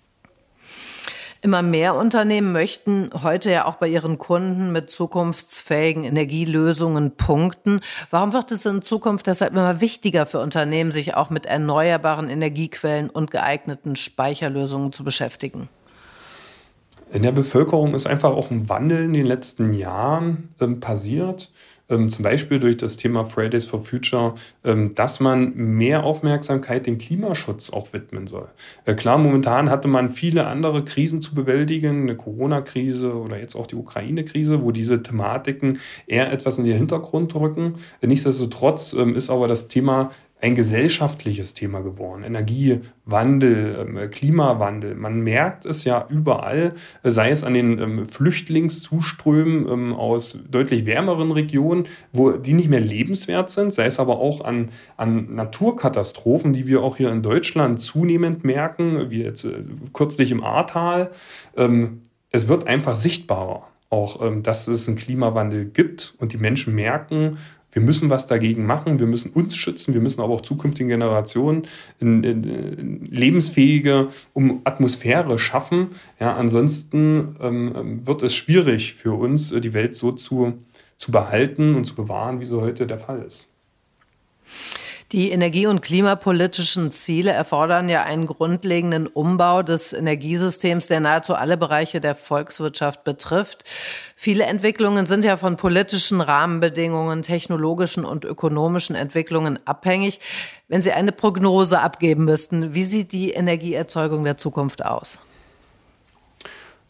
Immer 1.42 1.62
mehr 1.62 1.94
Unternehmen 1.94 2.52
möchten 2.52 3.10
heute 3.22 3.50
ja 3.50 3.66
auch 3.66 3.76
bei 3.76 3.88
ihren 3.88 4.18
Kunden 4.18 4.72
mit 4.72 4.90
zukunftsfähigen 4.90 6.04
Energielösungen 6.04 7.12
punkten. 7.16 7.80
Warum 8.10 8.32
wird 8.32 8.50
es 8.50 8.64
in 8.64 8.82
Zukunft 8.82 9.26
deshalb 9.26 9.52
immer 9.52 9.80
wichtiger 9.80 10.26
für 10.26 10.40
Unternehmen, 10.40 10.92
sich 10.92 11.14
auch 11.14 11.30
mit 11.30 11.46
erneuerbaren 11.46 12.28
Energiequellen 12.28 13.10
und 13.10 13.30
geeigneten 13.30 13.96
Speicherlösungen 13.96 14.92
zu 14.92 15.04
beschäftigen? 15.04 15.68
In 17.12 17.22
der 17.22 17.32
Bevölkerung 17.32 17.94
ist 17.94 18.06
einfach 18.06 18.30
auch 18.30 18.50
ein 18.50 18.68
Wandel 18.68 19.04
in 19.04 19.12
den 19.12 19.26
letzten 19.26 19.74
Jahren 19.74 20.48
ähm, 20.60 20.80
passiert 20.80 21.52
ähm, 21.88 22.10
zum 22.10 22.22
Beispiel 22.22 22.58
durch 22.58 22.76
das 22.76 22.96
Thema 22.96 23.24
Fridays 23.24 23.64
for 23.64 23.82
Future, 23.82 24.34
ähm, 24.64 24.94
dass 24.94 25.20
man 25.20 25.54
mehr 25.54 26.04
Aufmerksamkeit 26.04 26.86
dem 26.86 26.98
Klimaschutz 26.98 27.70
auch 27.70 27.92
widmen 27.92 28.26
soll. 28.26 28.48
Äh, 28.84 28.94
klar, 28.94 29.18
momentan 29.18 29.70
hatte 29.70 29.88
man 29.88 30.10
viele 30.10 30.46
andere 30.46 30.84
Krisen 30.84 31.22
zu 31.22 31.34
bewältigen, 31.34 32.02
eine 32.02 32.16
Corona-Krise 32.16 33.14
oder 33.14 33.38
jetzt 33.38 33.54
auch 33.54 33.66
die 33.66 33.76
Ukraine-Krise, 33.76 34.62
wo 34.62 34.72
diese 34.72 35.02
Thematiken 35.02 35.80
eher 36.06 36.32
etwas 36.32 36.58
in 36.58 36.64
den 36.64 36.76
Hintergrund 36.76 37.34
rücken. 37.34 37.76
Nichtsdestotrotz 38.02 38.92
ähm, 38.92 39.14
ist 39.14 39.30
aber 39.30 39.48
das 39.48 39.68
Thema 39.68 40.10
ein 40.40 40.54
gesellschaftliches 40.54 41.54
Thema 41.54 41.80
geworden. 41.80 42.22
Energiewandel, 42.22 43.76
ähm, 43.80 44.10
Klimawandel. 44.10 44.94
Man 44.94 45.20
merkt 45.20 45.64
es 45.64 45.84
ja 45.84 46.06
überall, 46.10 46.74
sei 47.02 47.30
es 47.30 47.42
an 47.42 47.54
den 47.54 47.78
ähm, 47.78 48.08
Flüchtlingszuströmen 48.08 49.66
ähm, 49.66 49.94
aus 49.94 50.38
deutlich 50.50 50.84
wärmeren 50.84 51.30
Regionen, 51.30 51.86
wo 52.12 52.32
die 52.32 52.52
nicht 52.52 52.68
mehr 52.68 52.80
lebenswert 52.80 53.48
sind, 53.48 53.72
sei 53.72 53.86
es 53.86 53.98
aber 53.98 54.18
auch 54.18 54.42
an, 54.42 54.68
an 54.98 55.34
Naturkatastrophen, 55.34 56.52
die 56.52 56.66
wir 56.66 56.82
auch 56.82 56.96
hier 56.96 57.10
in 57.10 57.22
Deutschland 57.22 57.80
zunehmend 57.80 58.44
merken, 58.44 59.08
wie 59.08 59.22
jetzt 59.22 59.44
äh, 59.44 59.62
kürzlich 59.92 60.30
im 60.30 60.44
Ahrtal. 60.44 61.10
Es 62.30 62.48
wird 62.48 62.66
einfach 62.66 62.94
sichtbarer 62.94 63.66
auch, 63.88 64.20
dass 64.42 64.68
es 64.68 64.88
einen 64.88 64.96
Klimawandel 64.96 65.66
gibt 65.66 66.14
und 66.18 66.32
die 66.32 66.38
Menschen 66.38 66.74
merken, 66.74 67.38
wir 67.76 67.82
müssen 67.82 68.08
was 68.08 68.26
dagegen 68.26 68.64
machen, 68.64 68.98
wir 68.98 69.06
müssen 69.06 69.32
uns 69.32 69.54
schützen, 69.54 69.92
wir 69.92 70.00
müssen 70.00 70.22
aber 70.22 70.32
auch 70.32 70.40
zukünftigen 70.40 70.88
Generationen 70.88 71.66
in, 72.00 72.24
in, 72.24 72.44
in 72.44 73.04
lebensfähige 73.04 74.08
um 74.32 74.62
Atmosphäre 74.64 75.38
schaffen. 75.38 75.88
Ja, 76.18 76.34
ansonsten 76.36 77.36
ähm, 77.38 78.06
wird 78.06 78.22
es 78.22 78.34
schwierig 78.34 78.94
für 78.94 79.12
uns, 79.12 79.50
die 79.50 79.74
Welt 79.74 79.94
so 79.94 80.12
zu, 80.12 80.54
zu 80.96 81.12
behalten 81.12 81.74
und 81.74 81.84
zu 81.84 81.94
bewahren, 81.94 82.40
wie 82.40 82.46
so 82.46 82.62
heute 82.62 82.86
der 82.86 82.98
Fall 82.98 83.20
ist. 83.20 83.50
Die 85.12 85.30
energie- 85.30 85.68
und 85.68 85.82
klimapolitischen 85.82 86.90
Ziele 86.90 87.30
erfordern 87.30 87.88
ja 87.88 88.02
einen 88.02 88.26
grundlegenden 88.26 89.06
Umbau 89.06 89.62
des 89.62 89.92
Energiesystems, 89.92 90.88
der 90.88 90.98
nahezu 90.98 91.34
alle 91.34 91.56
Bereiche 91.56 92.00
der 92.00 92.16
Volkswirtschaft 92.16 93.04
betrifft. 93.04 93.62
Viele 94.16 94.44
Entwicklungen 94.44 95.06
sind 95.06 95.24
ja 95.24 95.36
von 95.36 95.56
politischen 95.56 96.20
Rahmenbedingungen, 96.20 97.22
technologischen 97.22 98.04
und 98.04 98.24
ökonomischen 98.24 98.96
Entwicklungen 98.96 99.60
abhängig. 99.64 100.18
Wenn 100.66 100.82
Sie 100.82 100.90
eine 100.90 101.12
Prognose 101.12 101.80
abgeben 101.80 102.24
müssten, 102.24 102.74
wie 102.74 102.82
sieht 102.82 103.12
die 103.12 103.30
Energieerzeugung 103.30 104.24
der 104.24 104.36
Zukunft 104.36 104.84
aus? 104.84 105.20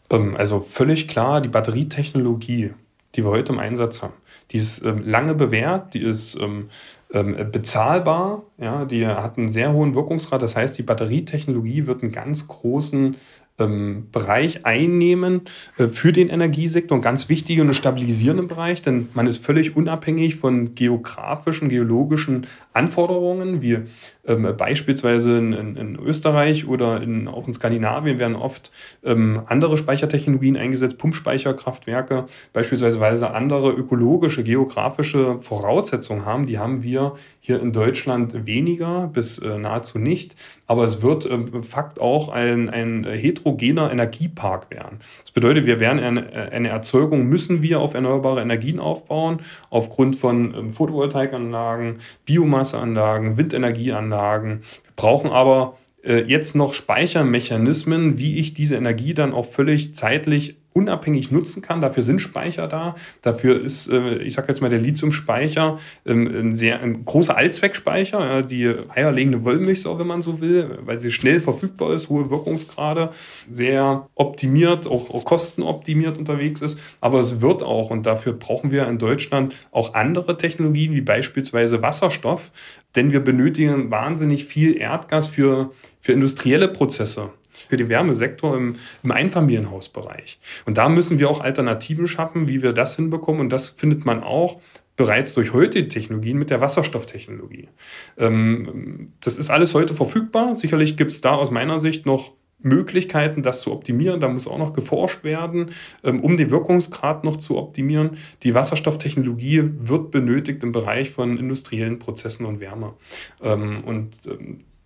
Ähm, 0.09 0.35
also 0.35 0.61
völlig 0.61 1.07
klar, 1.07 1.39
die 1.39 1.49
Batterietechnologie, 1.49 2.73
die 3.13 3.23
wir 3.23 3.29
heute 3.29 3.53
im 3.53 3.59
Einsatz 3.59 4.01
haben, 4.01 4.13
die 4.51 4.57
ist 4.57 4.83
ähm, 4.83 5.03
lange 5.05 5.35
bewährt, 5.35 5.93
die 5.93 6.01
ist 6.01 6.35
ähm, 6.39 6.69
bezahlbar, 7.09 8.43
ja, 8.57 8.85
die 8.85 9.07
hat 9.07 9.37
einen 9.37 9.49
sehr 9.49 9.71
hohen 9.71 9.95
Wirkungsgrad. 9.95 10.41
Das 10.41 10.55
heißt, 10.55 10.77
die 10.77 10.83
Batterietechnologie 10.83 11.87
wird 11.87 12.03
einen 12.03 12.11
ganz 12.11 12.47
großen 12.47 13.15
ähm, 13.59 14.07
Bereich 14.11 14.65
einnehmen 14.65 15.41
äh, 15.77 15.87
für 15.87 16.11
den 16.11 16.29
Energiesektor, 16.29 16.97
ein 16.97 17.01
ganz 17.01 17.29
wichtiger 17.29 17.63
und 17.63 17.73
stabilisierender 17.73 18.43
Bereich, 18.43 18.81
denn 18.81 19.09
man 19.13 19.27
ist 19.27 19.43
völlig 19.43 19.75
unabhängig 19.75 20.35
von 20.35 20.75
geografischen, 20.75 21.69
geologischen 21.69 22.47
Anforderungen. 22.73 23.61
Wir 23.61 23.87
ähm, 24.27 24.53
beispielsweise 24.57 25.37
in, 25.37 25.53
in, 25.53 25.95
Österreich 25.95 26.67
oder 26.67 27.01
in, 27.01 27.27
auch 27.27 27.47
in 27.47 27.53
Skandinavien 27.53 28.19
werden 28.19 28.35
oft 28.35 28.71
ähm, 29.03 29.41
andere 29.47 29.77
Speichertechnologien 29.77 30.57
eingesetzt, 30.57 30.97
Pumpspeicherkraftwerke, 30.97 32.25
beispielsweise 32.53 33.31
andere 33.31 33.71
ökologische, 33.71 34.43
geografische 34.43 35.41
Voraussetzungen 35.41 36.25
haben. 36.25 36.45
Die 36.45 36.59
haben 36.59 36.83
wir 36.83 37.15
hier 37.39 37.61
in 37.61 37.71
Deutschland 37.71 38.45
weniger 38.45 39.07
bis 39.07 39.39
äh, 39.39 39.57
nahezu 39.57 39.97
nicht. 39.97 40.35
Aber 40.67 40.83
es 40.83 41.01
wird 41.01 41.25
äh, 41.25 41.63
Fakt 41.63 42.01
auch 42.01 42.27
ein, 42.27 42.69
ein 42.69 43.05
heterogener 43.47 43.91
Energiepark 43.91 44.69
werden. 44.69 44.99
Das 45.21 45.31
bedeutet, 45.31 45.65
wir 45.65 45.79
werden 45.79 45.99
eine, 45.99 46.51
eine 46.51 46.69
Erzeugung, 46.69 47.27
müssen 47.27 47.61
wir 47.61 47.79
auf 47.79 47.93
erneuerbare 47.93 48.41
Energien 48.41 48.79
aufbauen, 48.79 49.39
aufgrund 49.69 50.15
von 50.15 50.53
ähm, 50.53 50.69
Photovoltaikanlagen, 50.69 51.99
Biomasseanlagen, 52.25 53.37
Windenergieanlagen. 53.37 54.61
Wir 54.83 54.93
brauchen 54.95 55.31
aber 55.31 55.77
äh, 56.03 56.23
jetzt 56.23 56.55
noch 56.55 56.73
Speichermechanismen, 56.73 58.17
wie 58.17 58.39
ich 58.39 58.53
diese 58.53 58.75
Energie 58.75 59.13
dann 59.13 59.33
auch 59.33 59.45
völlig 59.45 59.95
zeitlich 59.95 60.57
unabhängig 60.77 61.31
nutzen 61.31 61.61
kann. 61.61 61.81
Dafür 61.81 62.03
sind 62.03 62.19
Speicher 62.19 62.67
da. 62.67 62.95
Dafür 63.23 63.59
ist, 63.59 63.89
äh, 63.89 64.17
ich 64.17 64.33
sage 64.33 64.49
jetzt 64.49 64.61
mal, 64.61 64.69
der 64.69 64.79
Lithiumspeicher 64.79 65.79
ähm, 66.05 66.27
ein 66.27 66.55
sehr 66.55 66.81
ein 66.81 67.03
großer 67.03 67.35
Allzweckspeicher, 67.35 68.43
die 68.43 68.71
eierlegende 68.89 69.43
Wollmilchsau, 69.43 69.97
wenn 69.97 70.07
man 70.07 70.21
so 70.21 70.39
will, 70.39 70.79
weil 70.85 70.99
sie 70.99 71.11
schnell 71.11 71.41
verfügbar 71.41 71.93
ist, 71.93 72.09
hohe 72.09 72.29
Wirkungsgrade, 72.29 73.09
sehr 73.47 74.07
optimiert, 74.15 74.85
auch, 74.85 75.09
auch 75.09 75.25
kostenoptimiert 75.25 76.17
unterwegs 76.17 76.61
ist. 76.61 76.79
Aber 77.01 77.19
es 77.19 77.41
wird 77.41 77.63
auch, 77.63 77.89
und 77.89 78.05
dafür 78.05 78.33
brauchen 78.33 78.71
wir 78.71 78.87
in 78.87 78.99
Deutschland 78.99 79.55
auch 79.71 79.95
andere 79.95 80.37
Technologien, 80.37 80.93
wie 80.93 81.01
beispielsweise 81.01 81.81
Wasserstoff, 81.81 82.51
denn 82.95 83.11
wir 83.11 83.19
benötigen 83.19 83.89
wahnsinnig 83.89 84.45
viel 84.45 84.77
Erdgas 84.77 85.27
für, 85.27 85.71
für 85.99 86.13
industrielle 86.13 86.67
Prozesse 86.67 87.31
für 87.69 87.77
den 87.77 87.89
Wärmesektor 87.89 88.55
im, 88.55 88.75
im 89.03 89.11
Einfamilienhausbereich. 89.11 90.39
Und 90.65 90.77
da 90.77 90.89
müssen 90.89 91.19
wir 91.19 91.29
auch 91.29 91.41
Alternativen 91.41 92.07
schaffen, 92.07 92.47
wie 92.47 92.61
wir 92.61 92.73
das 92.73 92.95
hinbekommen. 92.95 93.41
Und 93.41 93.53
das 93.53 93.69
findet 93.69 94.05
man 94.05 94.23
auch 94.23 94.59
bereits 94.95 95.33
durch 95.35 95.53
heutige 95.53 95.87
Technologien 95.87 96.37
mit 96.37 96.49
der 96.49 96.59
Wasserstofftechnologie. 96.59 97.69
Ähm, 98.17 99.13
das 99.21 99.37
ist 99.37 99.49
alles 99.49 99.73
heute 99.73 99.95
verfügbar. 99.95 100.55
Sicherlich 100.55 100.97
gibt 100.97 101.11
es 101.11 101.21
da 101.21 101.31
aus 101.31 101.51
meiner 101.51 101.79
Sicht 101.79 102.05
noch 102.05 102.33
Möglichkeiten, 102.59 103.43
das 103.43 103.61
zu 103.61 103.71
optimieren. 103.71 104.19
Da 104.19 104.27
muss 104.27 104.47
auch 104.47 104.57
noch 104.57 104.73
geforscht 104.73 105.23
werden, 105.23 105.71
ähm, 106.03 106.21
um 106.21 106.37
den 106.37 106.49
Wirkungsgrad 106.49 107.23
noch 107.23 107.35
zu 107.35 107.57
optimieren. 107.57 108.17
Die 108.43 108.55
Wasserstofftechnologie 108.55 109.63
wird 109.77 110.09
benötigt 110.09 110.63
im 110.63 110.71
Bereich 110.71 111.11
von 111.11 111.37
industriellen 111.37 111.99
Prozessen 111.99 112.45
und 112.45 112.59
Wärme. 112.59 112.95
Ähm, 113.41 113.83
und 113.83 114.09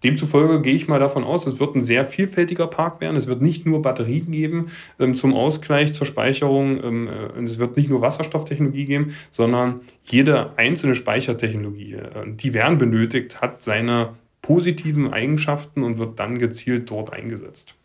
Demzufolge 0.03 0.61
gehe 0.61 0.73
ich 0.73 0.87
mal 0.87 0.99
davon 0.99 1.23
aus, 1.23 1.45
es 1.45 1.59
wird 1.59 1.75
ein 1.75 1.83
sehr 1.83 2.05
vielfältiger 2.05 2.67
Park 2.67 3.01
werden. 3.01 3.15
Es 3.15 3.27
wird 3.27 3.41
nicht 3.41 3.65
nur 3.65 3.81
Batterien 3.81 4.31
geben 4.31 4.67
ähm, 4.99 5.15
zum 5.15 5.33
Ausgleich, 5.33 5.93
zur 5.93 6.07
Speicherung. 6.07 6.83
Ähm, 6.83 7.07
äh, 7.07 7.43
es 7.43 7.59
wird 7.59 7.77
nicht 7.77 7.89
nur 7.89 8.01
Wasserstofftechnologie 8.01 8.85
geben, 8.85 9.15
sondern 9.29 9.81
jede 10.03 10.57
einzelne 10.57 10.95
Speichertechnologie, 10.95 11.93
äh, 11.93 12.25
die 12.25 12.53
werden 12.53 12.77
benötigt, 12.77 13.41
hat 13.41 13.61
seine 13.61 14.13
positiven 14.41 15.13
Eigenschaften 15.13 15.83
und 15.83 15.99
wird 15.99 16.19
dann 16.19 16.39
gezielt 16.39 16.89
dort 16.89 17.13
eingesetzt. 17.13 17.75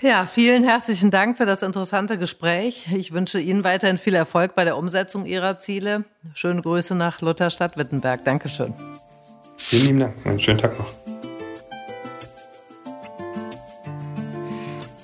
Ja, 0.00 0.26
vielen 0.26 0.64
herzlichen 0.64 1.10
Dank 1.10 1.38
für 1.38 1.46
das 1.46 1.62
interessante 1.62 2.18
Gespräch. 2.18 2.88
Ich 2.94 3.12
wünsche 3.12 3.40
Ihnen 3.40 3.64
weiterhin 3.64 3.96
viel 3.96 4.14
Erfolg 4.14 4.54
bei 4.54 4.64
der 4.64 4.76
Umsetzung 4.76 5.24
Ihrer 5.24 5.58
Ziele. 5.58 6.04
Schöne 6.34 6.62
Grüße 6.62 6.94
nach 6.94 7.20
Lutherstadt-Wittenberg. 7.20 8.24
Dankeschön. 8.24 8.74
Vielen 9.66 9.86
lieben 9.86 10.00
Dank. 10.00 10.14
Einen 10.26 10.40
schönen 10.40 10.58
Tag 10.58 10.78
noch. 10.78 10.86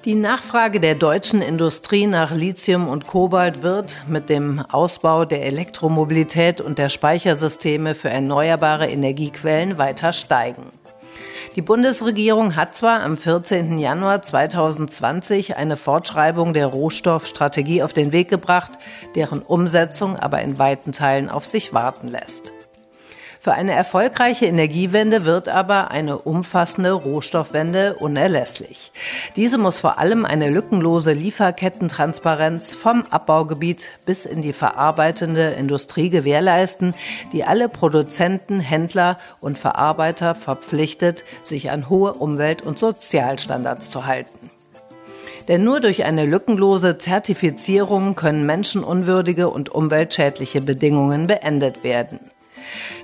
Die 0.05 0.15
Nachfrage 0.15 0.81
der 0.81 0.95
deutschen 0.95 1.41
Industrie 1.41 2.07
nach 2.07 2.31
Lithium 2.31 2.89
und 2.89 3.07
Kobalt 3.07 3.63
wird 3.63 4.05
mit 4.07 4.29
dem 4.29 4.61
Ausbau 4.71 5.25
der 5.25 5.45
Elektromobilität 5.47 6.61
und 6.61 6.79
der 6.79 6.91
Speichersysteme 6.91 7.95
für 7.95 8.11
erneuerbare 8.11 8.89
Energiequellen 8.89 9.79
weiter 9.79 10.13
steigen. 10.13 10.67
Die 11.57 11.63
Bundesregierung 11.63 12.55
hat 12.55 12.75
zwar 12.75 13.03
am 13.03 13.17
14. 13.17 13.79
Januar 13.79 14.23
2020 14.23 15.57
eine 15.57 15.79
Fortschreibung 15.79 16.53
der 16.53 16.67
Rohstoffstrategie 16.67 17.83
auf 17.83 17.93
den 17.93 18.13
Weg 18.13 18.29
gebracht, 18.29 18.73
deren 19.15 19.41
Umsetzung 19.41 20.17
aber 20.17 20.43
in 20.43 20.59
weiten 20.59 20.93
Teilen 20.93 21.31
auf 21.31 21.47
sich 21.47 21.73
warten 21.73 22.09
lässt. 22.09 22.53
Für 23.43 23.55
eine 23.55 23.73
erfolgreiche 23.73 24.45
Energiewende 24.45 25.25
wird 25.25 25.49
aber 25.49 25.91
eine 25.91 26.19
umfassende 26.19 26.93
Rohstoffwende 26.93 27.95
unerlässlich. 27.95 28.93
Diese 29.35 29.57
muss 29.57 29.81
vor 29.81 29.99
allem 29.99 30.27
eine 30.27 30.51
lückenlose 30.51 31.15
Lieferkettentransparenz 31.15 32.75
vom 32.75 33.05
Abbaugebiet 33.09 33.89
bis 34.05 34.27
in 34.27 34.43
die 34.43 34.53
verarbeitende 34.53 35.53
Industrie 35.53 36.11
gewährleisten, 36.11 36.95
die 37.33 37.43
alle 37.45 37.71
Produzenten, 37.71 38.61
Händler 38.61 39.17
und 39.41 39.57
Verarbeiter 39.57 40.35
verpflichtet, 40.35 41.25
sich 41.43 41.71
an 41.71 41.89
hohe 41.89 42.13
Umwelt- 42.13 42.61
und 42.61 42.79
Sozialstandards 42.79 43.89
zu 43.89 44.05
halten. 44.05 44.51
Denn 45.49 45.65
nur 45.65 45.81
durch 45.81 46.05
eine 46.05 46.27
lückenlose 46.27 46.99
Zertifizierung 46.99 48.17
können 48.17 48.45
menschenunwürdige 48.45 49.49
und 49.49 49.71
umweltschädliche 49.71 50.61
Bedingungen 50.61 51.27
beendet 51.27 51.83
werden. 51.83 52.21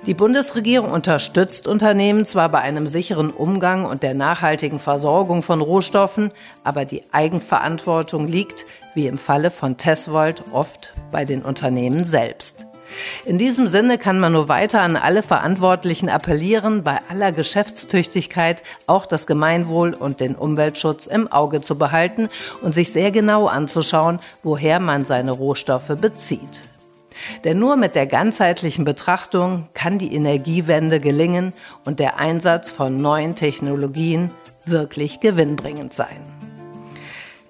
Die 0.06 0.14
Bundesregierung 0.14 0.90
unterstützt 0.92 1.66
Unternehmen 1.66 2.24
zwar 2.24 2.48
bei 2.48 2.60
einem 2.60 2.86
sicheren 2.86 3.30
Umgang 3.30 3.84
und 3.84 4.02
der 4.02 4.14
nachhaltigen 4.14 4.78
Versorgung 4.78 5.42
von 5.42 5.60
Rohstoffen, 5.60 6.32
aber 6.64 6.84
die 6.84 7.02
Eigenverantwortung 7.12 8.26
liegt, 8.26 8.66
wie 8.94 9.06
im 9.06 9.18
Falle 9.18 9.50
von 9.50 9.76
Tesvold, 9.76 10.44
oft 10.52 10.92
bei 11.10 11.24
den 11.24 11.42
Unternehmen 11.42 12.04
selbst. 12.04 12.66
In 13.24 13.38
diesem 13.38 13.68
Sinne 13.68 13.98
kann 13.98 14.20
man 14.20 14.32
nur 14.32 14.48
weiter 14.48 14.80
an 14.80 14.96
alle 14.96 15.22
Verantwortlichen 15.22 16.08
appellieren, 16.08 16.82
bei 16.82 17.00
aller 17.08 17.32
Geschäftstüchtigkeit 17.32 18.62
auch 18.86 19.06
das 19.06 19.26
Gemeinwohl 19.26 19.94
und 19.94 20.20
den 20.20 20.34
Umweltschutz 20.34 21.06
im 21.06 21.30
Auge 21.30 21.60
zu 21.60 21.76
behalten 21.76 22.28
und 22.62 22.72
sich 22.72 22.92
sehr 22.92 23.10
genau 23.10 23.46
anzuschauen, 23.46 24.20
woher 24.42 24.80
man 24.80 25.04
seine 25.04 25.32
Rohstoffe 25.32 25.92
bezieht. 26.00 26.62
Denn 27.44 27.58
nur 27.58 27.76
mit 27.76 27.94
der 27.94 28.06
ganzheitlichen 28.06 28.84
Betrachtung 28.84 29.68
kann 29.74 29.98
die 29.98 30.14
Energiewende 30.14 31.00
gelingen 31.00 31.52
und 31.84 32.00
der 32.00 32.18
Einsatz 32.18 32.72
von 32.72 33.00
neuen 33.00 33.34
Technologien 33.34 34.30
wirklich 34.64 35.20
gewinnbringend 35.20 35.92
sein. 35.92 36.36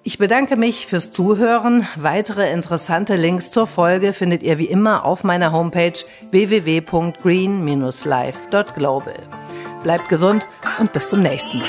Ich 0.06 0.16
bedanke 0.18 0.56
mich 0.56 0.86
fürs 0.86 1.10
Zuhören. 1.10 1.88
Weitere 1.96 2.52
interessante 2.52 3.16
Links 3.16 3.50
zur 3.50 3.66
Folge 3.66 4.12
findet 4.12 4.44
ihr 4.44 4.58
wie 4.58 4.66
immer 4.66 5.04
auf 5.04 5.24
meiner 5.24 5.50
Homepage 5.50 5.98
www.green-life.global. 6.30 9.14
Bleibt 9.82 10.08
gesund 10.08 10.46
und 10.78 10.92
bis 10.92 11.08
zum 11.08 11.22
nächsten 11.22 11.58
Mal. 11.58 11.66